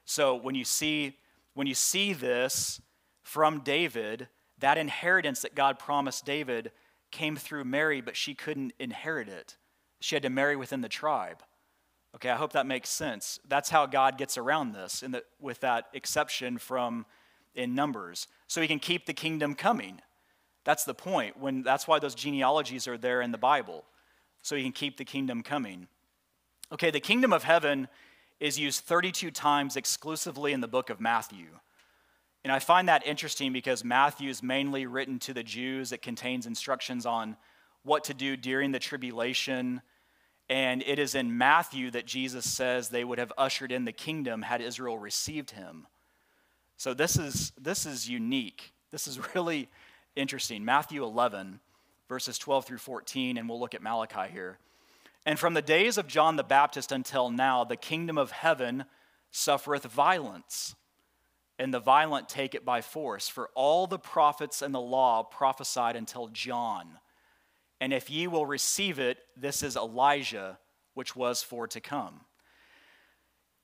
So 0.05 0.36
when 0.36 0.55
you 0.55 0.65
see 0.65 1.17
when 1.54 1.68
you 1.68 1.76
see 1.76 2.14
this 2.14 2.82
from 3.24 3.60
David, 3.60 4.28
that 4.60 4.78
inheritance 4.78 5.41
that 5.41 5.56
God 5.56 5.80
promised 5.80 6.26
David 6.26 6.72
came 7.12 7.36
through 7.36 7.66
Mary, 7.66 8.02
but 8.02 8.16
she 8.16 8.34
couldn't 8.34 8.74
inherit 8.80 9.28
it. 9.28 9.58
She 9.99 10.16
had 10.16 10.24
to 10.24 10.30
marry 10.30 10.56
within 10.56 10.82
the 10.82 10.89
tribe. 10.89 11.43
Okay, 12.16 12.30
I 12.30 12.36
hope 12.36 12.54
that 12.54 12.66
makes 12.66 12.89
sense. 12.89 13.39
That's 13.47 13.70
how 13.70 13.86
God 13.86 14.18
gets 14.18 14.38
around 14.38 14.74
this 14.74 15.04
in 15.04 15.12
the, 15.12 15.24
with 15.39 15.60
that 15.62 15.86
exception 15.93 16.58
from 16.58 17.06
in 17.56 17.76
Numbers. 17.76 18.28
So 18.47 18.62
he 18.62 18.68
can 18.68 18.80
keep 18.80 19.06
the 19.06 19.14
kingdom 19.14 19.56
coming. 19.56 20.02
That's 20.64 20.84
the 20.84 20.93
point. 20.93 21.38
When, 21.38 21.64
that's 21.64 21.88
why 21.88 21.99
those 21.99 22.16
genealogies 22.16 22.88
are 22.88 22.97
there 22.97 23.22
in 23.22 23.32
the 23.32 23.38
Bible. 23.38 23.86
So 24.41 24.56
he 24.56 24.64
can 24.64 24.72
keep 24.72 24.97
the 24.97 25.06
kingdom 25.06 25.43
coming. 25.43 25.88
Okay, 26.72 26.91
the 26.91 26.99
kingdom 26.99 27.34
of 27.34 27.43
heaven 27.43 27.88
is 28.41 28.59
used 28.59 28.83
32 28.83 29.29
times 29.31 29.77
exclusively 29.77 30.51
in 30.51 30.61
the 30.61 30.67
book 30.67 30.89
of 30.89 30.99
Matthew. 30.99 31.45
And 32.43 32.51
I 32.51 32.57
find 32.57 32.89
that 32.89 33.05
interesting 33.05 33.53
because 33.53 33.83
Matthew 33.83 34.31
is 34.31 34.41
mainly 34.41 34.87
written 34.87 35.19
to 35.19 35.33
the 35.33 35.43
Jews. 35.43 35.91
It 35.91 36.01
contains 36.01 36.47
instructions 36.47 37.05
on 37.05 37.37
what 37.83 38.03
to 38.05 38.15
do 38.15 38.35
during 38.35 38.71
the 38.71 38.79
tribulation. 38.79 39.83
And 40.49 40.83
it 40.87 40.97
is 40.97 41.13
in 41.13 41.37
Matthew 41.37 41.91
that 41.91 42.07
Jesus 42.07 42.49
says 42.49 42.89
they 42.89 43.03
would 43.03 43.19
have 43.19 43.31
ushered 43.37 43.71
in 43.71 43.85
the 43.85 43.91
kingdom 43.91 44.41
had 44.41 44.59
Israel 44.59 44.97
received 44.97 45.51
him. 45.51 45.85
So 46.77 46.95
this 46.95 47.17
is, 47.17 47.51
this 47.61 47.85
is 47.85 48.09
unique. 48.09 48.73
This 48.89 49.05
is 49.05 49.19
really 49.35 49.69
interesting. 50.15 50.65
Matthew 50.65 51.03
11, 51.03 51.59
verses 52.09 52.39
12 52.39 52.65
through 52.65 52.79
14, 52.79 53.37
and 53.37 53.47
we'll 53.47 53.59
look 53.59 53.75
at 53.75 53.83
Malachi 53.83 54.31
here. 54.33 54.57
And 55.26 55.38
from 55.38 55.53
the 55.53 55.61
days 55.61 55.97
of 55.97 56.07
John 56.07 56.36
the 56.36 56.43
Baptist 56.43 56.91
until 56.91 57.30
now, 57.30 57.63
the 57.63 57.76
kingdom 57.76 58.17
of 58.17 58.32
heaven 58.32 58.86
suffereth 59.30 59.86
violence, 59.86 60.76
and 61.59 61.74
the 61.74 61.80
violent 61.80 62.28
take 62.28 62.55
it 62.55 62.65
by 62.65 62.82
force. 62.82 63.30
For 63.30 63.49
all 63.53 63.86
the 63.86 63.99
prophets 63.99 64.61
and 64.61 64.74
the 64.74 64.82
law 64.82 65.24
prophesied 65.24 65.95
until 65.95 66.28
John. 66.30 66.97
And 67.80 67.93
if 67.93 68.09
ye 68.09 68.28
will 68.28 68.45
receive 68.45 68.99
it, 68.99 69.19
this 69.38 69.61
is 69.61 69.76
Elijah, 69.76 70.57
which 70.95 71.15
was 71.15 71.43
for 71.43 71.67
to 71.67 71.80
come. 71.80 72.22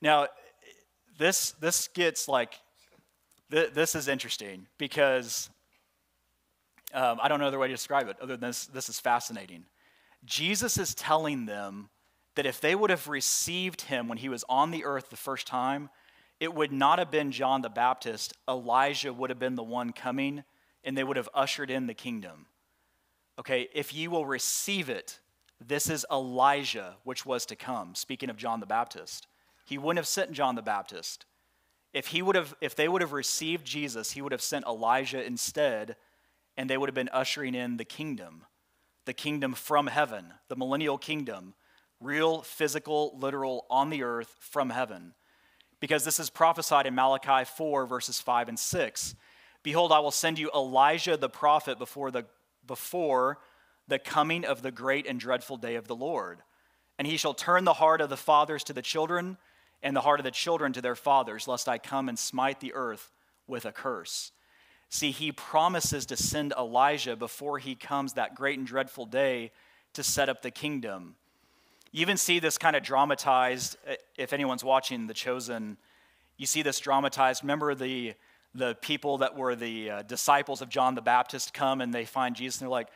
Now, 0.02 0.28
this, 1.18 1.52
this 1.54 1.88
gets 1.88 2.28
like, 2.28 2.60
th- 3.52 3.74
this 3.74 3.96
is 3.96 4.08
interesting 4.08 4.68
because 4.78 5.50
um, 6.94 7.20
I 7.22 7.28
don't 7.28 7.40
know 7.40 7.48
other 7.48 7.60
way 7.60 7.68
to 7.68 7.74
describe 7.74 8.08
it 8.08 8.18
other 8.22 8.38
than 8.38 8.50
this, 8.50 8.68
this 8.68 8.90
is 8.90 9.00
fascinating. 9.00 9.66
Jesus 10.26 10.78
is 10.78 10.96
telling 10.96 11.46
them 11.46 11.90
that 12.36 12.46
if 12.46 12.62
they 12.62 12.76
would 12.76 12.90
have 12.90 13.08
received 13.08 13.82
him 13.82 14.08
when 14.08 14.20
he 14.20 14.30
was 14.30 14.46
on 14.48 14.72
the 14.72 14.86
earth 14.86 15.10
the 15.10 15.18
first 15.18 15.48
time, 15.48 15.90
it 16.40 16.54
would 16.54 16.72
not 16.72 17.00
have 17.00 17.10
been 17.10 17.32
John 17.32 17.62
the 17.62 17.70
Baptist. 17.70 18.34
Elijah 18.48 19.12
would 19.12 19.30
have 19.30 19.40
been 19.40 19.56
the 19.56 19.64
one 19.64 19.92
coming, 19.92 20.44
and 20.84 20.96
they 20.96 21.04
would 21.04 21.18
have 21.18 21.30
ushered 21.34 21.72
in 21.72 21.88
the 21.88 21.94
kingdom. 21.94 22.46
Okay, 23.40 23.68
if 23.74 23.94
ye 23.94 24.08
will 24.08 24.26
receive 24.26 24.90
it, 24.90 25.20
this 25.66 25.90
is 25.90 26.06
Elijah, 26.12 26.98
which 27.04 27.26
was 27.26 27.46
to 27.48 27.56
come. 27.56 27.96
Speaking 27.96 28.30
of 28.30 28.38
John 28.38 28.60
the 28.60 28.66
Baptist, 28.68 29.28
he 29.66 29.78
wouldn't 29.78 29.98
have 29.98 30.08
sent 30.08 30.32
John 30.32 30.56
the 30.56 30.62
Baptist. 30.62 31.26
If 31.94 32.08
he 32.08 32.22
would 32.22 32.36
have, 32.36 32.54
if 32.62 32.76
they 32.76 32.88
would 32.88 33.02
have 33.02 33.14
received 33.14 33.66
Jesus, 33.66 34.12
he 34.12 34.22
would 34.22 34.32
have 34.32 34.42
sent 34.42 34.66
Elijah 34.66 35.24
instead, 35.24 35.96
and 36.56 36.70
they 36.70 36.78
would 36.78 36.90
have 36.90 36.96
been 36.96 37.10
ushering 37.12 37.56
in 37.56 37.78
the 37.78 37.86
kingdom 37.86 38.46
the 39.08 39.14
kingdom 39.14 39.54
from 39.54 39.88
heaven, 39.88 40.34
the 40.50 40.56
millennial 40.56 40.98
kingdom, 40.98 41.56
real, 42.00 42.42
physical, 42.42 43.18
literal, 43.20 43.66
on 43.70 43.90
the 43.90 44.04
earth 44.04 44.36
from 44.40 44.70
heaven. 44.70 45.14
Because 45.80 46.04
this 46.04 46.20
is 46.20 46.30
prophesied 46.30 46.86
in 46.86 46.94
Malachi 46.94 47.46
4, 47.46 47.88
verses 47.88 48.20
5 48.20 48.50
and 48.50 48.60
6. 48.60 49.16
Behold, 49.64 49.92
I 49.92 50.00
will 50.00 50.12
send 50.12 50.38
you 50.38 50.52
Elijah 50.54 51.18
the 51.18 51.30
prophet 51.30 51.80
before 51.80 52.12
the, 52.12 52.26
before 52.68 53.40
the 53.88 53.98
coming 53.98 54.46
of 54.46 54.62
the 54.62 54.72
great 54.72 55.08
and 55.08 55.20
dreadful 55.20 55.58
day 55.58 55.76
of 55.76 55.88
the 55.88 55.96
Lord. 55.96 56.40
And 57.00 57.08
he 57.08 57.18
shall 57.18 57.34
turn 57.34 57.64
the 57.64 57.74
heart 57.74 58.02
of 58.02 58.10
the 58.10 58.18
fathers 58.18 58.64
to 58.66 58.74
the 58.74 58.82
children, 58.82 59.38
and 59.82 59.96
the 59.96 60.02
heart 60.02 60.20
of 60.20 60.24
the 60.26 60.32
children 60.32 60.74
to 60.74 60.82
their 60.82 60.96
fathers, 60.96 61.48
lest 61.48 61.70
I 61.70 61.78
come 61.78 62.10
and 62.10 62.20
smite 62.20 62.60
the 62.60 62.74
earth 62.74 63.12
with 63.48 63.66
a 63.66 63.72
curse. 63.72 64.32
See, 64.90 65.12
he 65.12 65.32
promises 65.32 66.06
to 66.08 66.18
send 66.18 66.54
Elijah 66.58 67.16
before 67.16 67.60
he 67.60 67.76
comes 67.76 68.14
that 68.14 68.36
great 68.36 68.58
and 68.58 68.66
dreadful 68.66 69.06
day 69.06 69.52
to 69.94 70.04
set 70.04 70.30
up 70.30 70.42
the 70.42 70.52
kingdom. 70.52 71.16
You 71.92 72.02
even 72.02 72.18
see 72.18 72.40
this 72.40 72.58
kind 72.58 72.76
of 72.76 72.84
dramatized, 72.84 73.78
eh, 73.86 73.96
if 74.18 74.34
anyone's 74.34 74.64
watching 74.64 75.08
The 75.08 75.14
Chosen, 75.14 75.78
you 76.38 76.46
see 76.46 76.62
this 76.62 76.80
dramatized. 76.80 77.44
Remember 77.44 77.76
the, 77.76 78.14
the 78.54 78.76
people 78.76 79.18
that 79.20 79.36
were 79.36 79.56
the 79.56 79.90
uh, 79.90 80.02
disciples 80.04 80.62
of 80.62 80.70
John 80.70 80.96
the 80.96 81.02
Baptist 81.02 81.54
come 81.54 81.82
and 81.82 81.94
they 81.94 82.06
find 82.06 82.36
Jesus 82.36 82.62
and 82.62 82.66
they're 82.66 82.72
like, 82.72 82.90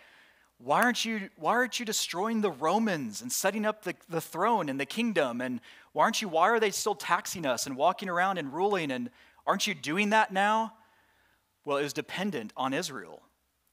why 0.60 0.84
aren't 0.84 1.04
you, 1.04 1.30
why 1.38 1.54
aren't 1.54 1.80
you 1.80 1.86
destroying 1.86 2.42
the 2.42 2.52
Romans 2.52 3.22
and 3.22 3.32
setting 3.32 3.66
up 3.66 3.84
the, 3.84 3.96
the 4.10 4.22
throne 4.22 4.70
and 4.70 4.80
the 4.80 4.86
kingdom? 4.86 5.42
And 5.42 5.60
why 5.94 6.04
aren't 6.04 6.22
you, 6.22 6.30
why 6.30 6.50
are 6.50 6.60
they 6.60 6.70
still 6.70 6.94
taxing 6.96 7.46
us 7.46 7.66
and 7.66 7.76
walking 7.76 8.10
around 8.10 8.38
and 8.38 8.54
ruling? 8.54 8.92
And 8.92 9.10
aren't 9.48 9.66
you 9.66 9.74
doing 9.74 10.12
that 10.12 10.32
now? 10.32 10.74
Well, 11.64 11.78
it 11.78 11.84
was 11.84 11.93
dependent 11.93 12.53
on 12.57 12.74
Israel. 12.74 13.22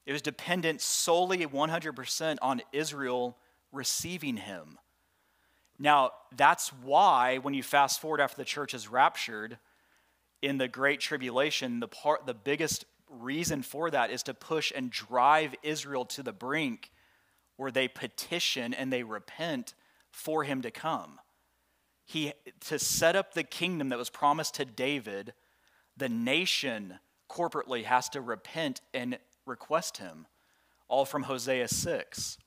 It 0.05 0.11
was 0.11 0.21
dependent 0.21 0.81
solely 0.81 1.45
100% 1.45 2.37
on 2.41 2.61
Israel 2.71 3.37
receiving 3.71 4.37
him. 4.37 4.77
Now, 5.77 6.11
that's 6.35 6.73
why 6.73 7.37
when 7.37 7.53
you 7.53 7.63
fast 7.63 8.01
forward 8.01 8.19
after 8.19 8.37
the 8.37 8.45
church 8.45 8.73
is 8.73 8.89
raptured 8.89 9.57
in 10.41 10.57
the 10.57 10.67
great 10.67 10.99
tribulation, 10.99 11.79
the 11.79 11.87
part 11.87 12.25
the 12.25 12.33
biggest 12.33 12.85
reason 13.09 13.61
for 13.61 13.89
that 13.89 14.11
is 14.11 14.23
to 14.23 14.33
push 14.33 14.71
and 14.75 14.91
drive 14.91 15.55
Israel 15.63 16.05
to 16.05 16.23
the 16.23 16.33
brink 16.33 16.91
where 17.55 17.71
they 17.71 17.87
petition 17.87 18.73
and 18.73 18.91
they 18.91 19.03
repent 19.03 19.73
for 20.11 20.43
him 20.43 20.61
to 20.61 20.71
come. 20.71 21.19
He 22.05 22.33
to 22.61 22.79
set 22.79 23.15
up 23.15 23.33
the 23.33 23.43
kingdom 23.43 23.89
that 23.89 23.99
was 23.99 24.09
promised 24.09 24.55
to 24.55 24.65
David, 24.65 25.33
the 25.95 26.09
nation 26.09 26.99
corporately 27.29 27.83
has 27.83 28.09
to 28.09 28.21
repent 28.21 28.81
and 28.93 29.17
request 29.45 29.97
him. 29.97 30.27
All 30.87 31.05
from 31.05 31.23
Hosea 31.23 31.67
6. 31.67 32.37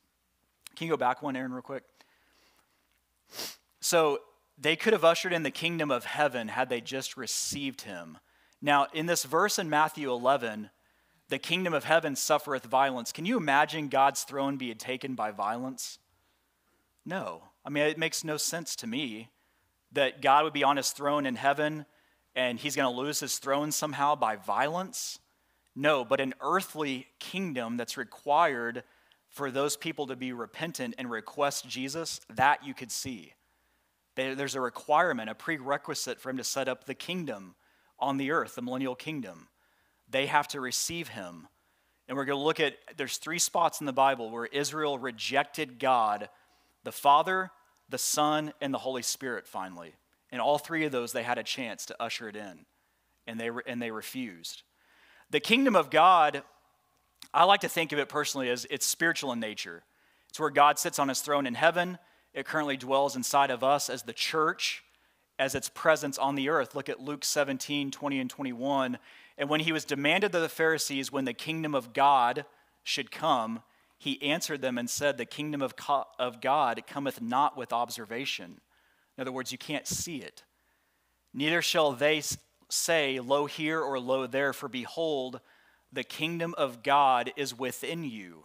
Can 0.74 0.86
you 0.86 0.92
go 0.92 0.96
back 0.96 1.22
one, 1.22 1.36
Aaron, 1.36 1.52
real 1.52 1.62
quick? 1.62 1.84
So 3.80 4.20
they 4.58 4.76
could 4.76 4.92
have 4.92 5.04
ushered 5.04 5.32
in 5.32 5.42
the 5.42 5.50
kingdom 5.50 5.90
of 5.90 6.04
heaven 6.04 6.48
had 6.48 6.68
they 6.68 6.80
just 6.80 7.16
received 7.16 7.82
him. 7.82 8.18
Now, 8.60 8.86
in 8.92 9.06
this 9.06 9.24
verse 9.24 9.58
in 9.58 9.68
Matthew 9.70 10.10
11, 10.10 10.70
the 11.28 11.38
kingdom 11.38 11.72
of 11.72 11.84
heaven 11.84 12.14
suffereth 12.14 12.64
violence. 12.64 13.10
Can 13.10 13.26
you 13.26 13.36
imagine 13.36 13.88
God's 13.88 14.22
throne 14.22 14.56
being 14.56 14.76
taken 14.76 15.14
by 15.14 15.30
violence? 15.30 15.98
No. 17.04 17.44
I 17.64 17.70
mean, 17.70 17.84
it 17.84 17.98
makes 17.98 18.22
no 18.22 18.36
sense 18.36 18.76
to 18.76 18.86
me 18.86 19.30
that 19.92 20.22
God 20.22 20.44
would 20.44 20.52
be 20.52 20.64
on 20.64 20.76
his 20.76 20.90
throne 20.90 21.26
in 21.26 21.36
heaven 21.36 21.86
and 22.34 22.58
he's 22.58 22.76
going 22.76 22.92
to 22.92 23.00
lose 23.00 23.20
his 23.20 23.38
throne 23.38 23.72
somehow 23.72 24.14
by 24.14 24.36
violence. 24.36 25.18
No, 25.74 26.04
but 26.04 26.20
an 26.20 26.34
earthly 26.40 27.06
kingdom 27.18 27.76
that's 27.76 27.96
required 27.96 28.84
for 29.28 29.50
those 29.50 29.76
people 29.76 30.06
to 30.06 30.16
be 30.16 30.32
repentant 30.32 30.94
and 30.98 31.10
request 31.10 31.66
Jesus, 31.66 32.20
that 32.34 32.64
you 32.66 32.74
could 32.74 32.92
see. 32.92 33.32
There's 34.14 34.54
a 34.54 34.60
requirement, 34.60 35.30
a 35.30 35.34
prerequisite 35.34 36.20
for 36.20 36.28
him 36.28 36.36
to 36.36 36.44
set 36.44 36.68
up 36.68 36.84
the 36.84 36.94
kingdom 36.94 37.54
on 37.98 38.18
the 38.18 38.30
earth, 38.30 38.56
the 38.56 38.62
millennial 38.62 38.94
kingdom. 38.94 39.48
They 40.10 40.26
have 40.26 40.48
to 40.48 40.60
receive 40.60 41.08
him. 41.08 41.48
And 42.08 42.16
we're 42.16 42.26
going 42.26 42.38
to 42.38 42.44
look 42.44 42.60
at 42.60 42.74
there's 42.98 43.16
three 43.16 43.38
spots 43.38 43.80
in 43.80 43.86
the 43.86 43.92
Bible 43.92 44.30
where 44.30 44.44
Israel 44.44 44.98
rejected 44.98 45.78
God, 45.78 46.28
the 46.84 46.92
Father, 46.92 47.50
the 47.88 47.96
Son, 47.96 48.52
and 48.60 48.74
the 48.74 48.78
Holy 48.78 49.02
Spirit 49.02 49.46
finally. 49.46 49.94
And 50.32 50.40
all 50.40 50.58
three 50.58 50.84
of 50.84 50.92
those 50.92 51.12
they 51.12 51.22
had 51.22 51.38
a 51.38 51.44
chance 51.44 51.86
to 51.86 52.02
usher 52.02 52.28
it 52.28 52.34
in. 52.34 52.66
And 53.26 53.38
they 53.38 53.50
and 53.66 53.80
they 53.80 53.92
refused. 53.92 54.62
The 55.30 55.40
kingdom 55.40 55.76
of 55.76 55.90
God, 55.90 56.42
I 57.32 57.44
like 57.44 57.60
to 57.60 57.68
think 57.68 57.92
of 57.92 57.98
it 57.98 58.08
personally 58.08 58.50
as 58.50 58.66
it's 58.70 58.86
spiritual 58.86 59.32
in 59.32 59.38
nature. 59.38 59.84
It's 60.28 60.40
where 60.40 60.50
God 60.50 60.78
sits 60.78 60.98
on 60.98 61.08
his 61.08 61.20
throne 61.20 61.46
in 61.46 61.54
heaven. 61.54 61.98
It 62.34 62.46
currently 62.46 62.76
dwells 62.76 63.14
inside 63.14 63.50
of 63.50 63.62
us 63.62 63.88
as 63.88 64.02
the 64.02 64.12
church 64.12 64.82
as 65.38 65.54
its 65.54 65.68
presence 65.68 66.18
on 66.18 66.34
the 66.34 66.48
earth. 66.48 66.74
Look 66.74 66.88
at 66.88 67.00
Luke 67.00 67.24
17, 67.24 67.90
20 67.90 68.20
and 68.20 68.30
21. 68.30 68.98
And 69.38 69.48
when 69.48 69.60
he 69.60 69.72
was 69.72 69.84
demanded 69.84 70.34
of 70.34 70.42
the 70.42 70.48
Pharisees 70.48 71.10
when 71.10 71.24
the 71.24 71.32
kingdom 71.32 71.74
of 71.74 71.92
God 71.92 72.44
should 72.84 73.10
come, 73.10 73.62
he 73.98 74.22
answered 74.22 74.62
them 74.62 74.78
and 74.78 74.88
said, 74.88 75.16
The 75.16 75.24
kingdom 75.24 75.62
of, 75.62 75.74
of 76.18 76.40
God 76.40 76.82
cometh 76.86 77.20
not 77.20 77.56
with 77.56 77.72
observation. 77.72 78.60
In 79.22 79.28
other 79.28 79.36
words, 79.36 79.52
you 79.52 79.58
can't 79.58 79.86
see 79.86 80.16
it. 80.16 80.42
Neither 81.32 81.62
shall 81.62 81.92
they 81.92 82.24
say, 82.68 83.20
Lo 83.20 83.46
here 83.46 83.80
or 83.80 84.00
lo 84.00 84.26
there, 84.26 84.52
for 84.52 84.68
behold, 84.68 85.38
the 85.92 86.02
kingdom 86.02 86.56
of 86.58 86.82
God 86.82 87.32
is 87.36 87.56
within 87.56 88.02
you. 88.02 88.42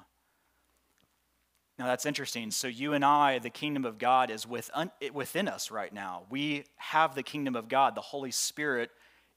Now 1.79 1.87
that's 1.87 2.05
interesting. 2.05 2.51
So, 2.51 2.67
you 2.67 2.93
and 2.93 3.03
I, 3.03 3.39
the 3.39 3.49
kingdom 3.49 3.85
of 3.85 3.97
God 3.97 4.29
is 4.29 4.45
within 4.45 5.47
us 5.47 5.71
right 5.71 5.91
now. 5.91 6.27
We 6.29 6.65
have 6.75 7.15
the 7.15 7.23
kingdom 7.23 7.55
of 7.55 7.69
God, 7.69 7.95
the 7.95 8.01
Holy 8.01 8.29
Spirit, 8.29 8.91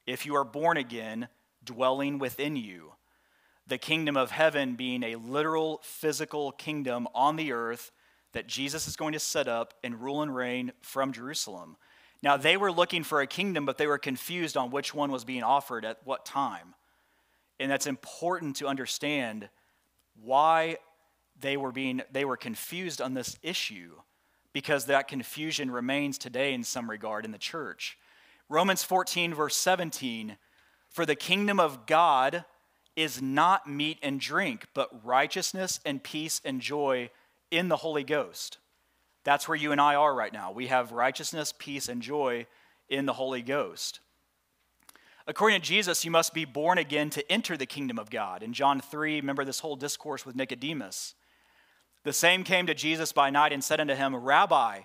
if 0.06 0.26
you 0.26 0.36
are 0.36 0.44
born 0.44 0.76
again, 0.76 1.28
dwelling 1.64 2.18
within 2.18 2.54
you. 2.54 2.92
The 3.66 3.78
kingdom 3.78 4.14
of 4.14 4.30
heaven 4.30 4.74
being 4.74 5.02
a 5.02 5.16
literal, 5.16 5.80
physical 5.82 6.52
kingdom 6.52 7.08
on 7.14 7.36
the 7.36 7.52
earth 7.52 7.92
that 8.32 8.46
Jesus 8.46 8.86
is 8.86 8.96
going 8.96 9.12
to 9.12 9.18
set 9.20 9.48
up 9.48 9.74
and 9.82 10.00
rule 10.00 10.22
and 10.22 10.34
reign 10.34 10.72
from 10.82 11.12
Jerusalem. 11.12 11.76
Now, 12.22 12.36
they 12.36 12.56
were 12.56 12.72
looking 12.72 13.02
for 13.02 13.20
a 13.20 13.26
kingdom, 13.26 13.64
but 13.64 13.78
they 13.78 13.86
were 13.86 13.98
confused 13.98 14.56
on 14.56 14.70
which 14.70 14.94
one 14.94 15.10
was 15.10 15.24
being 15.24 15.42
offered 15.42 15.84
at 15.84 15.98
what 16.04 16.26
time. 16.26 16.74
And 17.58 17.70
that's 17.70 17.86
important 17.86 18.56
to 18.56 18.66
understand 18.66 19.48
why 20.14 20.76
they 21.38 21.56
were 21.56 21.72
being 21.72 22.02
they 22.12 22.24
were 22.24 22.36
confused 22.36 23.00
on 23.00 23.14
this 23.14 23.38
issue 23.42 23.92
because 24.52 24.86
that 24.86 25.08
confusion 25.08 25.70
remains 25.70 26.18
today 26.18 26.52
in 26.52 26.64
some 26.64 26.90
regard 26.90 27.24
in 27.24 27.30
the 27.30 27.38
church. 27.38 27.96
Romans 28.48 28.82
14 28.82 29.34
verse 29.34 29.56
17 29.56 30.36
for 30.88 31.06
the 31.06 31.14
kingdom 31.14 31.60
of 31.60 31.86
God 31.86 32.44
is 32.96 33.22
not 33.22 33.68
meat 33.68 33.98
and 34.02 34.20
drink 34.20 34.66
but 34.74 35.04
righteousness 35.04 35.80
and 35.84 36.02
peace 36.02 36.40
and 36.44 36.60
joy 36.60 37.10
in 37.50 37.68
the 37.68 37.76
Holy 37.76 38.04
Ghost. 38.04 38.58
That's 39.24 39.46
where 39.48 39.56
you 39.56 39.72
and 39.72 39.80
I 39.80 39.94
are 39.94 40.14
right 40.14 40.32
now. 40.32 40.52
We 40.52 40.68
have 40.68 40.92
righteousness, 40.92 41.52
peace 41.58 41.88
and 41.88 42.00
joy 42.00 42.46
in 42.88 43.06
the 43.06 43.12
Holy 43.12 43.42
Ghost. 43.42 44.00
According 45.26 45.60
to 45.60 45.66
Jesus, 45.66 46.04
you 46.04 46.10
must 46.10 46.34
be 46.34 46.44
born 46.44 46.78
again 46.78 47.10
to 47.10 47.32
enter 47.32 47.56
the 47.56 47.66
kingdom 47.66 47.98
of 47.98 48.10
God. 48.10 48.42
In 48.42 48.52
John 48.52 48.80
3, 48.80 49.16
remember 49.16 49.44
this 49.44 49.60
whole 49.60 49.76
discourse 49.76 50.24
with 50.24 50.34
Nicodemus. 50.34 51.14
The 52.02 52.12
same 52.12 52.44
came 52.44 52.66
to 52.66 52.74
Jesus 52.74 53.12
by 53.12 53.30
night 53.30 53.52
and 53.52 53.62
said 53.62 53.78
unto 53.78 53.94
him, 53.94 54.16
Rabbi, 54.16 54.80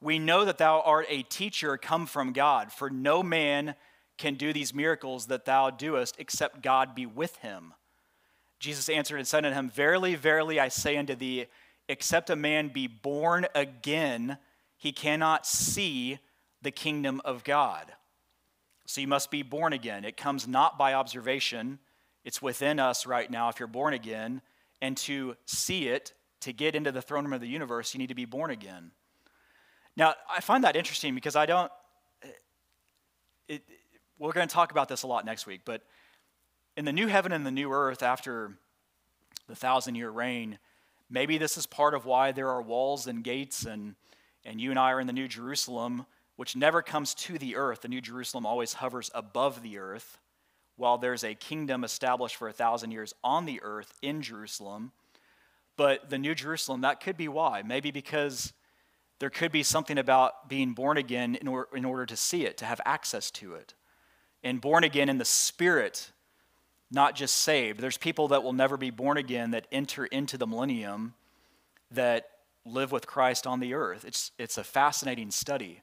we 0.00 0.18
know 0.18 0.44
that 0.44 0.58
thou 0.58 0.80
art 0.80 1.06
a 1.08 1.22
teacher 1.22 1.78
come 1.78 2.06
from 2.06 2.32
God, 2.32 2.72
for 2.72 2.90
no 2.90 3.22
man 3.22 3.74
can 4.18 4.34
do 4.34 4.52
these 4.52 4.74
miracles 4.74 5.26
that 5.26 5.44
thou 5.44 5.70
doest 5.70 6.16
except 6.18 6.62
God 6.62 6.94
be 6.94 7.06
with 7.06 7.36
him. 7.36 7.72
Jesus 8.58 8.88
answered 8.88 9.18
and 9.18 9.26
said 9.26 9.44
unto 9.44 9.56
him, 9.56 9.70
Verily, 9.70 10.14
verily, 10.14 10.58
I 10.58 10.68
say 10.68 10.96
unto 10.96 11.14
thee, 11.14 11.46
except 11.88 12.30
a 12.30 12.36
man 12.36 12.68
be 12.68 12.86
born 12.86 13.46
again, 13.54 14.38
he 14.76 14.92
cannot 14.92 15.46
see 15.46 16.18
the 16.62 16.70
kingdom 16.70 17.20
of 17.24 17.44
God. 17.44 17.92
So 18.86 19.00
you 19.00 19.08
must 19.08 19.30
be 19.30 19.42
born 19.42 19.72
again. 19.72 20.04
It 20.04 20.16
comes 20.16 20.46
not 20.46 20.78
by 20.78 20.94
observation, 20.94 21.78
it's 22.24 22.42
within 22.42 22.80
us 22.80 23.06
right 23.06 23.30
now 23.30 23.48
if 23.48 23.60
you're 23.60 23.68
born 23.68 23.94
again. 23.94 24.42
And 24.82 24.96
to 24.98 25.36
see 25.46 25.88
it, 25.88 26.12
to 26.40 26.52
get 26.52 26.74
into 26.74 26.92
the 26.92 27.00
throne 27.00 27.24
room 27.24 27.32
of 27.32 27.40
the 27.40 27.48
universe, 27.48 27.94
you 27.94 27.98
need 27.98 28.08
to 28.08 28.14
be 28.14 28.24
born 28.24 28.50
again. 28.50 28.90
Now, 29.96 30.14
I 30.30 30.40
find 30.40 30.64
that 30.64 30.76
interesting 30.76 31.14
because 31.14 31.36
I 31.36 31.46
don't. 31.46 31.72
It, 33.48 33.62
we're 34.18 34.32
going 34.32 34.46
to 34.46 34.52
talk 34.52 34.70
about 34.70 34.88
this 34.88 35.02
a 35.02 35.06
lot 35.06 35.24
next 35.24 35.46
week, 35.46 35.62
but 35.64 35.82
in 36.76 36.84
the 36.84 36.92
new 36.92 37.06
heaven 37.06 37.32
and 37.32 37.46
the 37.46 37.50
new 37.50 37.72
earth 37.72 38.02
after 38.02 38.58
the 39.48 39.54
thousand 39.54 39.94
year 39.94 40.10
reign, 40.10 40.58
maybe 41.08 41.38
this 41.38 41.56
is 41.56 41.66
part 41.66 41.94
of 41.94 42.04
why 42.04 42.32
there 42.32 42.48
are 42.50 42.62
walls 42.62 43.06
and 43.06 43.22
gates, 43.22 43.64
and, 43.64 43.94
and 44.44 44.60
you 44.60 44.70
and 44.70 44.78
I 44.78 44.92
are 44.92 45.00
in 45.00 45.06
the 45.06 45.12
New 45.12 45.28
Jerusalem, 45.28 46.06
which 46.36 46.56
never 46.56 46.82
comes 46.82 47.14
to 47.14 47.38
the 47.38 47.56
earth. 47.56 47.82
The 47.82 47.88
New 47.88 48.00
Jerusalem 48.00 48.46
always 48.46 48.74
hovers 48.74 49.10
above 49.14 49.62
the 49.62 49.78
earth, 49.78 50.18
while 50.76 50.98
there's 50.98 51.24
a 51.24 51.34
kingdom 51.34 51.84
established 51.84 52.36
for 52.36 52.48
a 52.48 52.52
thousand 52.52 52.90
years 52.90 53.14
on 53.24 53.46
the 53.46 53.60
earth 53.62 53.94
in 54.02 54.20
Jerusalem. 54.22 54.92
But 55.76 56.10
the 56.10 56.18
New 56.18 56.34
Jerusalem, 56.34 56.82
that 56.82 57.00
could 57.00 57.16
be 57.16 57.28
why. 57.28 57.62
Maybe 57.62 57.90
because 57.90 58.52
there 59.18 59.30
could 59.30 59.52
be 59.52 59.62
something 59.62 59.98
about 59.98 60.48
being 60.48 60.72
born 60.72 60.96
again 60.96 61.34
in, 61.36 61.48
or, 61.48 61.68
in 61.74 61.84
order 61.84 62.04
to 62.06 62.16
see 62.16 62.44
it, 62.44 62.58
to 62.58 62.64
have 62.64 62.80
access 62.84 63.30
to 63.32 63.54
it. 63.54 63.74
And 64.42 64.60
born 64.60 64.84
again 64.84 65.08
in 65.08 65.18
the 65.18 65.24
spirit, 65.24 66.10
not 66.96 67.14
just 67.14 67.36
saved. 67.36 67.78
There's 67.78 67.98
people 67.98 68.26
that 68.28 68.42
will 68.42 68.52
never 68.52 68.76
be 68.76 68.90
born 68.90 69.18
again 69.18 69.52
that 69.52 69.68
enter 69.70 70.06
into 70.06 70.36
the 70.36 70.48
millennium 70.48 71.14
that 71.92 72.30
live 72.64 72.90
with 72.90 73.06
Christ 73.06 73.46
on 73.46 73.60
the 73.60 73.74
earth. 73.74 74.04
It's, 74.04 74.32
it's 74.38 74.58
a 74.58 74.64
fascinating 74.64 75.30
study. 75.30 75.82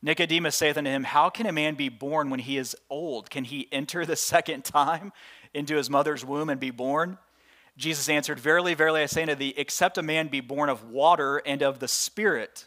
Nicodemus 0.00 0.56
saith 0.56 0.78
unto 0.78 0.88
him, 0.88 1.04
How 1.04 1.28
can 1.28 1.46
a 1.46 1.52
man 1.52 1.74
be 1.74 1.88
born 1.88 2.30
when 2.30 2.40
he 2.40 2.56
is 2.56 2.76
old? 2.88 3.28
Can 3.28 3.44
he 3.44 3.68
enter 3.70 4.06
the 4.06 4.16
second 4.34 4.64
time 4.64 5.12
into 5.52 5.76
his 5.76 5.90
mother's 5.90 6.24
womb 6.24 6.48
and 6.48 6.60
be 6.60 6.70
born? 6.70 7.18
Jesus 7.76 8.08
answered, 8.08 8.40
Verily, 8.40 8.74
verily, 8.74 9.02
I 9.02 9.06
say 9.06 9.22
unto 9.22 9.34
thee, 9.34 9.54
except 9.56 9.98
a 9.98 10.02
man 10.02 10.28
be 10.28 10.40
born 10.40 10.68
of 10.68 10.88
water 10.88 11.42
and 11.44 11.62
of 11.62 11.80
the 11.80 11.88
Spirit, 11.88 12.66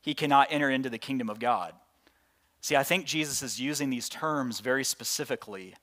he 0.00 0.14
cannot 0.14 0.48
enter 0.50 0.70
into 0.70 0.90
the 0.90 0.98
kingdom 0.98 1.30
of 1.30 1.38
God. 1.38 1.74
See, 2.62 2.76
I 2.76 2.82
think 2.82 3.06
Jesus 3.06 3.42
is 3.42 3.60
using 3.60 3.88
these 3.90 4.08
terms 4.08 4.60
very 4.60 4.84
specifically. 4.84 5.74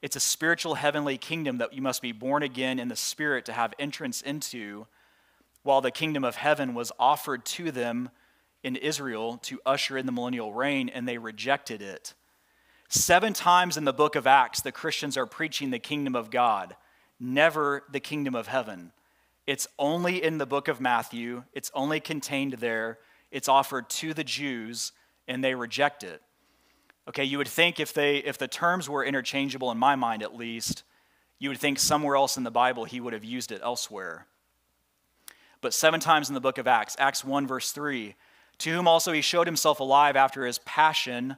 It's 0.00 0.16
a 0.16 0.20
spiritual 0.20 0.76
heavenly 0.76 1.18
kingdom 1.18 1.58
that 1.58 1.72
you 1.72 1.82
must 1.82 2.02
be 2.02 2.12
born 2.12 2.42
again 2.42 2.78
in 2.78 2.88
the 2.88 2.96
spirit 2.96 3.44
to 3.46 3.52
have 3.52 3.74
entrance 3.78 4.22
into, 4.22 4.86
while 5.62 5.80
the 5.80 5.90
kingdom 5.90 6.24
of 6.24 6.36
heaven 6.36 6.74
was 6.74 6.92
offered 6.98 7.44
to 7.44 7.72
them 7.72 8.10
in 8.62 8.76
Israel 8.76 9.38
to 9.42 9.60
usher 9.66 9.98
in 9.98 10.06
the 10.06 10.12
millennial 10.12 10.52
reign, 10.52 10.88
and 10.88 11.06
they 11.06 11.18
rejected 11.18 11.82
it. 11.82 12.14
Seven 12.88 13.32
times 13.32 13.76
in 13.76 13.84
the 13.84 13.92
book 13.92 14.16
of 14.16 14.26
Acts, 14.26 14.62
the 14.62 14.72
Christians 14.72 15.16
are 15.16 15.26
preaching 15.26 15.70
the 15.70 15.78
kingdom 15.78 16.14
of 16.14 16.30
God, 16.30 16.76
never 17.20 17.82
the 17.90 18.00
kingdom 18.00 18.34
of 18.34 18.46
heaven. 18.46 18.92
It's 19.46 19.66
only 19.78 20.22
in 20.22 20.38
the 20.38 20.46
book 20.46 20.68
of 20.68 20.80
Matthew, 20.80 21.44
it's 21.52 21.70
only 21.74 22.00
contained 22.00 22.54
there, 22.54 22.98
it's 23.30 23.48
offered 23.48 23.90
to 23.90 24.14
the 24.14 24.24
Jews, 24.24 24.92
and 25.26 25.42
they 25.42 25.54
reject 25.54 26.02
it. 26.02 26.22
Okay, 27.08 27.24
you 27.24 27.38
would 27.38 27.48
think 27.48 27.80
if 27.80 27.92
they 27.92 28.18
if 28.18 28.36
the 28.38 28.48
terms 28.48 28.88
were 28.88 29.04
interchangeable 29.04 29.70
in 29.70 29.78
my 29.78 29.96
mind 29.96 30.22
at 30.22 30.36
least, 30.36 30.82
you 31.38 31.48
would 31.48 31.58
think 31.58 31.78
somewhere 31.78 32.16
else 32.16 32.36
in 32.36 32.44
the 32.44 32.50
Bible 32.50 32.84
he 32.84 33.00
would 33.00 33.12
have 33.12 33.24
used 33.24 33.50
it 33.50 33.60
elsewhere. 33.62 34.26
But 35.60 35.74
seven 35.74 36.00
times 36.00 36.28
in 36.28 36.34
the 36.34 36.40
book 36.40 36.58
of 36.58 36.66
Acts, 36.66 36.96
Acts 36.98 37.24
1 37.24 37.46
verse 37.46 37.72
3, 37.72 38.14
to 38.58 38.70
whom 38.70 38.86
also 38.86 39.12
he 39.12 39.22
showed 39.22 39.46
himself 39.46 39.80
alive 39.80 40.16
after 40.16 40.44
his 40.44 40.58
passion 40.60 41.36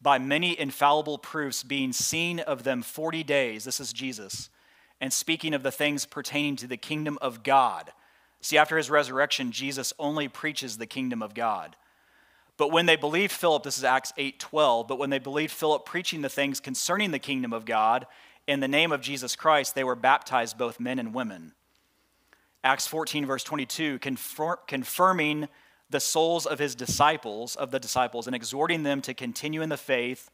by 0.00 0.18
many 0.18 0.58
infallible 0.58 1.18
proofs 1.18 1.62
being 1.62 1.92
seen 1.92 2.38
of 2.40 2.62
them 2.62 2.82
40 2.82 3.24
days. 3.24 3.64
This 3.64 3.80
is 3.80 3.92
Jesus 3.92 4.50
and 5.00 5.12
speaking 5.12 5.54
of 5.54 5.62
the 5.62 5.70
things 5.70 6.06
pertaining 6.06 6.56
to 6.56 6.66
the 6.66 6.76
kingdom 6.76 7.18
of 7.20 7.42
God. 7.42 7.92
See, 8.40 8.58
after 8.58 8.76
his 8.76 8.90
resurrection, 8.90 9.52
Jesus 9.52 9.92
only 9.98 10.28
preaches 10.28 10.78
the 10.78 10.86
kingdom 10.86 11.22
of 11.22 11.34
God. 11.34 11.76
But 12.56 12.70
when 12.70 12.86
they 12.86 12.96
believed 12.96 13.32
Philip, 13.32 13.64
this 13.64 13.78
is 13.78 13.84
Acts 13.84 14.12
8:12, 14.16 14.86
but 14.86 14.98
when 14.98 15.10
they 15.10 15.18
believed 15.18 15.52
Philip 15.52 15.84
preaching 15.84 16.22
the 16.22 16.28
things 16.28 16.60
concerning 16.60 17.10
the 17.10 17.18
kingdom 17.18 17.52
of 17.52 17.64
God 17.64 18.06
in 18.46 18.60
the 18.60 18.68
name 18.68 18.92
of 18.92 19.00
Jesus 19.00 19.34
Christ, 19.34 19.74
they 19.74 19.84
were 19.84 19.96
baptized 19.96 20.56
both 20.56 20.78
men 20.78 20.98
and 20.98 21.14
women. 21.14 21.54
Acts 22.62 22.86
14 22.86 23.26
verse 23.26 23.44
22, 23.44 23.98
confirming 23.98 25.48
the 25.90 26.00
souls 26.00 26.46
of 26.46 26.58
his 26.58 26.74
disciples, 26.74 27.56
of 27.56 27.70
the 27.70 27.80
disciples 27.80 28.26
and 28.26 28.34
exhorting 28.34 28.84
them 28.84 29.02
to 29.02 29.14
continue 29.14 29.60
in 29.60 29.68
the 29.68 29.76
faith 29.76 30.30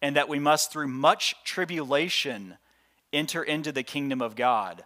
and 0.00 0.16
that 0.16 0.28
we 0.28 0.38
must 0.38 0.72
through 0.72 0.88
much 0.88 1.34
tribulation 1.44 2.58
enter 3.12 3.42
into 3.42 3.72
the 3.72 3.82
kingdom 3.82 4.20
of 4.20 4.34
God. 4.36 4.84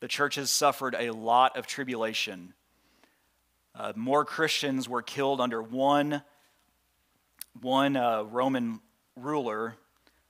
The 0.00 0.08
church 0.08 0.34
has 0.36 0.50
suffered 0.50 0.96
a 0.98 1.10
lot 1.10 1.56
of 1.56 1.66
tribulation. 1.66 2.54
Uh, 3.80 3.94
more 3.96 4.26
Christians 4.26 4.90
were 4.90 5.00
killed 5.00 5.40
under 5.40 5.62
one, 5.62 6.20
one 7.62 7.96
uh, 7.96 8.24
Roman 8.24 8.78
ruler, 9.16 9.74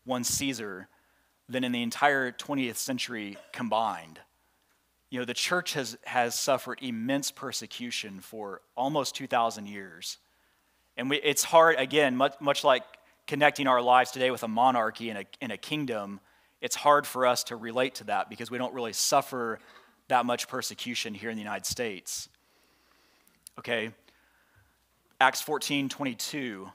one 0.05 0.23
Caesar, 0.23 0.87
than 1.49 1.65
in 1.65 1.73
the 1.73 1.83
entire 1.83 2.31
20th 2.31 2.77
century 2.77 3.37
combined. 3.53 4.21
You 5.11 5.19
know, 5.19 5.25
the 5.25 5.35
church 5.35 5.73
has, 5.73 5.99
has 6.05 6.37
suffered 6.37 6.79
immense 6.81 7.33
persecution 7.33 8.21
for 8.21 8.61
almost 8.77 9.17
2,000 9.17 9.67
years. 9.67 10.19
And 10.97 11.11
we, 11.11 11.17
it's 11.17 11.43
hard, 11.43 11.75
again, 11.77 12.15
much, 12.17 12.35
much 12.41 12.63
like 12.63 12.85
connecting 13.27 13.67
our 13.67 13.83
lives 13.83 14.13
today 14.13 14.31
with 14.31 14.45
a 14.45 14.49
monarchy 14.49 15.11
and 15.11 15.19
a, 15.19 15.25
and 15.41 15.51
a 15.51 15.57
kingdom 15.57 16.21
it's 16.61 16.77
hard 16.77 17.05
for 17.05 17.27
us 17.27 17.43
to 17.45 17.57
relate 17.57 17.97
to 17.97 18.05
that 18.05 18.29
because 18.29 18.49
we 18.49 18.59
don't 18.59 18.75
really 18.75 18.93
suffer 18.93 19.59
that 20.09 20.27
much 20.27 20.47
persecution 20.47 21.15
here 21.15 21.31
in 21.31 21.37
the 21.37 21.43
United 21.43 21.65
States. 21.65 22.29
Okay, 23.61 23.91
Acts 25.21 25.43
14 25.43 25.91
22 25.91 26.71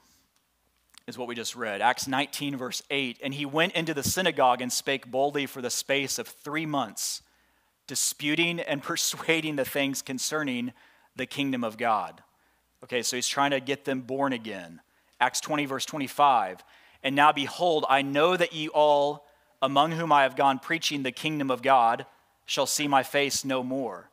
is 1.08 1.18
what 1.18 1.26
we 1.26 1.34
just 1.34 1.56
read. 1.56 1.80
Acts 1.80 2.06
19, 2.06 2.56
verse 2.56 2.80
8. 2.90 3.18
And 3.24 3.34
he 3.34 3.44
went 3.44 3.72
into 3.72 3.92
the 3.92 4.04
synagogue 4.04 4.62
and 4.62 4.72
spake 4.72 5.10
boldly 5.10 5.46
for 5.46 5.60
the 5.60 5.68
space 5.68 6.16
of 6.20 6.28
three 6.28 6.64
months, 6.64 7.22
disputing 7.88 8.60
and 8.60 8.82
persuading 8.84 9.56
the 9.56 9.64
things 9.64 10.00
concerning 10.00 10.72
the 11.16 11.26
kingdom 11.26 11.64
of 11.64 11.76
God. 11.76 12.22
Okay, 12.84 13.02
so 13.02 13.16
he's 13.16 13.26
trying 13.26 13.50
to 13.50 13.58
get 13.58 13.84
them 13.84 14.02
born 14.02 14.32
again. 14.32 14.80
Acts 15.20 15.40
20, 15.40 15.64
verse 15.64 15.86
25. 15.86 16.62
And 17.02 17.16
now 17.16 17.32
behold, 17.32 17.84
I 17.88 18.02
know 18.02 18.36
that 18.36 18.52
ye 18.52 18.68
all 18.68 19.26
among 19.60 19.90
whom 19.90 20.12
I 20.12 20.22
have 20.22 20.36
gone 20.36 20.60
preaching 20.60 21.02
the 21.02 21.10
kingdom 21.10 21.50
of 21.50 21.62
God, 21.62 22.06
shall 22.44 22.66
see 22.66 22.86
my 22.86 23.02
face 23.02 23.44
no 23.44 23.64
more. 23.64 24.08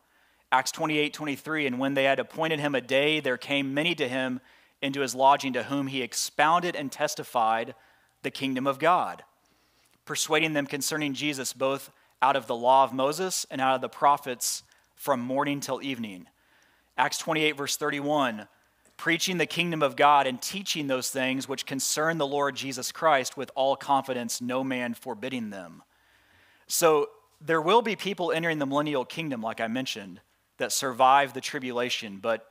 Acts 0.54 0.70
28 0.70 1.12
23. 1.12 1.66
And 1.66 1.80
when 1.80 1.94
they 1.94 2.04
had 2.04 2.20
appointed 2.20 2.60
him 2.60 2.76
a 2.76 2.80
day, 2.80 3.18
there 3.18 3.36
came 3.36 3.74
many 3.74 3.92
to 3.96 4.06
him 4.06 4.40
into 4.80 5.00
his 5.00 5.12
lodging, 5.12 5.52
to 5.54 5.64
whom 5.64 5.88
he 5.88 6.00
expounded 6.00 6.76
and 6.76 6.92
testified 6.92 7.74
the 8.22 8.30
kingdom 8.30 8.64
of 8.64 8.78
God, 8.78 9.24
persuading 10.04 10.52
them 10.52 10.68
concerning 10.68 11.12
Jesus, 11.12 11.52
both 11.52 11.90
out 12.22 12.36
of 12.36 12.46
the 12.46 12.54
law 12.54 12.84
of 12.84 12.92
Moses 12.92 13.44
and 13.50 13.60
out 13.60 13.74
of 13.74 13.80
the 13.80 13.88
prophets 13.88 14.62
from 14.94 15.18
morning 15.18 15.58
till 15.58 15.82
evening. 15.82 16.28
Acts 16.96 17.18
28, 17.18 17.56
verse 17.56 17.76
31 17.76 18.46
preaching 18.96 19.38
the 19.38 19.46
kingdom 19.46 19.82
of 19.82 19.96
God 19.96 20.24
and 20.24 20.40
teaching 20.40 20.86
those 20.86 21.10
things 21.10 21.48
which 21.48 21.66
concern 21.66 22.16
the 22.16 22.26
Lord 22.28 22.54
Jesus 22.54 22.92
Christ 22.92 23.36
with 23.36 23.50
all 23.56 23.74
confidence, 23.74 24.40
no 24.40 24.62
man 24.62 24.94
forbidding 24.94 25.50
them. 25.50 25.82
So 26.68 27.08
there 27.40 27.60
will 27.60 27.82
be 27.82 27.96
people 27.96 28.30
entering 28.30 28.60
the 28.60 28.66
millennial 28.66 29.04
kingdom, 29.04 29.42
like 29.42 29.60
I 29.60 29.66
mentioned, 29.66 30.20
that 30.58 30.72
survive 30.72 31.32
the 31.32 31.40
tribulation, 31.40 32.18
but 32.20 32.50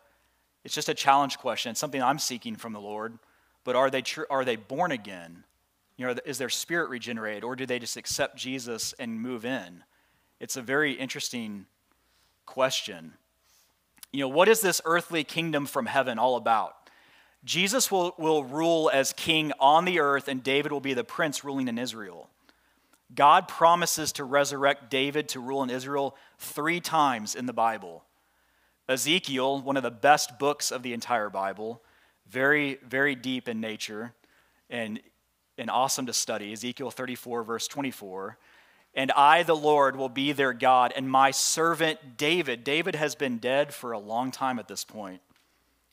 it's 0.64 0.76
just 0.76 0.89
a 0.89 0.93
challenge 0.93 1.38
question. 1.38 1.72
It's 1.72 1.80
something 1.80 2.01
I'm 2.01 2.20
seeking 2.20 2.56
from 2.56 2.74
the 2.74 2.82
Lord. 2.82 3.18
But 3.64 3.76
are 3.76 3.89
they, 3.89 4.01
tr- 4.01 4.24
are 4.30 4.43
they 4.43 4.58
born 4.58 4.91
again? 4.91 5.43
You 5.97 6.08
know, 6.08 6.16
is 6.26 6.38
their 6.38 6.49
spirit 6.49 6.89
regenerated, 6.89 7.43
or 7.43 7.56
do 7.56 7.66
they 7.66 7.80
just 7.80 7.97
accept 7.97 8.36
Jesus 8.36 8.93
and 8.99 9.22
move 9.22 9.45
in? 9.45 9.84
It's 10.39 10.58
a 10.58 10.62
very 10.62 10.93
interesting 10.93 11.66
question 12.45 13.14
you 14.14 14.20
know, 14.20 14.30
what 14.30 14.47
is 14.47 14.62
this 14.62 14.80
earthly 14.86 15.24
kingdom 15.24 15.66
from 15.66 15.88
heaven 15.88 16.20
all 16.20 16.38
about? 16.38 16.76
Jesus 17.43 17.91
will, 17.91 18.14
will 18.18 18.43
rule 18.43 18.89
as 18.93 19.12
king 19.12 19.51
on 19.60 19.84
the 19.86 19.99
earth, 19.99 20.28
and 20.28 20.41
David 20.41 20.72
will 20.72 20.80
be 20.80 20.93
the 20.93 21.04
prince 21.04 21.43
ruling 21.43 21.68
in 21.68 21.78
Israel. 21.78 22.30
God 23.16 23.47
promises 23.47 24.11
to 24.14 24.24
resurrect 24.24 24.89
David 24.89 25.30
to 25.30 25.39
rule 25.39 25.64
in 25.64 25.70
Israel 25.70 26.16
three 26.38 26.80
times 26.80 27.36
in 27.36 27.45
the 27.45 27.53
Bible. 27.53 28.03
Ezekiel, 28.89 29.61
one 29.61 29.78
of 29.78 29.84
the 29.84 29.91
best 29.91 30.39
books 30.39 30.72
of 30.72 30.84
the 30.84 30.93
entire 30.93 31.30
Bible, 31.30 31.82
very, 32.28 32.80
very 32.86 33.16
deep 33.16 33.47
in 33.47 33.61
nature 33.61 34.14
and, 34.70 34.99
and 35.57 35.70
awesome 35.70 36.05
to 36.07 36.14
study. 36.14 36.51
Ezekiel 36.51 36.91
34, 36.91 37.43
verse 37.43 37.68
24. 37.68 38.38
And 38.95 39.11
I, 39.11 39.43
the 39.43 39.55
Lord, 39.55 39.95
will 39.95 40.09
be 40.09 40.34
their 40.34 40.53
God, 40.53 40.93
and 40.95 41.09
my 41.09 41.32
servant 41.32 42.18
David. 42.18 42.64
David 42.64 42.95
has 42.95 43.16
been 43.16 43.39
dead 43.39 43.74
for 43.74 43.91
a 43.91 43.99
long 43.99 44.30
time 44.30 44.59
at 44.59 44.68
this 44.68 44.84
point. 44.84 45.22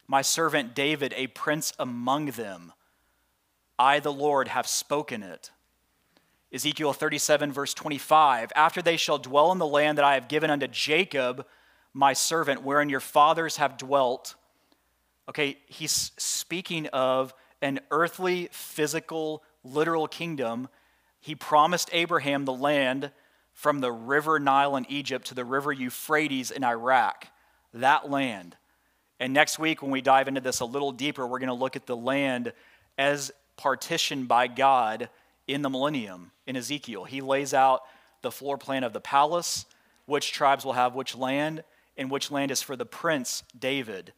My 0.06 0.22
servant 0.22 0.74
David, 0.74 1.14
a 1.16 1.28
prince 1.28 1.72
among 1.78 2.26
them. 2.32 2.72
I, 3.78 4.00
the 4.00 4.12
Lord, 4.12 4.48
have 4.48 4.66
spoken 4.66 5.22
it. 5.22 5.50
Ezekiel 6.52 6.92
37, 6.92 7.52
verse 7.52 7.74
25. 7.74 8.52
After 8.56 8.82
they 8.82 8.96
shall 8.96 9.18
dwell 9.18 9.52
in 9.52 9.58
the 9.58 9.66
land 9.66 9.98
that 9.98 10.04
I 10.04 10.14
have 10.14 10.28
given 10.28 10.50
unto 10.50 10.66
Jacob, 10.66 11.46
my 11.92 12.12
servant, 12.12 12.62
wherein 12.62 12.88
your 12.88 13.00
fathers 13.00 13.56
have 13.56 13.78
dwelt. 13.78 14.34
Okay, 15.28 15.58
he's 15.66 16.12
speaking 16.16 16.86
of 16.88 17.32
an 17.62 17.80
earthly, 17.90 18.48
physical, 18.52 19.42
literal 19.62 20.08
kingdom 20.08 20.68
he 21.20 21.34
promised 21.34 21.90
Abraham 21.92 22.46
the 22.46 22.52
land 22.52 23.12
from 23.52 23.80
the 23.80 23.92
river 23.92 24.40
Nile 24.40 24.76
in 24.76 24.86
Egypt 24.88 25.26
to 25.26 25.34
the 25.34 25.44
river 25.44 25.72
Euphrates 25.72 26.50
in 26.50 26.64
Iraq, 26.64 27.26
that 27.74 28.10
land. 28.10 28.56
And 29.20 29.34
next 29.34 29.58
week, 29.58 29.82
when 29.82 29.90
we 29.90 30.00
dive 30.00 30.28
into 30.28 30.40
this 30.40 30.60
a 30.60 30.64
little 30.64 30.92
deeper, 30.92 31.26
we're 31.26 31.38
going 31.38 31.48
to 31.48 31.54
look 31.54 31.76
at 31.76 31.86
the 31.86 31.96
land 31.96 32.54
as 32.96 33.30
partitioned 33.58 34.28
by 34.28 34.46
God 34.46 35.10
in 35.46 35.62
the 35.62 35.70
millennium 35.70 36.32
in 36.46 36.56
Ezekiel. 36.56 37.04
He 37.04 37.20
lays 37.20 37.54
out 37.54 37.82
the 38.22 38.30
floor 38.30 38.58
plan 38.58 38.84
of 38.84 38.92
the 38.92 39.00
palace, 39.00 39.66
which 40.06 40.32
tribes 40.32 40.64
will 40.64 40.74
have 40.74 40.94
which 40.94 41.16
land, 41.16 41.64
and 41.96 42.10
which 42.10 42.30
land 42.30 42.50
is 42.50 42.62
for 42.62 42.76
the 42.76 42.86
prince 42.86 43.42
David 43.58 44.12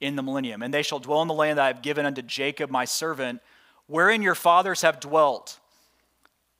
in 0.00 0.16
the 0.16 0.22
millennium. 0.22 0.62
And 0.62 0.72
they 0.72 0.82
shall 0.82 0.98
dwell 0.98 1.22
in 1.22 1.28
the 1.28 1.34
land 1.34 1.58
that 1.58 1.64
I 1.64 1.68
have 1.68 1.82
given 1.82 2.06
unto 2.06 2.22
Jacob 2.22 2.70
my 2.70 2.84
servant, 2.84 3.40
wherein 3.86 4.22
your 4.22 4.34
fathers 4.34 4.82
have 4.82 5.00
dwelt 5.00 5.58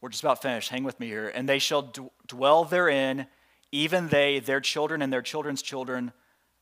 we're 0.01 0.11
just 0.11 0.23
about 0.23 0.43
finished. 0.43 0.69
Hang 0.69 0.85
with 0.85 1.01
me 1.01 1.07
here. 1.09 1.29
And 1.29 1.49
they 1.49 1.59
shall 1.59 1.83
d- 1.83 2.03
dwell 2.27 2.65
therein, 2.65 3.27
even 3.73 4.09
they, 4.09 4.39
their 4.39 4.61
children, 4.61 5.03
and 5.03 5.13
their 5.13 5.23
children's 5.23 5.63
children, 5.63 6.13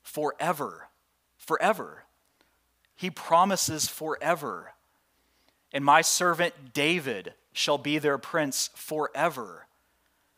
forever. 0.02 0.88
Forever. 1.36 2.04
He 2.94 3.10
promises 3.10 3.88
forever. 3.88 4.72
And 5.72 5.84
my 5.84 6.00
servant 6.00 6.72
David 6.72 7.34
shall 7.56 7.78
be 7.78 7.98
their 7.98 8.18
prince 8.18 8.68
forever. 8.74 9.66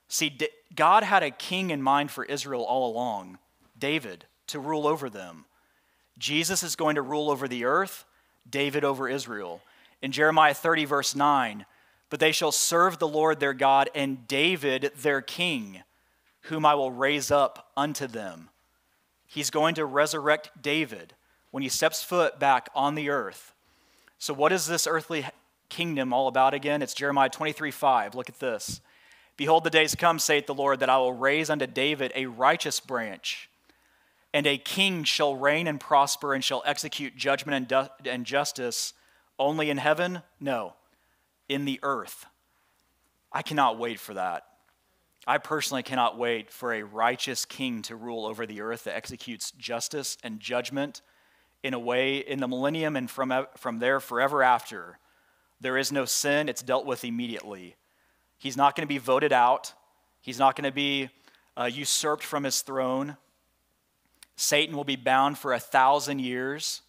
See, 0.07 0.39
God 0.75 1.03
had 1.03 1.25
a 1.25 1.33
king 1.33 1.71
in 1.71 1.83
mind 1.83 2.13
for 2.13 2.25
Israel 2.25 2.63
all 2.63 2.89
along, 2.89 3.39
David, 3.77 4.27
to 4.47 4.61
rule 4.61 4.87
over 4.87 5.11
them. 5.11 5.45
Jesus 6.17 6.63
is 6.63 6.77
going 6.77 6.95
to 6.95 7.03
rule 7.03 7.29
over 7.29 7.49
the 7.49 7.65
earth, 7.65 8.05
David 8.49 8.85
over 8.85 9.09
Israel. 9.09 9.61
In 10.01 10.13
Jeremiah 10.13 10.55
30, 10.55 10.85
verse 10.85 11.17
9, 11.17 11.67
but 12.09 12.21
they 12.21 12.31
shall 12.31 12.53
serve 12.53 13.01
the 13.01 13.09
Lord 13.09 13.41
their 13.41 13.53
God 13.53 13.91
and 13.97 14.29
David 14.29 14.93
their 14.97 15.21
king, 15.21 15.83
whom 16.43 16.65
I 16.65 16.77
will 16.77 16.93
raise 16.93 17.33
up 17.33 17.73
unto 17.77 18.07
them. 18.07 18.49
He's 19.27 19.51
going 19.51 19.75
to 19.75 19.85
resurrect 19.85 20.63
David 20.63 21.15
when 21.51 21.65
he 21.65 21.69
steps 21.69 22.01
foot 22.01 22.39
back 22.39 22.69
on 22.77 22.95
the 22.95 23.11
earth. 23.11 23.55
So, 24.19 24.33
what 24.33 24.53
is 24.53 24.67
this 24.67 24.87
earthly 24.87 25.27
kingdom 25.69 26.13
all 26.13 26.29
about 26.29 26.55
again? 26.55 26.83
It's 26.83 26.95
Jeremiah 26.95 27.29
23 27.29 27.71
5. 27.71 28.15
Look 28.15 28.29
at 28.29 28.41
this. 28.41 28.81
Behold, 29.37 29.65
the 29.65 29.71
days 29.71 29.95
come, 29.95 30.19
saith 30.19 30.47
the 30.47 30.55
Lord, 30.55 30.81
that 30.81 30.91
I 30.91 30.99
will 30.99 31.13
raise 31.13 31.49
unto 31.49 31.67
David 31.67 32.13
a 32.15 32.27
righteous 32.27 32.81
branch, 32.81 33.49
and 34.35 34.47
a 34.47 34.59
king 34.59 35.05
shall 35.05 35.37
reign 35.37 35.67
and 35.67 35.79
prosper 35.79 36.35
and 36.35 36.43
shall 36.43 36.63
execute 36.67 37.17
judgment 37.17 37.73
and, 37.73 37.91
and 38.05 38.27
justice 38.27 38.95
only 39.39 39.71
in 39.71 39.79
heaven? 39.79 40.23
No, 40.41 40.75
in 41.49 41.65
the 41.65 41.79
earth. 41.83 42.27
I 43.33 43.43
cannot 43.43 43.79
wait 43.79 44.01
for 44.01 44.15
that. 44.15 44.45
I 45.27 45.39
personally 45.39 45.83
cannot 45.83 46.19
wait 46.19 46.51
for 46.51 46.73
a 46.73 46.83
righteous 46.83 47.45
king 47.45 47.83
to 47.83 47.95
rule 47.97 48.25
over 48.27 48.47
the 48.47 48.63
earth 48.63 48.85
that 48.85 48.97
executes 48.97 49.51
justice 49.53 50.17
and 50.25 50.41
judgment 50.41 51.03
in 51.63 51.75
a 51.75 51.79
way 51.79 52.17
in 52.17 52.41
the 52.41 52.49
millennium 52.49 52.97
and 52.97 53.11
from, 53.11 53.47
from 53.57 53.79
there 53.79 54.01
forever 54.01 54.43
after. 54.43 54.99
There 55.61 55.77
is 55.77 55.91
no 55.91 56.05
sin, 56.05 56.49
it's 56.49 56.63
dealt 56.63 56.87
with 56.87 57.05
immediately. 57.05 57.77
He's 58.39 58.57
not 58.57 58.77
going 58.77 58.87
to 58.87 58.93
be 58.93 58.99
voted 58.99 59.33
out, 59.33 59.73
he's 60.21 60.39
not 60.39 60.57
going 60.57 60.65
to 60.65 60.75
be 60.75 61.11
uh, 61.57 61.65
usurped 61.65 62.23
from 62.23 62.45
his 62.45 62.63
throne. 62.63 63.17
Satan 64.37 64.77
will 64.77 64.85
be 64.85 64.97
bound 64.97 65.37
for 65.37 65.53
a 65.53 65.59
thousand 65.59 66.21
years. 66.21 66.83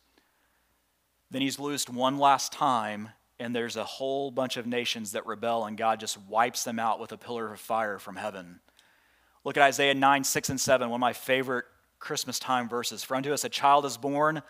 Then 1.32 1.42
he's 1.42 1.58
loosed 1.58 1.90
one 1.90 2.20
last 2.20 2.52
time, 2.52 3.10
and 3.40 3.56
there's 3.56 3.76
a 3.76 3.84
whole 3.84 4.30
bunch 4.30 4.58
of 4.58 4.68
nations 4.68 5.14
that 5.14 5.26
rebel, 5.26 5.66
and 5.66 5.76
God 5.76 6.00
just 6.00 6.18
wipes 6.28 6.64
them 6.64 6.78
out 6.78 7.00
with 7.00 7.12
a 7.12 7.18
pillar 7.18 7.52
of 7.52 7.60
fire 7.60 7.98
from 7.98 8.16
heaven. 8.16 8.60
Look 9.44 9.58
at 9.58 9.64
Isaiah 9.64 9.96
9, 9.96 10.24
6, 10.24 10.50
and 10.50 10.62
7, 10.62 10.90
one 10.90 10.98
of 10.98 11.02
my 11.02 11.14
favorite 11.14 11.66
Christmas 11.98 12.40
time 12.40 12.70
verses. 12.70 13.04
For 13.04 13.16
unto 13.16 13.34
us 13.34 13.44
a 13.44 13.50
child 13.50 13.86
is 13.86 13.98
born, 13.98 14.42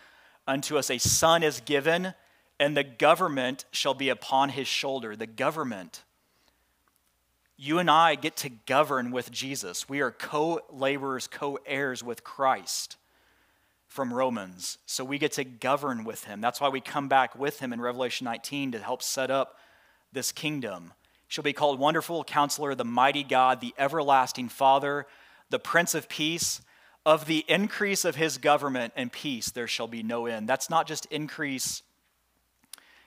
unto 0.47 0.77
us 0.77 0.89
a 0.89 0.97
son 0.97 1.43
is 1.43 1.61
given, 1.61 2.13
and 2.59 2.75
the 2.75 2.83
government 2.83 3.65
shall 3.71 3.93
be 3.93 4.09
upon 4.09 4.49
his 4.49 4.67
shoulder. 4.67 5.15
The 5.15 5.27
government. 5.27 6.03
You 7.57 7.79
and 7.79 7.89
I 7.89 8.15
get 8.15 8.35
to 8.37 8.49
govern 8.49 9.11
with 9.11 9.31
Jesus. 9.31 9.87
We 9.87 10.01
are 10.01 10.11
co 10.11 10.61
laborers, 10.69 11.27
co 11.27 11.59
heirs 11.65 12.03
with 12.03 12.23
Christ 12.23 12.97
from 13.87 14.13
Romans. 14.13 14.77
So 14.85 15.03
we 15.03 15.17
get 15.17 15.31
to 15.33 15.43
govern 15.43 16.03
with 16.03 16.25
him. 16.25 16.41
That's 16.41 16.61
why 16.61 16.69
we 16.69 16.79
come 16.79 17.07
back 17.07 17.37
with 17.37 17.59
him 17.59 17.73
in 17.73 17.81
Revelation 17.81 18.25
19 18.25 18.73
to 18.73 18.79
help 18.79 19.01
set 19.01 19.31
up 19.31 19.57
this 20.11 20.31
kingdom. 20.31 20.93
She'll 21.27 21.43
be 21.43 21.53
called 21.53 21.79
Wonderful 21.79 22.23
Counselor, 22.23 22.75
the 22.75 22.85
Mighty 22.85 23.23
God, 23.23 23.61
the 23.61 23.73
Everlasting 23.77 24.49
Father, 24.49 25.05
the 25.49 25.59
Prince 25.59 25.95
of 25.95 26.09
Peace. 26.09 26.61
Of 27.05 27.25
the 27.25 27.45
increase 27.47 28.03
of 28.05 28.17
his 28.17 28.37
government 28.37 28.93
and 28.95 29.11
peace, 29.11 29.49
there 29.49 29.67
shall 29.67 29.87
be 29.87 30.03
no 30.03 30.25
end. 30.25 30.49
That's 30.49 30.69
not 30.69 30.85
just 30.85 31.05
increase 31.07 31.81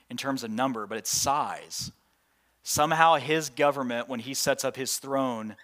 in 0.09 0.17
terms 0.17 0.43
of 0.43 0.51
number, 0.51 0.87
but 0.87 0.97
it's 0.97 1.09
size. 1.09 1.91
Somehow, 2.63 3.15
his 3.15 3.49
government, 3.49 4.07
when 4.07 4.19
he 4.19 4.33
sets 4.33 4.63
up 4.63 4.75
his 4.75 4.97
throne, 4.97 5.55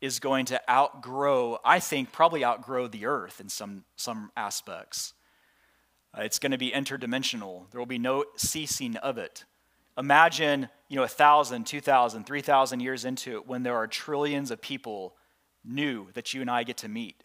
is 0.00 0.18
going 0.18 0.46
to 0.46 0.60
outgrow, 0.70 1.58
I 1.64 1.80
think, 1.80 2.12
probably 2.12 2.44
outgrow 2.44 2.86
the 2.86 3.06
earth 3.06 3.40
in 3.40 3.48
some, 3.48 3.84
some 3.96 4.30
aspects. 4.36 5.14
Uh, 6.16 6.22
it's 6.22 6.38
going 6.38 6.52
to 6.52 6.58
be 6.58 6.70
interdimensional. 6.70 7.70
There 7.70 7.80
will 7.80 7.86
be 7.86 7.98
no 7.98 8.24
ceasing 8.36 8.96
of 8.96 9.18
it. 9.18 9.44
Imagine, 9.98 10.68
you 10.88 10.96
know, 10.96 11.02
a 11.02 11.08
thousand, 11.08 11.66
two 11.66 11.80
thousand, 11.80 12.26
three 12.26 12.42
thousand 12.42 12.80
years 12.80 13.04
into 13.04 13.36
it 13.36 13.46
when 13.46 13.62
there 13.62 13.76
are 13.76 13.86
trillions 13.86 14.50
of 14.50 14.60
people 14.60 15.14
new 15.64 16.08
that 16.12 16.34
you 16.34 16.42
and 16.42 16.50
I 16.50 16.62
get 16.62 16.76
to 16.78 16.88
meet. 16.88 17.24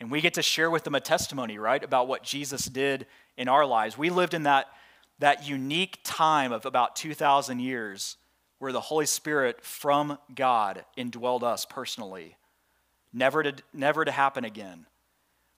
And 0.00 0.10
we 0.10 0.20
get 0.20 0.34
to 0.34 0.42
share 0.42 0.70
with 0.70 0.84
them 0.84 0.94
a 0.94 1.00
testimony, 1.00 1.58
right, 1.58 1.84
about 1.84 2.08
what 2.08 2.22
Jesus 2.22 2.64
did 2.64 3.06
in 3.36 3.48
our 3.48 3.64
lives. 3.64 3.96
We 3.96 4.10
lived 4.10 4.34
in 4.34 4.42
that, 4.44 4.66
that 5.18 5.48
unique 5.48 6.00
time 6.04 6.52
of 6.52 6.66
about 6.66 6.96
2,000 6.96 7.60
years 7.60 8.16
where 8.58 8.72
the 8.72 8.80
Holy 8.80 9.06
Spirit 9.06 9.62
from 9.62 10.18
God 10.34 10.84
indwelled 10.96 11.42
us 11.42 11.64
personally, 11.64 12.36
never 13.12 13.42
to, 13.42 13.54
never 13.72 14.04
to 14.04 14.10
happen 14.10 14.44
again. 14.44 14.86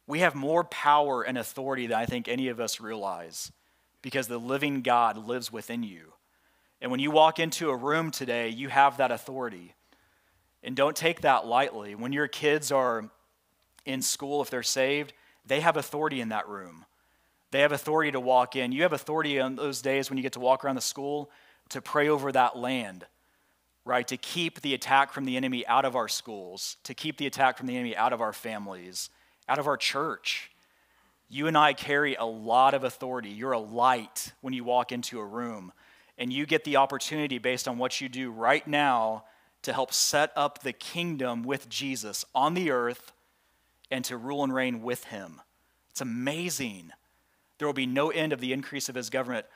We 0.07 0.20
have 0.20 0.34
more 0.34 0.64
power 0.64 1.22
and 1.22 1.36
authority 1.36 1.86
than 1.86 1.98
I 1.98 2.07
think 2.07 2.28
any 2.28 2.48
of 2.48 2.61
us 2.61 2.80
realize 2.80 3.50
because 4.02 4.28
the 4.28 4.38
living 4.38 4.82
God 4.82 5.16
lives 5.16 5.52
within 5.52 5.82
you. 5.82 6.12
And 6.80 6.90
when 6.90 7.00
you 7.00 7.11
walk 7.11 7.38
into 7.38 7.70
a 7.70 7.76
room 7.76 8.11
today, 8.11 8.50
you 8.50 8.68
have 8.68 8.98
that 8.98 9.11
authority. 9.11 9.74
And 10.62 10.76
don't 10.76 10.96
take 10.96 11.22
that 11.22 11.46
lightly. 11.46 11.94
When 11.94 12.12
your 12.12 12.28
kids 12.28 12.70
are 12.70 13.11
in 13.84 14.02
school, 14.02 14.42
if 14.42 14.50
they're 14.50 14.62
saved, 14.62 15.12
they 15.44 15.61
have 15.61 15.76
authority 15.76 16.20
in 16.20 16.28
that 16.30 16.48
room. 16.48 16.84
They 17.57 17.62
have 17.62 17.72
authority 17.72 18.11
to 18.11 18.20
walk 18.20 18.54
in. 18.54 18.70
You 18.70 18.82
have 18.82 18.92
authority 18.92 19.40
on 19.40 19.57
those 19.57 19.80
days 19.80 20.11
when 20.11 20.18
you 20.18 20.22
get 20.22 20.34
to 20.34 20.40
walk 20.40 20.62
around 20.62 20.74
the 20.74 20.82
school 20.82 21.30
to 21.70 21.80
pray 21.80 22.07
over 22.07 22.30
that 22.30 22.59
land, 22.59 23.07
right? 23.86 24.07
To 24.09 24.18
keep 24.18 24.61
the 24.61 24.74
attack 24.74 25.11
from 25.11 25.24
the 25.24 25.38
enemy 25.38 25.66
out 25.66 25.86
of 25.86 25.96
our 25.96 26.07
schools, 26.07 26.76
to 26.84 26.92
keep 26.92 27.16
the 27.16 27.26
attack 27.26 27.57
from 27.57 27.66
the 27.66 27.74
enemy 27.74 27.96
out 27.96 28.12
of 28.12 28.20
our 28.20 28.34
families, 28.34 29.09
out 29.48 29.59
of 29.59 29.66
our 29.66 29.78
church. 29.78 30.50
You 31.30 31.46
and 31.46 31.57
I 31.57 31.72
carry 31.72 32.14
a 32.14 32.26
lot 32.26 32.74
of 32.74 32.84
authority. 32.84 33.30
You're 33.30 33.52
a 33.52 33.59
light 33.59 34.34
when 34.42 34.52
you 34.52 34.62
walk 34.62 34.92
into 34.92 35.18
a 35.18 35.24
room, 35.24 35.72
and 36.18 36.30
you 36.30 36.44
get 36.44 36.64
the 36.64 36.76
opportunity 36.76 37.38
based 37.38 37.66
on 37.66 37.78
what 37.78 38.02
you 38.02 38.11
do 38.11 38.30
right 38.30 38.68
now 38.68 39.24
to 39.62 39.72
help 39.72 39.94
set 39.94 40.30
up 40.36 40.62
the 40.62 40.74
kingdom 40.74 41.42
with 41.42 41.70
Jesus 41.70 42.22
on 42.34 42.52
the 42.52 42.70
earth 42.70 43.12
and 43.90 44.04
to 44.04 44.18
rule 44.18 44.44
and 44.44 44.52
reign 44.54 44.82
with 44.82 45.04
him. 45.04 45.40
It's 45.88 46.02
amazing. 46.02 46.92
There 47.59 47.66
will 47.66 47.72
be 47.72 47.86
no 47.86 48.11
end 48.11 48.32
of 48.32 48.40
the 48.40 48.52
increase 48.52 48.88
of 48.88 48.94
his 48.94 49.11
government 49.11 49.46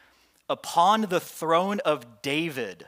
upon 0.48 1.02
the 1.02 1.20
throne 1.20 1.80
of 1.80 2.22
David 2.22 2.86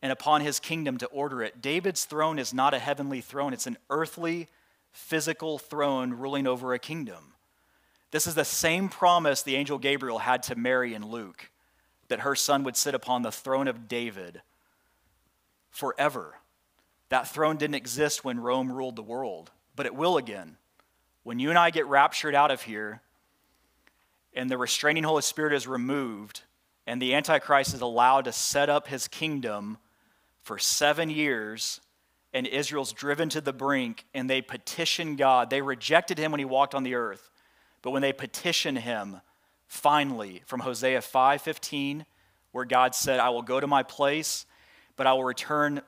and 0.00 0.12
upon 0.12 0.40
his 0.40 0.60
kingdom 0.60 0.96
to 0.98 1.06
order 1.06 1.42
it. 1.42 1.60
David's 1.60 2.04
throne 2.04 2.38
is 2.38 2.54
not 2.54 2.74
a 2.74 2.78
heavenly 2.78 3.20
throne, 3.20 3.52
it's 3.52 3.66
an 3.66 3.78
earthly, 3.90 4.48
physical 4.92 5.58
throne 5.58 6.12
ruling 6.12 6.46
over 6.46 6.72
a 6.72 6.78
kingdom. 6.78 7.34
This 8.10 8.26
is 8.26 8.34
the 8.34 8.44
same 8.44 8.88
promise 8.88 9.42
the 9.42 9.56
angel 9.56 9.78
Gabriel 9.78 10.20
had 10.20 10.42
to 10.44 10.56
Mary 10.56 10.94
in 10.94 11.06
Luke 11.06 11.50
that 12.08 12.20
her 12.20 12.34
son 12.34 12.64
would 12.64 12.76
sit 12.76 12.94
upon 12.94 13.22
the 13.22 13.32
throne 13.32 13.68
of 13.68 13.86
David 13.86 14.40
forever. 15.70 16.38
That 17.10 17.28
throne 17.28 17.56
didn't 17.56 17.74
exist 17.74 18.24
when 18.24 18.40
Rome 18.40 18.72
ruled 18.72 18.96
the 18.96 19.02
world, 19.02 19.50
but 19.76 19.86
it 19.86 19.94
will 19.94 20.16
again. 20.16 20.56
When 21.22 21.38
you 21.38 21.50
and 21.50 21.58
I 21.58 21.70
get 21.70 21.86
raptured 21.86 22.34
out 22.34 22.50
of 22.50 22.62
here 22.62 23.02
and 24.38 24.48
the 24.48 24.56
restraining 24.56 25.02
Holy 25.02 25.22
Spirit 25.22 25.52
is 25.52 25.66
removed, 25.66 26.42
and 26.86 27.02
the 27.02 27.12
Antichrist 27.12 27.74
is 27.74 27.80
allowed 27.80 28.24
to 28.26 28.32
set 28.32 28.70
up 28.70 28.86
his 28.86 29.08
kingdom 29.08 29.78
for 30.42 30.58
seven 30.58 31.10
years, 31.10 31.80
and 32.32 32.46
Israel's 32.46 32.92
driven 32.92 33.28
to 33.30 33.40
the 33.40 33.52
brink, 33.52 34.04
and 34.14 34.30
they 34.30 34.40
petition 34.40 35.16
God. 35.16 35.50
They 35.50 35.60
rejected 35.60 36.18
him 36.18 36.30
when 36.30 36.38
he 36.38 36.44
walked 36.44 36.72
on 36.72 36.84
the 36.84 36.94
earth, 36.94 37.32
but 37.82 37.90
when 37.90 38.00
they 38.00 38.12
petition 38.12 38.76
him, 38.76 39.20
finally, 39.66 40.44
from 40.46 40.60
Hosea 40.60 41.02
5:15, 41.02 42.06
where 42.52 42.64
God 42.64 42.94
said, 42.94 43.18
"I 43.18 43.30
will 43.30 43.42
go 43.42 43.58
to 43.58 43.66
my 43.66 43.82
place, 43.82 44.46
but 44.94 45.08
I 45.08 45.14
will 45.14 45.24
return. 45.24 45.82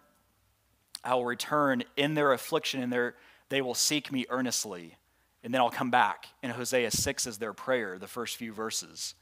I 1.04 1.14
will 1.14 1.24
return 1.24 1.84
in 1.96 2.14
their 2.14 2.32
affliction, 2.32 2.82
and 2.82 2.92
their 2.92 3.16
they 3.48 3.62
will 3.62 3.76
seek 3.76 4.10
me 4.10 4.26
earnestly." 4.28 4.96
And 5.42 5.54
then 5.54 5.60
I'll 5.60 5.70
come 5.70 5.90
back. 5.90 6.26
And 6.42 6.52
Hosea 6.52 6.90
6 6.90 7.26
is 7.26 7.38
their 7.38 7.52
prayer, 7.52 7.98
the 7.98 8.06
first 8.06 8.36
few 8.36 8.52
verses. 8.52 9.14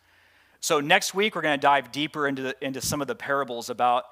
So, 0.61 0.81
next 0.81 1.15
week, 1.15 1.37
we're 1.37 1.43
going 1.43 1.59
to 1.59 1.63
dive 1.63 1.93
deeper 1.93 2.27
into, 2.27 2.43
the, 2.43 2.57
into 2.61 2.81
some 2.81 3.01
of 3.01 3.07
the 3.07 3.15
parables 3.15 3.71
about 3.71 4.05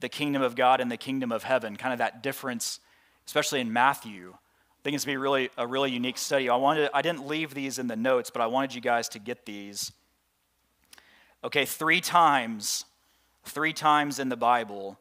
the 0.00 0.08
kingdom 0.08 0.42
of 0.42 0.54
God 0.54 0.80
and 0.80 0.92
the 0.92 0.98
kingdom 0.98 1.32
of 1.32 1.44
heaven, 1.44 1.76
kind 1.76 1.92
of 1.92 1.98
that 1.98 2.22
difference, 2.22 2.80
especially 3.26 3.60
in 3.60 3.72
Matthew. 3.72 4.34
I 4.34 4.80
think 4.82 4.96
it's 4.96 5.06
going 5.06 5.14
to 5.14 5.18
be 5.18 5.22
really, 5.22 5.50
a 5.56 5.66
really 5.66 5.90
unique 5.90 6.18
study. 6.18 6.50
I, 6.50 6.56
wanted, 6.56 6.90
I 6.92 7.00
didn't 7.00 7.26
leave 7.26 7.54
these 7.54 7.78
in 7.78 7.86
the 7.86 7.96
notes, 7.96 8.28
but 8.28 8.42
I 8.42 8.46
wanted 8.46 8.74
you 8.74 8.82
guys 8.82 9.08
to 9.10 9.18
get 9.18 9.46
these. 9.46 9.92
Okay, 11.42 11.64
three 11.64 12.02
times, 12.02 12.84
three 13.44 13.72
times 13.72 14.18
in 14.18 14.28
the 14.28 14.36
Bible, 14.36 14.98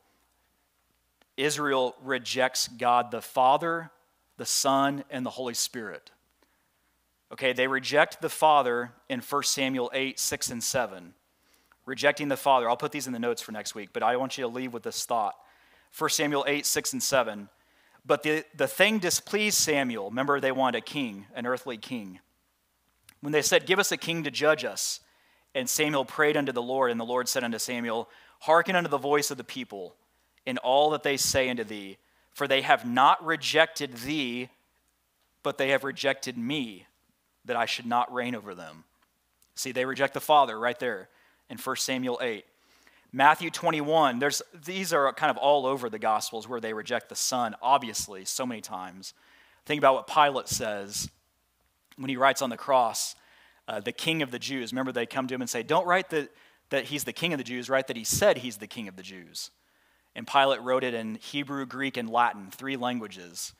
Israel 1.35 1.95
rejects 2.01 2.69
God 2.69 3.11
the 3.11 3.21
Father, 3.21 3.91
the 4.37 4.45
Son, 4.45 5.03
and 5.09 5.25
the 5.25 5.31
Holy 5.31 5.53
Spirit. 5.53 6.11
Okay, 7.33 7.51
they 7.51 7.65
reject 7.65 8.21
the 8.21 8.29
Father 8.29 8.91
in 9.09 9.19
1 9.19 9.43
Samuel 9.43 9.89
8, 9.91 10.19
6, 10.19 10.51
and 10.51 10.63
7. 10.63 11.15
Rejecting 11.87 12.27
the 12.27 12.37
Father. 12.37 12.69
I'll 12.69 12.77
put 12.77 12.91
these 12.91 13.07
in 13.07 13.13
the 13.13 13.17
notes 13.17 13.41
for 13.41 13.51
next 13.51 13.73
week, 13.73 13.89
but 13.91 14.03
I 14.03 14.17
want 14.17 14.37
you 14.37 14.43
to 14.43 14.47
leave 14.47 14.71
with 14.71 14.83
this 14.83 15.03
thought. 15.03 15.33
1 15.97 16.11
Samuel 16.11 16.45
8, 16.47 16.63
6, 16.63 16.93
and 16.93 17.01
7. 17.01 17.49
But 18.05 18.21
the, 18.21 18.45
the 18.55 18.67
thing 18.67 18.99
displeased 18.99 19.57
Samuel. 19.57 20.09
Remember, 20.09 20.39
they 20.39 20.51
wanted 20.51 20.77
a 20.77 20.81
king, 20.81 21.25
an 21.33 21.47
earthly 21.47 21.75
king. 21.75 22.19
When 23.21 23.33
they 23.33 23.41
said, 23.41 23.65
Give 23.65 23.79
us 23.79 23.91
a 23.91 23.97
king 23.97 24.23
to 24.25 24.31
judge 24.31 24.63
us. 24.63 24.99
And 25.55 25.67
Samuel 25.67 26.05
prayed 26.05 26.37
unto 26.37 26.51
the 26.51 26.61
Lord, 26.61 26.91
and 26.91 26.99
the 26.99 27.05
Lord 27.05 27.27
said 27.27 27.43
unto 27.43 27.57
Samuel, 27.57 28.09
Hearken 28.41 28.75
unto 28.75 28.91
the 28.91 28.97
voice 28.99 29.31
of 29.31 29.37
the 29.37 29.43
people 29.43 29.95
in 30.45 30.59
all 30.59 30.91
that 30.91 31.01
they 31.01 31.17
say 31.17 31.49
unto 31.49 31.63
thee, 31.63 31.97
for 32.31 32.47
they 32.47 32.61
have 32.61 32.85
not 32.85 33.25
rejected 33.25 33.93
thee, 33.97 34.49
but 35.41 35.57
they 35.57 35.69
have 35.69 35.83
rejected 35.83 36.37
me, 36.37 36.85
that 37.45 37.55
I 37.55 37.65
should 37.65 37.85
not 37.85 38.13
reign 38.13 38.35
over 38.35 38.55
them. 38.55 38.83
See, 39.55 39.71
they 39.71 39.85
reject 39.85 40.13
the 40.13 40.21
Father 40.21 40.59
right 40.59 40.79
there 40.79 41.09
in 41.49 41.57
1 41.57 41.75
Samuel 41.77 42.19
8. 42.21 42.45
Matthew 43.11 43.51
21, 43.51 44.17
there's, 44.17 44.41
these 44.65 44.91
are 44.91 45.11
kind 45.13 45.29
of 45.29 45.37
all 45.37 45.67
over 45.67 45.87
the 45.87 45.99
Gospels 45.99 46.47
where 46.47 46.59
they 46.59 46.73
reject 46.73 47.09
the 47.09 47.15
Son, 47.15 47.55
obviously, 47.61 48.25
so 48.25 48.45
many 48.45 48.59
times. 48.59 49.13
Think 49.65 49.79
about 49.79 49.93
what 49.93 50.07
Pilate 50.07 50.47
says 50.47 51.09
when 51.97 52.09
he 52.09 52.17
writes 52.17 52.41
on 52.41 52.49
the 52.49 52.57
cross, 52.57 53.15
uh, 53.67 53.79
the 53.79 53.91
King 53.91 54.23
of 54.23 54.31
the 54.31 54.39
Jews. 54.39 54.71
Remember, 54.71 54.91
they 54.91 55.05
come 55.05 55.27
to 55.27 55.35
him 55.35 55.41
and 55.41 55.49
say, 55.49 55.61
Don't 55.61 55.85
write 55.85 56.09
that, 56.09 56.31
that 56.71 56.85
he's 56.85 57.03
the 57.03 57.13
King 57.13 57.33
of 57.33 57.37
the 57.37 57.43
Jews, 57.43 57.69
write 57.69 57.87
that 57.87 57.97
he 57.97 58.03
said 58.03 58.39
he's 58.39 58.57
the 58.57 58.67
King 58.67 58.87
of 58.87 58.95
the 58.95 59.03
Jews. 59.03 59.51
And 60.15 60.27
Pilate 60.27 60.61
wrote 60.61 60.83
it 60.83 60.95
in 60.95 61.15
Hebrew, 61.15 61.65
Greek, 61.67 61.97
and 61.97 62.09
Latin, 62.09 62.49
three 62.51 62.77
languages. 62.77 63.53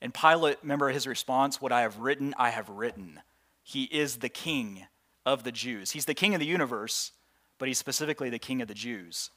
And 0.00 0.12
Pilate, 0.12 0.58
remember 0.62 0.90
his 0.90 1.06
response, 1.06 1.60
What 1.60 1.72
I 1.72 1.82
have 1.82 1.98
written, 1.98 2.34
I 2.38 2.50
have 2.50 2.68
written. 2.68 3.20
He 3.62 3.84
is 3.84 4.18
the 4.18 4.28
King 4.28 4.86
of 5.24 5.42
the 5.42 5.52
Jews. 5.52 5.92
He's 5.92 6.04
the 6.04 6.14
King 6.14 6.34
of 6.34 6.40
the 6.40 6.46
universe 6.46 7.12
but 7.58 7.68
he's 7.68 7.78
specifically 7.78 8.30
the 8.30 8.38
king 8.38 8.62
of 8.62 8.68
the 8.68 8.74
Jews. 8.74 9.30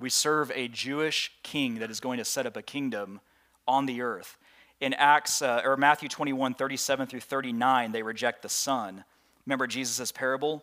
We 0.00 0.10
serve 0.10 0.52
a 0.54 0.68
Jewish 0.68 1.32
king 1.42 1.76
that 1.76 1.90
is 1.90 2.00
going 2.00 2.18
to 2.18 2.24
set 2.24 2.46
up 2.46 2.56
a 2.56 2.62
kingdom 2.62 3.20
on 3.66 3.86
the 3.86 4.00
earth. 4.02 4.38
In 4.80 4.94
Acts 4.94 5.42
uh, 5.42 5.60
or 5.64 5.76
Matthew 5.76 6.08
21, 6.08 6.54
37 6.54 7.08
through 7.08 7.20
39, 7.20 7.92
they 7.92 8.02
reject 8.02 8.42
the 8.42 8.48
Son. 8.48 9.04
Remember 9.44 9.66
Jesus' 9.66 10.12
parable? 10.12 10.62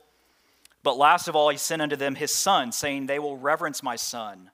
But 0.83 0.97
last 0.97 1.27
of 1.27 1.35
all, 1.35 1.49
he 1.49 1.57
sent 1.57 1.81
unto 1.81 1.95
them 1.95 2.15
his 2.15 2.31
son, 2.31 2.71
saying, 2.71 3.07
They 3.07 3.19
will 3.19 3.37
reverence 3.37 3.81
my 3.81 3.95
son. 3.95 4.51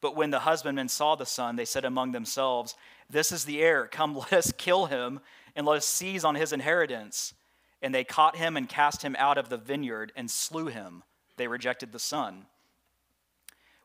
But 0.00 0.16
when 0.16 0.30
the 0.30 0.40
husbandmen 0.40 0.88
saw 0.88 1.14
the 1.14 1.26
son, 1.26 1.56
they 1.56 1.64
said 1.64 1.84
among 1.84 2.12
themselves, 2.12 2.74
This 3.08 3.32
is 3.32 3.44
the 3.44 3.60
heir. 3.60 3.86
Come, 3.86 4.16
let 4.16 4.32
us 4.32 4.52
kill 4.56 4.86
him, 4.86 5.20
and 5.54 5.66
let 5.66 5.78
us 5.78 5.86
seize 5.86 6.24
on 6.24 6.34
his 6.34 6.52
inheritance. 6.52 7.34
And 7.82 7.94
they 7.94 8.04
caught 8.04 8.36
him 8.36 8.56
and 8.56 8.68
cast 8.68 9.02
him 9.02 9.16
out 9.18 9.38
of 9.38 9.48
the 9.48 9.56
vineyard 9.56 10.12
and 10.14 10.30
slew 10.30 10.66
him. 10.66 11.02
They 11.36 11.48
rejected 11.48 11.92
the 11.92 11.98
Son. 11.98 12.46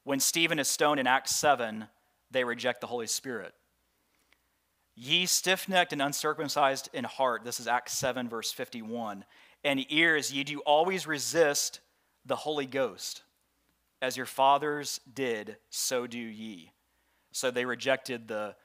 When 0.04 0.20
Stephen 0.20 0.60
is 0.60 0.68
stoned 0.68 1.00
in 1.00 1.08
Acts 1.08 1.36
7, 1.36 1.88
they 2.30 2.44
reject 2.44 2.82
the 2.82 2.88
Holy 2.88 3.08
Spirit. 3.08 3.54
Ye 4.96 5.26
stiff 5.26 5.68
necked 5.68 5.92
and 5.92 6.02
uncircumcised 6.02 6.90
in 6.94 7.04
heart, 7.04 7.44
this 7.44 7.60
is 7.60 7.68
Acts 7.68 7.94
7, 7.94 8.30
verse 8.30 8.52
51, 8.52 9.26
and 9.64 9.86
ears, 9.90 10.32
ye 10.32 10.44
do 10.44 10.60
always 10.60 11.06
resist 11.06 11.82
the 12.26 12.36
Holy 12.36 12.66
Ghost. 12.66 13.24
As 14.06 14.16
your 14.16 14.28
fathers 14.28 15.02
did, 15.12 15.58
so 15.72 16.06
do 16.06 16.20
ye. 16.20 16.72
So 17.32 17.50
they 17.50 17.66
rejected 17.66 18.28
the, 18.28 18.56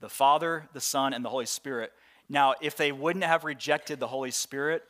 the 0.00 0.10
Father, 0.10 0.68
the 0.74 0.82
Son, 0.82 1.14
and 1.14 1.24
the 1.24 1.30
Holy 1.30 1.46
Spirit. 1.46 1.94
Now, 2.28 2.56
if 2.60 2.76
they 2.76 2.92
wouldn't 2.92 3.24
have 3.24 3.42
rejected 3.42 4.00
the 4.00 4.06
Holy 4.08 4.30
Spirit, 4.30 4.82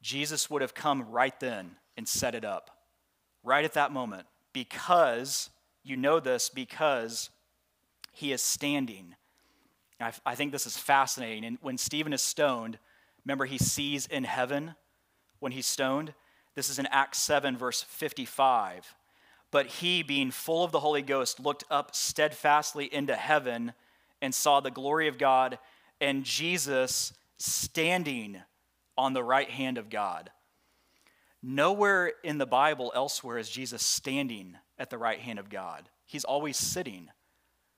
Jesus 0.00 0.48
would 0.48 0.62
have 0.62 0.74
come 0.74 1.10
right 1.10 1.38
then 1.40 1.72
and 1.96 2.06
set 2.06 2.36
it 2.36 2.44
up 2.44 2.70
right 3.42 3.64
at 3.64 3.72
that 3.72 3.90
moment 3.90 4.28
because 4.52 5.50
you 5.82 5.96
know 5.96 6.20
this 6.20 6.48
because 6.48 7.30
he 8.12 8.30
is 8.30 8.40
standing. 8.40 9.16
I, 9.98 10.12
I 10.24 10.36
think 10.36 10.52
this 10.52 10.66
is 10.66 10.76
fascinating. 10.76 11.44
And 11.44 11.58
when 11.62 11.78
Stephen 11.78 12.12
is 12.12 12.22
stoned, 12.22 12.78
remember 13.24 13.44
he 13.46 13.58
sees 13.58 14.06
in 14.06 14.22
heaven 14.22 14.76
when 15.40 15.50
he's 15.50 15.66
stoned? 15.66 16.14
This 16.54 16.70
is 16.70 16.78
in 16.78 16.86
Acts 16.92 17.18
7, 17.18 17.56
verse 17.56 17.82
55. 17.82 18.94
But 19.50 19.66
he, 19.66 20.02
being 20.02 20.30
full 20.30 20.64
of 20.64 20.72
the 20.72 20.80
Holy 20.80 21.02
Ghost, 21.02 21.40
looked 21.40 21.64
up 21.70 21.94
steadfastly 21.94 22.92
into 22.92 23.14
heaven 23.14 23.72
and 24.20 24.34
saw 24.34 24.60
the 24.60 24.70
glory 24.70 25.08
of 25.08 25.18
God 25.18 25.58
and 26.00 26.24
Jesus 26.24 27.12
standing 27.38 28.42
on 28.98 29.12
the 29.12 29.22
right 29.22 29.50
hand 29.50 29.78
of 29.78 29.90
God. 29.90 30.30
Nowhere 31.42 32.12
in 32.24 32.38
the 32.38 32.46
Bible 32.46 32.92
elsewhere 32.94 33.38
is 33.38 33.48
Jesus 33.48 33.84
standing 33.84 34.56
at 34.78 34.90
the 34.90 34.98
right 34.98 35.20
hand 35.20 35.38
of 35.38 35.48
God. 35.48 35.88
He's 36.04 36.24
always 36.24 36.56
sitting. 36.56 37.08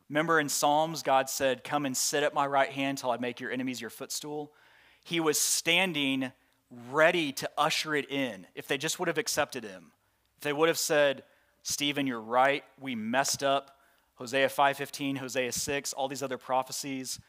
Remember 0.09 0.41
in 0.41 0.49
Psalms, 0.49 1.03
God 1.03 1.29
said, 1.29 1.65
Come 1.65 1.85
and 1.85 1.97
sit 1.97 2.23
at 2.23 2.35
my 2.35 2.47
right 2.47 2.71
hand 2.71 2.99
till 2.99 3.11
I 3.11 3.19
make 3.19 3.41
your 3.41 3.51
enemies 3.51 3.81
your 3.81 3.91
footstool? 3.91 4.53
He 5.05 5.21
was 5.21 5.39
standing 5.39 6.33
ready 6.91 7.33
to 7.33 7.51
usher 7.57 7.95
it 7.95 8.11
in 8.11 8.47
if 8.55 8.69
they 8.69 8.79
just 8.79 8.99
would 8.99 9.09
have 9.09 9.19
accepted 9.19 9.65
him. 9.65 9.93
If 10.37 10.45
they 10.45 10.53
would 10.53 10.69
have 10.69 10.79
said, 10.79 11.25
Stephen, 11.69 12.07
you're 12.07 12.19
right, 12.19 12.65
we 12.81 12.95
messed 12.95 13.43
up. 13.43 13.79
Hosea 14.15 14.49
5:15, 14.49 15.19
Hosea 15.19 15.53
6, 15.53 15.93
all 15.93 16.09
these 16.09 16.23
other 16.23 16.39
prophecies. 16.39 17.21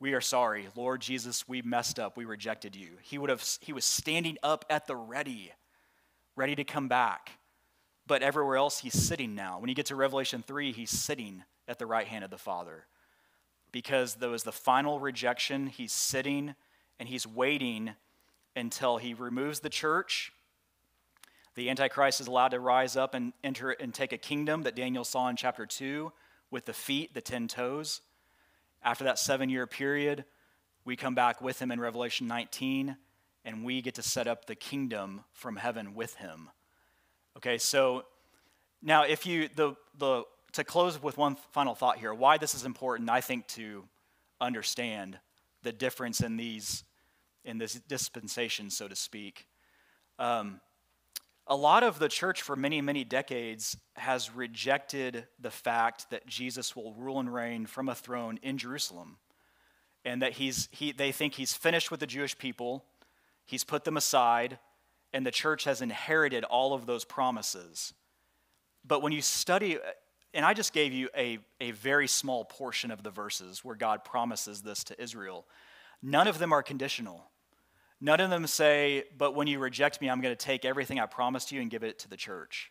We 0.00 0.14
are 0.14 0.22
sorry, 0.22 0.68
Lord 0.74 1.02
Jesus, 1.02 1.46
we 1.46 1.60
messed 1.60 1.98
up. 1.98 2.16
We 2.16 2.24
rejected 2.24 2.74
you. 2.74 2.96
He 3.02 3.18
would 3.18 3.28
have 3.28 3.46
he 3.60 3.74
was 3.74 3.84
standing 3.84 4.38
up 4.42 4.64
at 4.70 4.86
the 4.86 4.96
ready, 4.96 5.52
ready 6.34 6.56
to 6.56 6.64
come 6.64 6.88
back. 6.88 7.32
But 8.06 8.22
everywhere 8.22 8.56
else 8.56 8.78
he's 8.78 8.94
sitting 8.94 9.34
now. 9.34 9.58
When 9.58 9.68
you 9.68 9.74
get 9.74 9.86
to 9.86 9.96
Revelation 9.96 10.42
3, 10.42 10.72
he's 10.72 10.90
sitting 10.90 11.44
at 11.68 11.78
the 11.78 11.84
right 11.84 12.06
hand 12.06 12.24
of 12.24 12.30
the 12.30 12.38
Father. 12.38 12.86
Because 13.70 14.14
there 14.14 14.30
was 14.30 14.44
the 14.44 14.50
final 14.50 14.98
rejection, 14.98 15.66
he's 15.66 15.92
sitting 15.92 16.54
and 16.98 17.06
he's 17.06 17.26
waiting 17.26 17.96
until 18.56 18.96
he 18.96 19.12
removes 19.12 19.60
the 19.60 19.68
church. 19.68 20.32
The 21.58 21.70
Antichrist 21.70 22.20
is 22.20 22.28
allowed 22.28 22.50
to 22.50 22.60
rise 22.60 22.94
up 22.94 23.14
and 23.14 23.32
enter 23.42 23.72
and 23.72 23.92
take 23.92 24.12
a 24.12 24.16
kingdom 24.16 24.62
that 24.62 24.76
Daniel 24.76 25.02
saw 25.02 25.28
in 25.28 25.34
chapter 25.34 25.66
2 25.66 26.12
with 26.52 26.66
the 26.66 26.72
feet, 26.72 27.14
the 27.14 27.20
10 27.20 27.48
toes. 27.48 28.00
After 28.80 29.02
that 29.02 29.18
seven 29.18 29.50
year 29.50 29.66
period, 29.66 30.24
we 30.84 30.94
come 30.94 31.16
back 31.16 31.40
with 31.40 31.60
him 31.60 31.72
in 31.72 31.80
Revelation 31.80 32.28
19, 32.28 32.96
and 33.44 33.64
we 33.64 33.82
get 33.82 33.96
to 33.96 34.04
set 34.04 34.28
up 34.28 34.46
the 34.46 34.54
kingdom 34.54 35.24
from 35.32 35.56
heaven 35.56 35.96
with 35.96 36.14
him. 36.14 36.48
Okay, 37.36 37.58
so 37.58 38.04
now 38.80 39.02
if 39.02 39.26
you, 39.26 39.48
the, 39.52 39.74
the, 39.98 40.22
to 40.52 40.62
close 40.62 41.02
with 41.02 41.18
one 41.18 41.36
final 41.50 41.74
thought 41.74 41.98
here, 41.98 42.14
why 42.14 42.38
this 42.38 42.54
is 42.54 42.64
important, 42.64 43.10
I 43.10 43.20
think, 43.20 43.48
to 43.48 43.82
understand 44.40 45.18
the 45.64 45.72
difference 45.72 46.20
in 46.20 46.36
these, 46.36 46.84
in 47.44 47.58
this 47.58 47.74
dispensation, 47.88 48.70
so 48.70 48.86
to 48.86 48.94
speak. 48.94 49.48
Um, 50.20 50.60
a 51.48 51.56
lot 51.56 51.82
of 51.82 51.98
the 51.98 52.08
church 52.08 52.42
for 52.42 52.54
many, 52.54 52.80
many 52.82 53.04
decades 53.04 53.76
has 53.96 54.34
rejected 54.34 55.26
the 55.40 55.50
fact 55.50 56.10
that 56.10 56.26
Jesus 56.26 56.76
will 56.76 56.92
rule 56.92 57.18
and 57.18 57.32
reign 57.32 57.66
from 57.66 57.88
a 57.88 57.94
throne 57.94 58.38
in 58.42 58.58
Jerusalem 58.58 59.16
and 60.04 60.22
that 60.22 60.34
he's, 60.34 60.68
he, 60.70 60.92
they 60.92 61.10
think 61.10 61.34
he's 61.34 61.54
finished 61.54 61.90
with 61.90 62.00
the 62.00 62.06
Jewish 62.06 62.36
people, 62.36 62.84
he's 63.46 63.64
put 63.64 63.84
them 63.84 63.96
aside, 63.96 64.58
and 65.12 65.24
the 65.24 65.30
church 65.30 65.64
has 65.64 65.80
inherited 65.80 66.44
all 66.44 66.74
of 66.74 66.86
those 66.86 67.04
promises. 67.04 67.94
But 68.86 69.02
when 69.02 69.12
you 69.12 69.22
study, 69.22 69.78
and 70.34 70.44
I 70.44 70.52
just 70.52 70.72
gave 70.72 70.92
you 70.92 71.08
a, 71.16 71.38
a 71.60 71.70
very 71.72 72.08
small 72.08 72.44
portion 72.44 72.90
of 72.90 73.02
the 73.02 73.10
verses 73.10 73.64
where 73.64 73.74
God 73.74 74.04
promises 74.04 74.62
this 74.62 74.84
to 74.84 75.02
Israel, 75.02 75.46
none 76.02 76.28
of 76.28 76.38
them 76.38 76.52
are 76.52 76.62
conditional. 76.62 77.24
None 78.00 78.20
of 78.20 78.30
them 78.30 78.46
say, 78.46 79.04
But 79.16 79.34
when 79.34 79.46
you 79.46 79.58
reject 79.58 80.00
me, 80.00 80.08
I'm 80.08 80.20
going 80.20 80.34
to 80.34 80.44
take 80.44 80.64
everything 80.64 81.00
I 81.00 81.06
promised 81.06 81.52
you 81.52 81.60
and 81.60 81.70
give 81.70 81.82
it 81.82 81.98
to 82.00 82.08
the 82.08 82.16
church. 82.16 82.70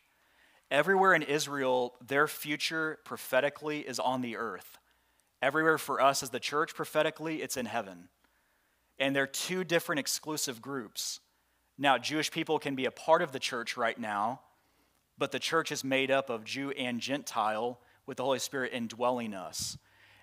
Everywhere 0.69 1.13
in 1.13 1.21
Israel, 1.21 1.95
their 2.05 2.27
future 2.27 2.99
prophetically 3.05 3.79
is 3.79 3.99
on 3.99 4.21
the 4.21 4.35
earth. 4.35 4.77
Everywhere 5.41 5.77
for 5.77 6.01
us 6.01 6.23
as 6.23 6.29
the 6.29 6.39
church 6.39 6.75
prophetically, 6.75 7.41
it's 7.41 7.57
in 7.57 7.65
heaven. 7.65 8.09
And 8.99 9.15
they're 9.15 9.27
two 9.27 9.63
different 9.63 9.99
exclusive 9.99 10.61
groups. 10.61 11.19
Now, 11.77 11.97
Jewish 11.97 12.31
people 12.31 12.57
can 12.57 12.75
be 12.75 12.85
a 12.85 12.91
part 12.91 13.21
of 13.21 13.31
the 13.31 13.39
church 13.39 13.77
right 13.77 13.97
now, 13.97 14.41
but 15.17 15.31
the 15.31 15.39
church 15.39 15.71
is 15.71 15.83
made 15.83 16.09
up 16.09 16.29
of 16.29 16.43
Jew 16.43 16.71
and 16.71 16.99
Gentile 16.99 17.79
with 18.05 18.17
the 18.17 18.23
Holy 18.23 18.39
Spirit 18.39 18.73
indwelling 18.73 19.33
us. 19.33 19.77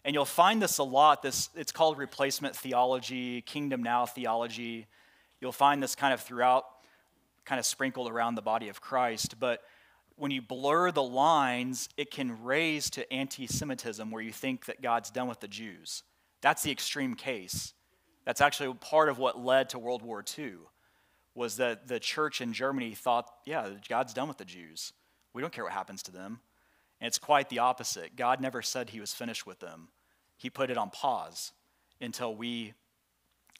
And 0.05 0.15
you'll 0.15 0.25
find 0.25 0.61
this 0.61 0.79
a 0.79 0.83
lot. 0.83 1.23
This, 1.23 1.49
it's 1.55 1.73
called 1.73 1.99
replacement 1.99 2.55
theology, 2.55 3.41
kingdom 3.43 3.83
now 3.83 4.05
theology. 4.05 4.87
You'll 5.41 5.53
find 5.53 5.83
this 5.83 5.95
kind 5.95 6.13
of 6.13 6.21
throughout, 6.21 6.65
kind 7.45 7.59
of 7.59 7.65
sprinkled 7.65 8.11
around 8.11 8.35
the 8.35 8.43
body 8.43 8.69
of 8.69 8.81
Christ. 8.81 9.41
But 9.41 9.63
when 10.17 10.31
you 10.31 10.43
blur 10.43 10.91
the 10.91 11.03
lines, 11.03 11.89
it 11.97 12.11
can 12.11 12.43
raise 12.45 12.91
to 12.91 13.11
anti 13.13 13.47
Semitism 13.47 14.11
where 14.11 14.23
you 14.23 14.33
think 14.33 14.67
that 14.67 14.83
God's 14.83 15.11
done 15.11 15.29
with 15.29 15.41
the 15.41 15.49
Jews. 15.49 16.03
That's 16.41 16.63
the 16.63 16.71
extreme 16.71 17.15
case. 17.15 17.73
That's 18.25 18.41
actually 18.41 18.73
part 18.75 19.09
of 19.09 19.19
what 19.19 19.39
led 19.39 19.71
to 19.71 19.79
World 19.79 20.03
War 20.03 20.25
II, 20.39 20.55
was 21.35 21.57
that 21.57 21.89
the 21.89 21.99
church 21.99 22.41
in 22.41 22.53
Germany 22.53 22.95
thought, 22.95 23.31
yeah, 23.45 23.69
God's 23.89 24.15
done 24.15 24.29
with 24.29 24.39
the 24.39 24.45
Jews. 24.45 24.93
We 25.33 25.43
don't 25.43 25.53
care 25.53 25.65
what 25.65 25.73
happens 25.73 26.03
to 26.05 26.13
them. 26.13 26.41
And 27.01 27.09
it's 27.09 27.19
quite 27.19 27.49
the 27.49 27.59
opposite. 27.59 28.17
God 28.17 28.41
never 28.41 28.63
said 28.63 28.91
he 28.91 29.01
was 29.01 29.13
finished 29.13 29.47
with 29.47 29.61
them, 29.61 29.89
he 30.37 30.51
put 30.51 30.71
it 30.71 30.79
on 30.79 30.91
pause 30.91 31.53
until 32.01 32.35
we 32.35 32.75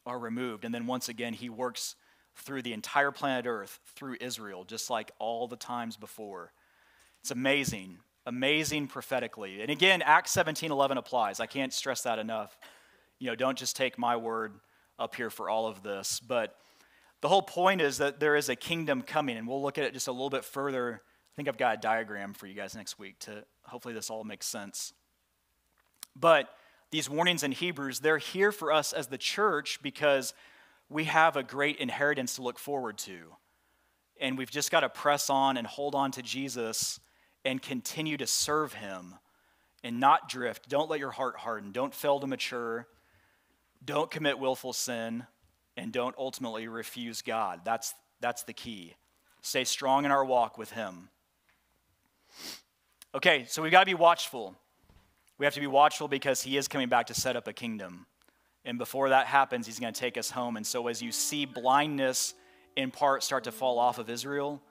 are 0.07 0.19
removed. 0.19 0.65
And 0.65 0.75
then 0.75 0.87
once 0.87 1.09
again, 1.09 1.33
he 1.33 1.49
works 1.49 1.97
through 2.37 2.63
the 2.63 2.73
entire 2.73 3.11
planet 3.11 3.47
Earth, 3.47 3.81
through 3.95 4.17
Israel, 4.21 4.65
just 4.65 4.91
like 4.91 5.13
all 5.19 5.47
the 5.47 5.57
times 5.57 5.97
before. 5.97 6.53
It's 7.21 7.31
amazing, 7.31 7.99
amazing 8.27 8.89
prophetically. 8.89 9.63
And 9.63 9.71
again, 9.71 10.03
Acts 10.03 10.33
17 10.33 10.71
11 10.71 10.99
applies. 10.99 11.41
I 11.41 11.47
can't 11.47 11.73
stress 11.73 12.03
that 12.03 12.19
enough. 12.19 12.59
You 13.19 13.29
know, 13.29 13.37
don't 13.37 13.57
just 13.57 13.77
take 13.77 13.99
my 13.99 14.17
word 14.17 14.53
up 14.99 15.15
here 15.15 15.31
for 15.31 15.49
all 15.49 15.67
of 15.67 15.83
this. 15.83 16.21
But 16.21 16.57
the 17.21 17.29
whole 17.29 17.43
point 17.43 17.81
is 17.81 17.99
that 17.99 18.21
there 18.21 18.37
is 18.37 18.49
a 18.49 18.57
kingdom 18.57 19.01
coming, 19.01 19.37
and 19.37 19.49
we'll 19.49 19.63
look 19.63 19.79
at 19.79 19.85
it 19.85 19.95
just 19.95 20.09
a 20.09 20.13
little 20.13 20.31
bit 20.31 20.45
further. 20.45 21.01
I 21.03 21.35
think 21.37 21.49
I've 21.49 21.57
got 21.57 21.79
a 21.79 21.81
diagram 21.81 22.35
for 22.35 22.47
you 22.47 22.55
guys 22.55 22.75
next 22.75 22.99
week 22.99 23.19
to 23.21 23.45
hopefully 23.63 23.95
this 23.95 24.11
all 24.11 24.25
makes 24.25 24.47
sense. 24.47 24.93
But 26.15 26.49
these 26.95 27.11
warnings 27.11 27.43
in 27.43 27.51
Hebrews, 27.51 27.99
they're 27.99 28.19
here 28.19 28.53
for 28.53 28.71
us 28.71 28.93
as 28.93 29.09
the 29.09 29.19
church 29.19 29.81
because 29.83 30.33
we 30.89 31.05
have 31.05 31.37
a 31.37 31.43
great 31.43 31.79
inheritance 31.79 32.37
to 32.37 32.43
look 32.43 32.57
forward 32.57 32.99
to. 32.99 33.35
And 34.21 34.39
we've 34.39 34.51
just 34.51 34.71
got 34.71 34.81
to 34.81 34.89
press 34.89 35.29
on 35.29 35.57
and 35.57 35.67
hold 35.67 35.97
on 35.97 36.13
to 36.13 36.23
Jesus 36.23 37.01
and 37.45 37.61
continue 37.61 38.17
to 38.17 38.29
serve 38.29 38.75
him 38.75 39.17
and 39.83 39.99
not 39.99 40.29
drift. 40.29 40.69
Don't 40.69 40.89
let 40.89 41.01
your 41.01 41.11
heart 41.11 41.37
harden. 41.37 41.73
Don't 41.73 41.93
fail 41.93 42.21
to 42.21 42.29
mature. 42.29 42.87
Don't 43.85 44.09
commit 44.09 44.39
willful 44.39 44.73
sin. 44.73 45.27
And 45.77 45.91
don't 45.91 46.15
ultimately 46.17 46.69
refuse 46.69 47.23
God. 47.23 47.63
That's, 47.65 47.93
that's 48.21 48.45
the 48.45 48.53
key. 48.53 48.95
Stay 49.43 49.65
strong 49.65 50.05
in 50.05 50.13
our 50.13 50.25
walk 50.25 50.57
with 50.59 50.71
him. 50.71 51.09
Okay, 53.17 53.47
so 53.49 53.63
we've 53.63 53.73
got 53.73 53.81
to 53.81 53.87
be 53.87 53.95
watchful. 53.95 54.55
We 55.39 55.47
have 55.47 55.55
to 55.55 55.61
be 55.61 55.67
watchful 55.67 56.07
because 56.07 56.43
he 56.43 56.57
is 56.57 56.69
coming 56.69 56.89
back 56.89 57.07
to 57.07 57.15
set 57.15 57.35
up 57.35 57.49
a 57.49 57.53
kingdom. 57.53 58.07
And 58.65 58.79
before 58.79 59.09
that 59.09 59.27
happens, 59.27 59.67
he's 59.67 59.81
going 59.81 59.93
to 59.93 60.01
take 60.01 60.17
us 60.17 60.31
home. 60.31 60.57
And 60.57 60.67
so, 60.67 60.87
as 60.87 61.03
you 61.03 61.13
see 61.13 61.45
blindness 61.45 62.35
in 62.77 62.91
part 62.91 63.23
start 63.23 63.45
to 63.45 63.53
fall 63.53 63.79
off 63.79 63.99
of 63.99 64.09
Israel, 64.09 64.63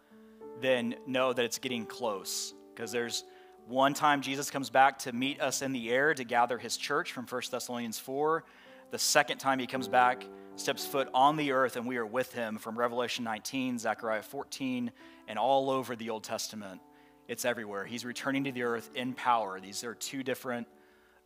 then 0.62 0.96
know 1.06 1.34
that 1.34 1.44
it's 1.44 1.60
getting 1.60 1.86
close. 1.86 2.54
Because 2.74 2.92
there's 2.92 3.24
one 3.68 3.94
time 3.94 4.22
Jesus 4.22 4.50
comes 4.50 4.70
back 4.70 5.00
to 5.00 5.12
meet 5.12 5.42
us 5.42 5.62
in 5.62 5.74
the 5.74 5.92
air 5.92 6.14
to 6.14 6.24
gather 6.24 6.58
his 6.58 6.78
church 6.78 7.12
from 7.12 7.26
1 7.26 7.42
Thessalonians 7.52 8.00
4. 8.00 8.44
The 8.92 9.00
second 9.00 9.40
time 9.40 9.60
he 9.60 9.68
comes 9.68 9.88
back, 9.88 10.26
steps 10.56 10.86
foot 10.86 11.10
on 11.14 11.36
the 11.36 11.52
earth, 11.52 11.76
and 11.76 11.86
we 11.86 11.98
are 11.98 12.06
with 12.06 12.34
him 12.34 12.58
from 12.58 12.78
Revelation 12.78 13.24
19, 13.24 13.80
Zechariah 13.80 14.24
14, 14.24 14.92
and 15.28 15.40
all 15.40 15.70
over 15.70 15.96
the 15.96 16.10
Old 16.10 16.24
Testament. 16.24 16.80
It's 17.28 17.46
everywhere. 17.46 17.86
He's 17.86 18.06
returning 18.06 18.44
to 18.46 18.52
the 18.52 18.64
earth 18.64 18.90
in 18.96 19.14
power. 19.14 19.60
These 19.60 19.84
are 19.84 19.96
two 19.96 20.24
different 20.24 20.68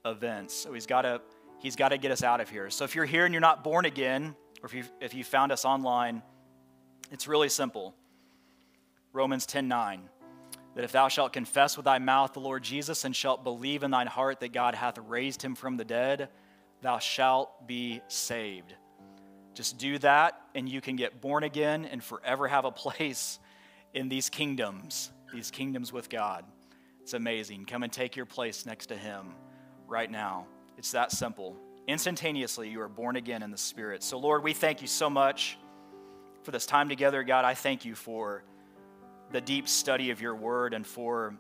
events. 0.06 0.54
So 0.54 0.74
he's 0.74 0.86
got 0.86 1.02
to 1.04 1.22
he's 1.60 1.76
got 1.76 1.90
to 1.90 1.98
get 1.98 2.12
us 2.12 2.24
out 2.24 2.40
of 2.40 2.50
here. 2.50 2.70
So 2.70 2.84
if 2.84 2.96
you're 2.96 3.06
here 3.06 3.26
and 3.26 3.34
you're 3.34 3.42
not 3.42 3.64
born 3.64 3.86
again, 3.86 4.36
or 4.62 4.68
if 4.68 4.74
you 4.74 4.84
if 5.02 5.14
you 5.14 5.24
found 5.24 5.52
us 5.52 5.66
online, 5.66 6.22
it's 7.12 7.28
really 7.28 7.50
simple. 7.50 7.96
Romans 9.14 9.46
10:9 9.48 10.02
that 10.78 10.84
if 10.84 10.92
thou 10.92 11.08
shalt 11.08 11.34
confess 11.34 11.76
with 11.76 11.86
thy 11.86 11.98
mouth 11.98 12.34
the 12.34 12.40
Lord 12.40 12.62
Jesus 12.62 13.04
and 13.04 13.16
shalt 13.16 13.44
believe 13.44 13.82
in 13.82 13.90
thine 13.90 14.06
heart 14.06 14.42
that 14.42 14.54
God 14.54 14.76
hath 14.76 15.00
raised 15.00 15.42
him 15.42 15.56
from 15.56 15.76
the 15.76 15.84
dead, 15.84 16.30
thou 16.84 17.00
shalt 17.00 17.66
be 17.66 18.00
saved. 18.08 18.76
Just 19.56 19.80
do 19.80 19.98
that 19.98 20.40
and 20.54 20.70
you 20.70 20.80
can 20.80 20.96
get 20.96 21.20
born 21.20 21.44
again 21.44 21.84
and 21.86 22.04
forever 22.04 22.48
have 22.48 22.64
a 22.64 22.72
place 22.86 23.40
in 23.96 24.08
these 24.08 24.30
kingdoms, 24.30 25.12
these 25.34 25.52
kingdoms 25.52 25.92
with 25.92 26.10
God. 26.10 26.46
It's 27.02 27.14
amazing. 27.14 27.66
Come 27.66 27.84
and 27.84 27.92
take 27.92 28.16
your 28.16 28.26
place 28.26 28.66
next 28.66 28.88
to 28.88 28.98
him 28.98 29.34
right 29.88 30.10
now. 30.10 30.46
It's 30.78 30.92
that 30.92 31.12
simple. 31.12 31.56
Instantaneously, 31.88 32.70
you 32.70 32.82
are 32.82 32.90
born 32.90 33.16
again 33.16 33.42
in 33.42 33.52
the 33.52 33.58
Spirit. 33.58 34.04
So, 34.04 34.18
Lord, 34.18 34.44
we 34.44 34.54
thank 34.54 34.82
you 34.82 34.88
so 34.88 35.10
much 35.10 35.58
for 36.44 36.52
this 36.52 36.66
time 36.66 36.90
together. 36.90 37.24
God, 37.24 37.46
I 37.46 37.54
thank 37.54 37.86
you 37.86 37.96
for 37.96 38.44
the 39.32 39.42
deep 39.42 39.68
study 39.68 40.12
of 40.12 40.22
your 40.22 40.36
word 40.36 40.74
and 40.74 40.86
for 40.86 41.36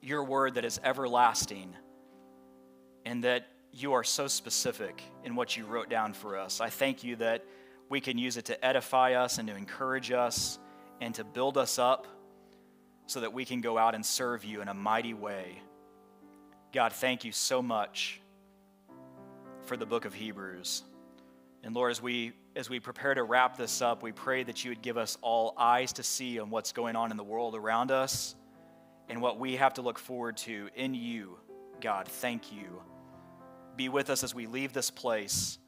your 0.00 0.24
word 0.24 0.54
that 0.54 0.64
is 0.64 0.80
everlasting 0.82 1.74
and 3.04 3.24
that 3.24 3.46
you 3.72 3.92
are 3.92 4.04
so 4.04 4.26
specific 4.26 5.02
in 5.24 5.34
what 5.34 5.56
you 5.56 5.64
wrote 5.64 5.88
down 5.88 6.12
for 6.12 6.36
us. 6.36 6.60
I 6.60 6.68
thank 6.68 7.02
you 7.04 7.16
that 7.16 7.44
we 7.88 8.00
can 8.00 8.18
use 8.18 8.36
it 8.36 8.44
to 8.46 8.64
edify 8.64 9.14
us 9.14 9.38
and 9.38 9.48
to 9.48 9.56
encourage 9.56 10.10
us 10.10 10.58
and 11.00 11.14
to 11.14 11.24
build 11.24 11.56
us 11.56 11.78
up 11.78 12.06
so 13.06 13.20
that 13.20 13.32
we 13.32 13.44
can 13.44 13.60
go 13.60 13.78
out 13.78 13.94
and 13.94 14.04
serve 14.04 14.44
you 14.44 14.62
in 14.62 14.68
a 14.68 14.74
mighty 14.74 15.14
way. 15.14 15.60
God, 16.72 16.92
thank 16.92 17.24
you 17.24 17.32
so 17.32 17.60
much 17.60 18.20
for 19.64 19.76
the 19.76 19.86
book 19.86 20.04
of 20.04 20.14
Hebrews. 20.14 20.82
And 21.62 21.74
Lord, 21.74 21.90
as 21.90 22.02
we 22.02 22.32
as 22.54 22.68
we 22.68 22.80
prepare 22.80 23.14
to 23.14 23.22
wrap 23.22 23.56
this 23.56 23.80
up, 23.80 24.02
we 24.02 24.12
pray 24.12 24.42
that 24.42 24.62
you 24.62 24.70
would 24.70 24.82
give 24.82 24.98
us 24.98 25.16
all 25.22 25.54
eyes 25.56 25.92
to 25.94 26.02
see 26.02 26.38
on 26.38 26.50
what's 26.50 26.72
going 26.72 26.96
on 26.96 27.10
in 27.10 27.16
the 27.16 27.24
world 27.24 27.54
around 27.54 27.90
us 27.90 28.34
and 29.08 29.22
what 29.22 29.38
we 29.38 29.56
have 29.56 29.74
to 29.74 29.82
look 29.82 29.98
forward 29.98 30.36
to 30.38 30.68
in 30.74 30.94
you. 30.94 31.38
God, 31.80 32.06
thank 32.06 32.52
you. 32.52 32.82
Be 33.76 33.88
with 33.88 34.10
us 34.10 34.22
as 34.22 34.34
we 34.34 34.46
leave 34.46 34.72
this 34.72 34.90
place 34.90 35.58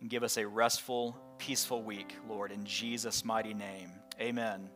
and 0.00 0.10
give 0.10 0.22
us 0.22 0.36
a 0.36 0.46
restful, 0.46 1.16
peaceful 1.38 1.82
week, 1.82 2.14
Lord, 2.28 2.52
in 2.52 2.64
Jesus' 2.64 3.24
mighty 3.24 3.54
name. 3.54 3.90
Amen. 4.20 4.68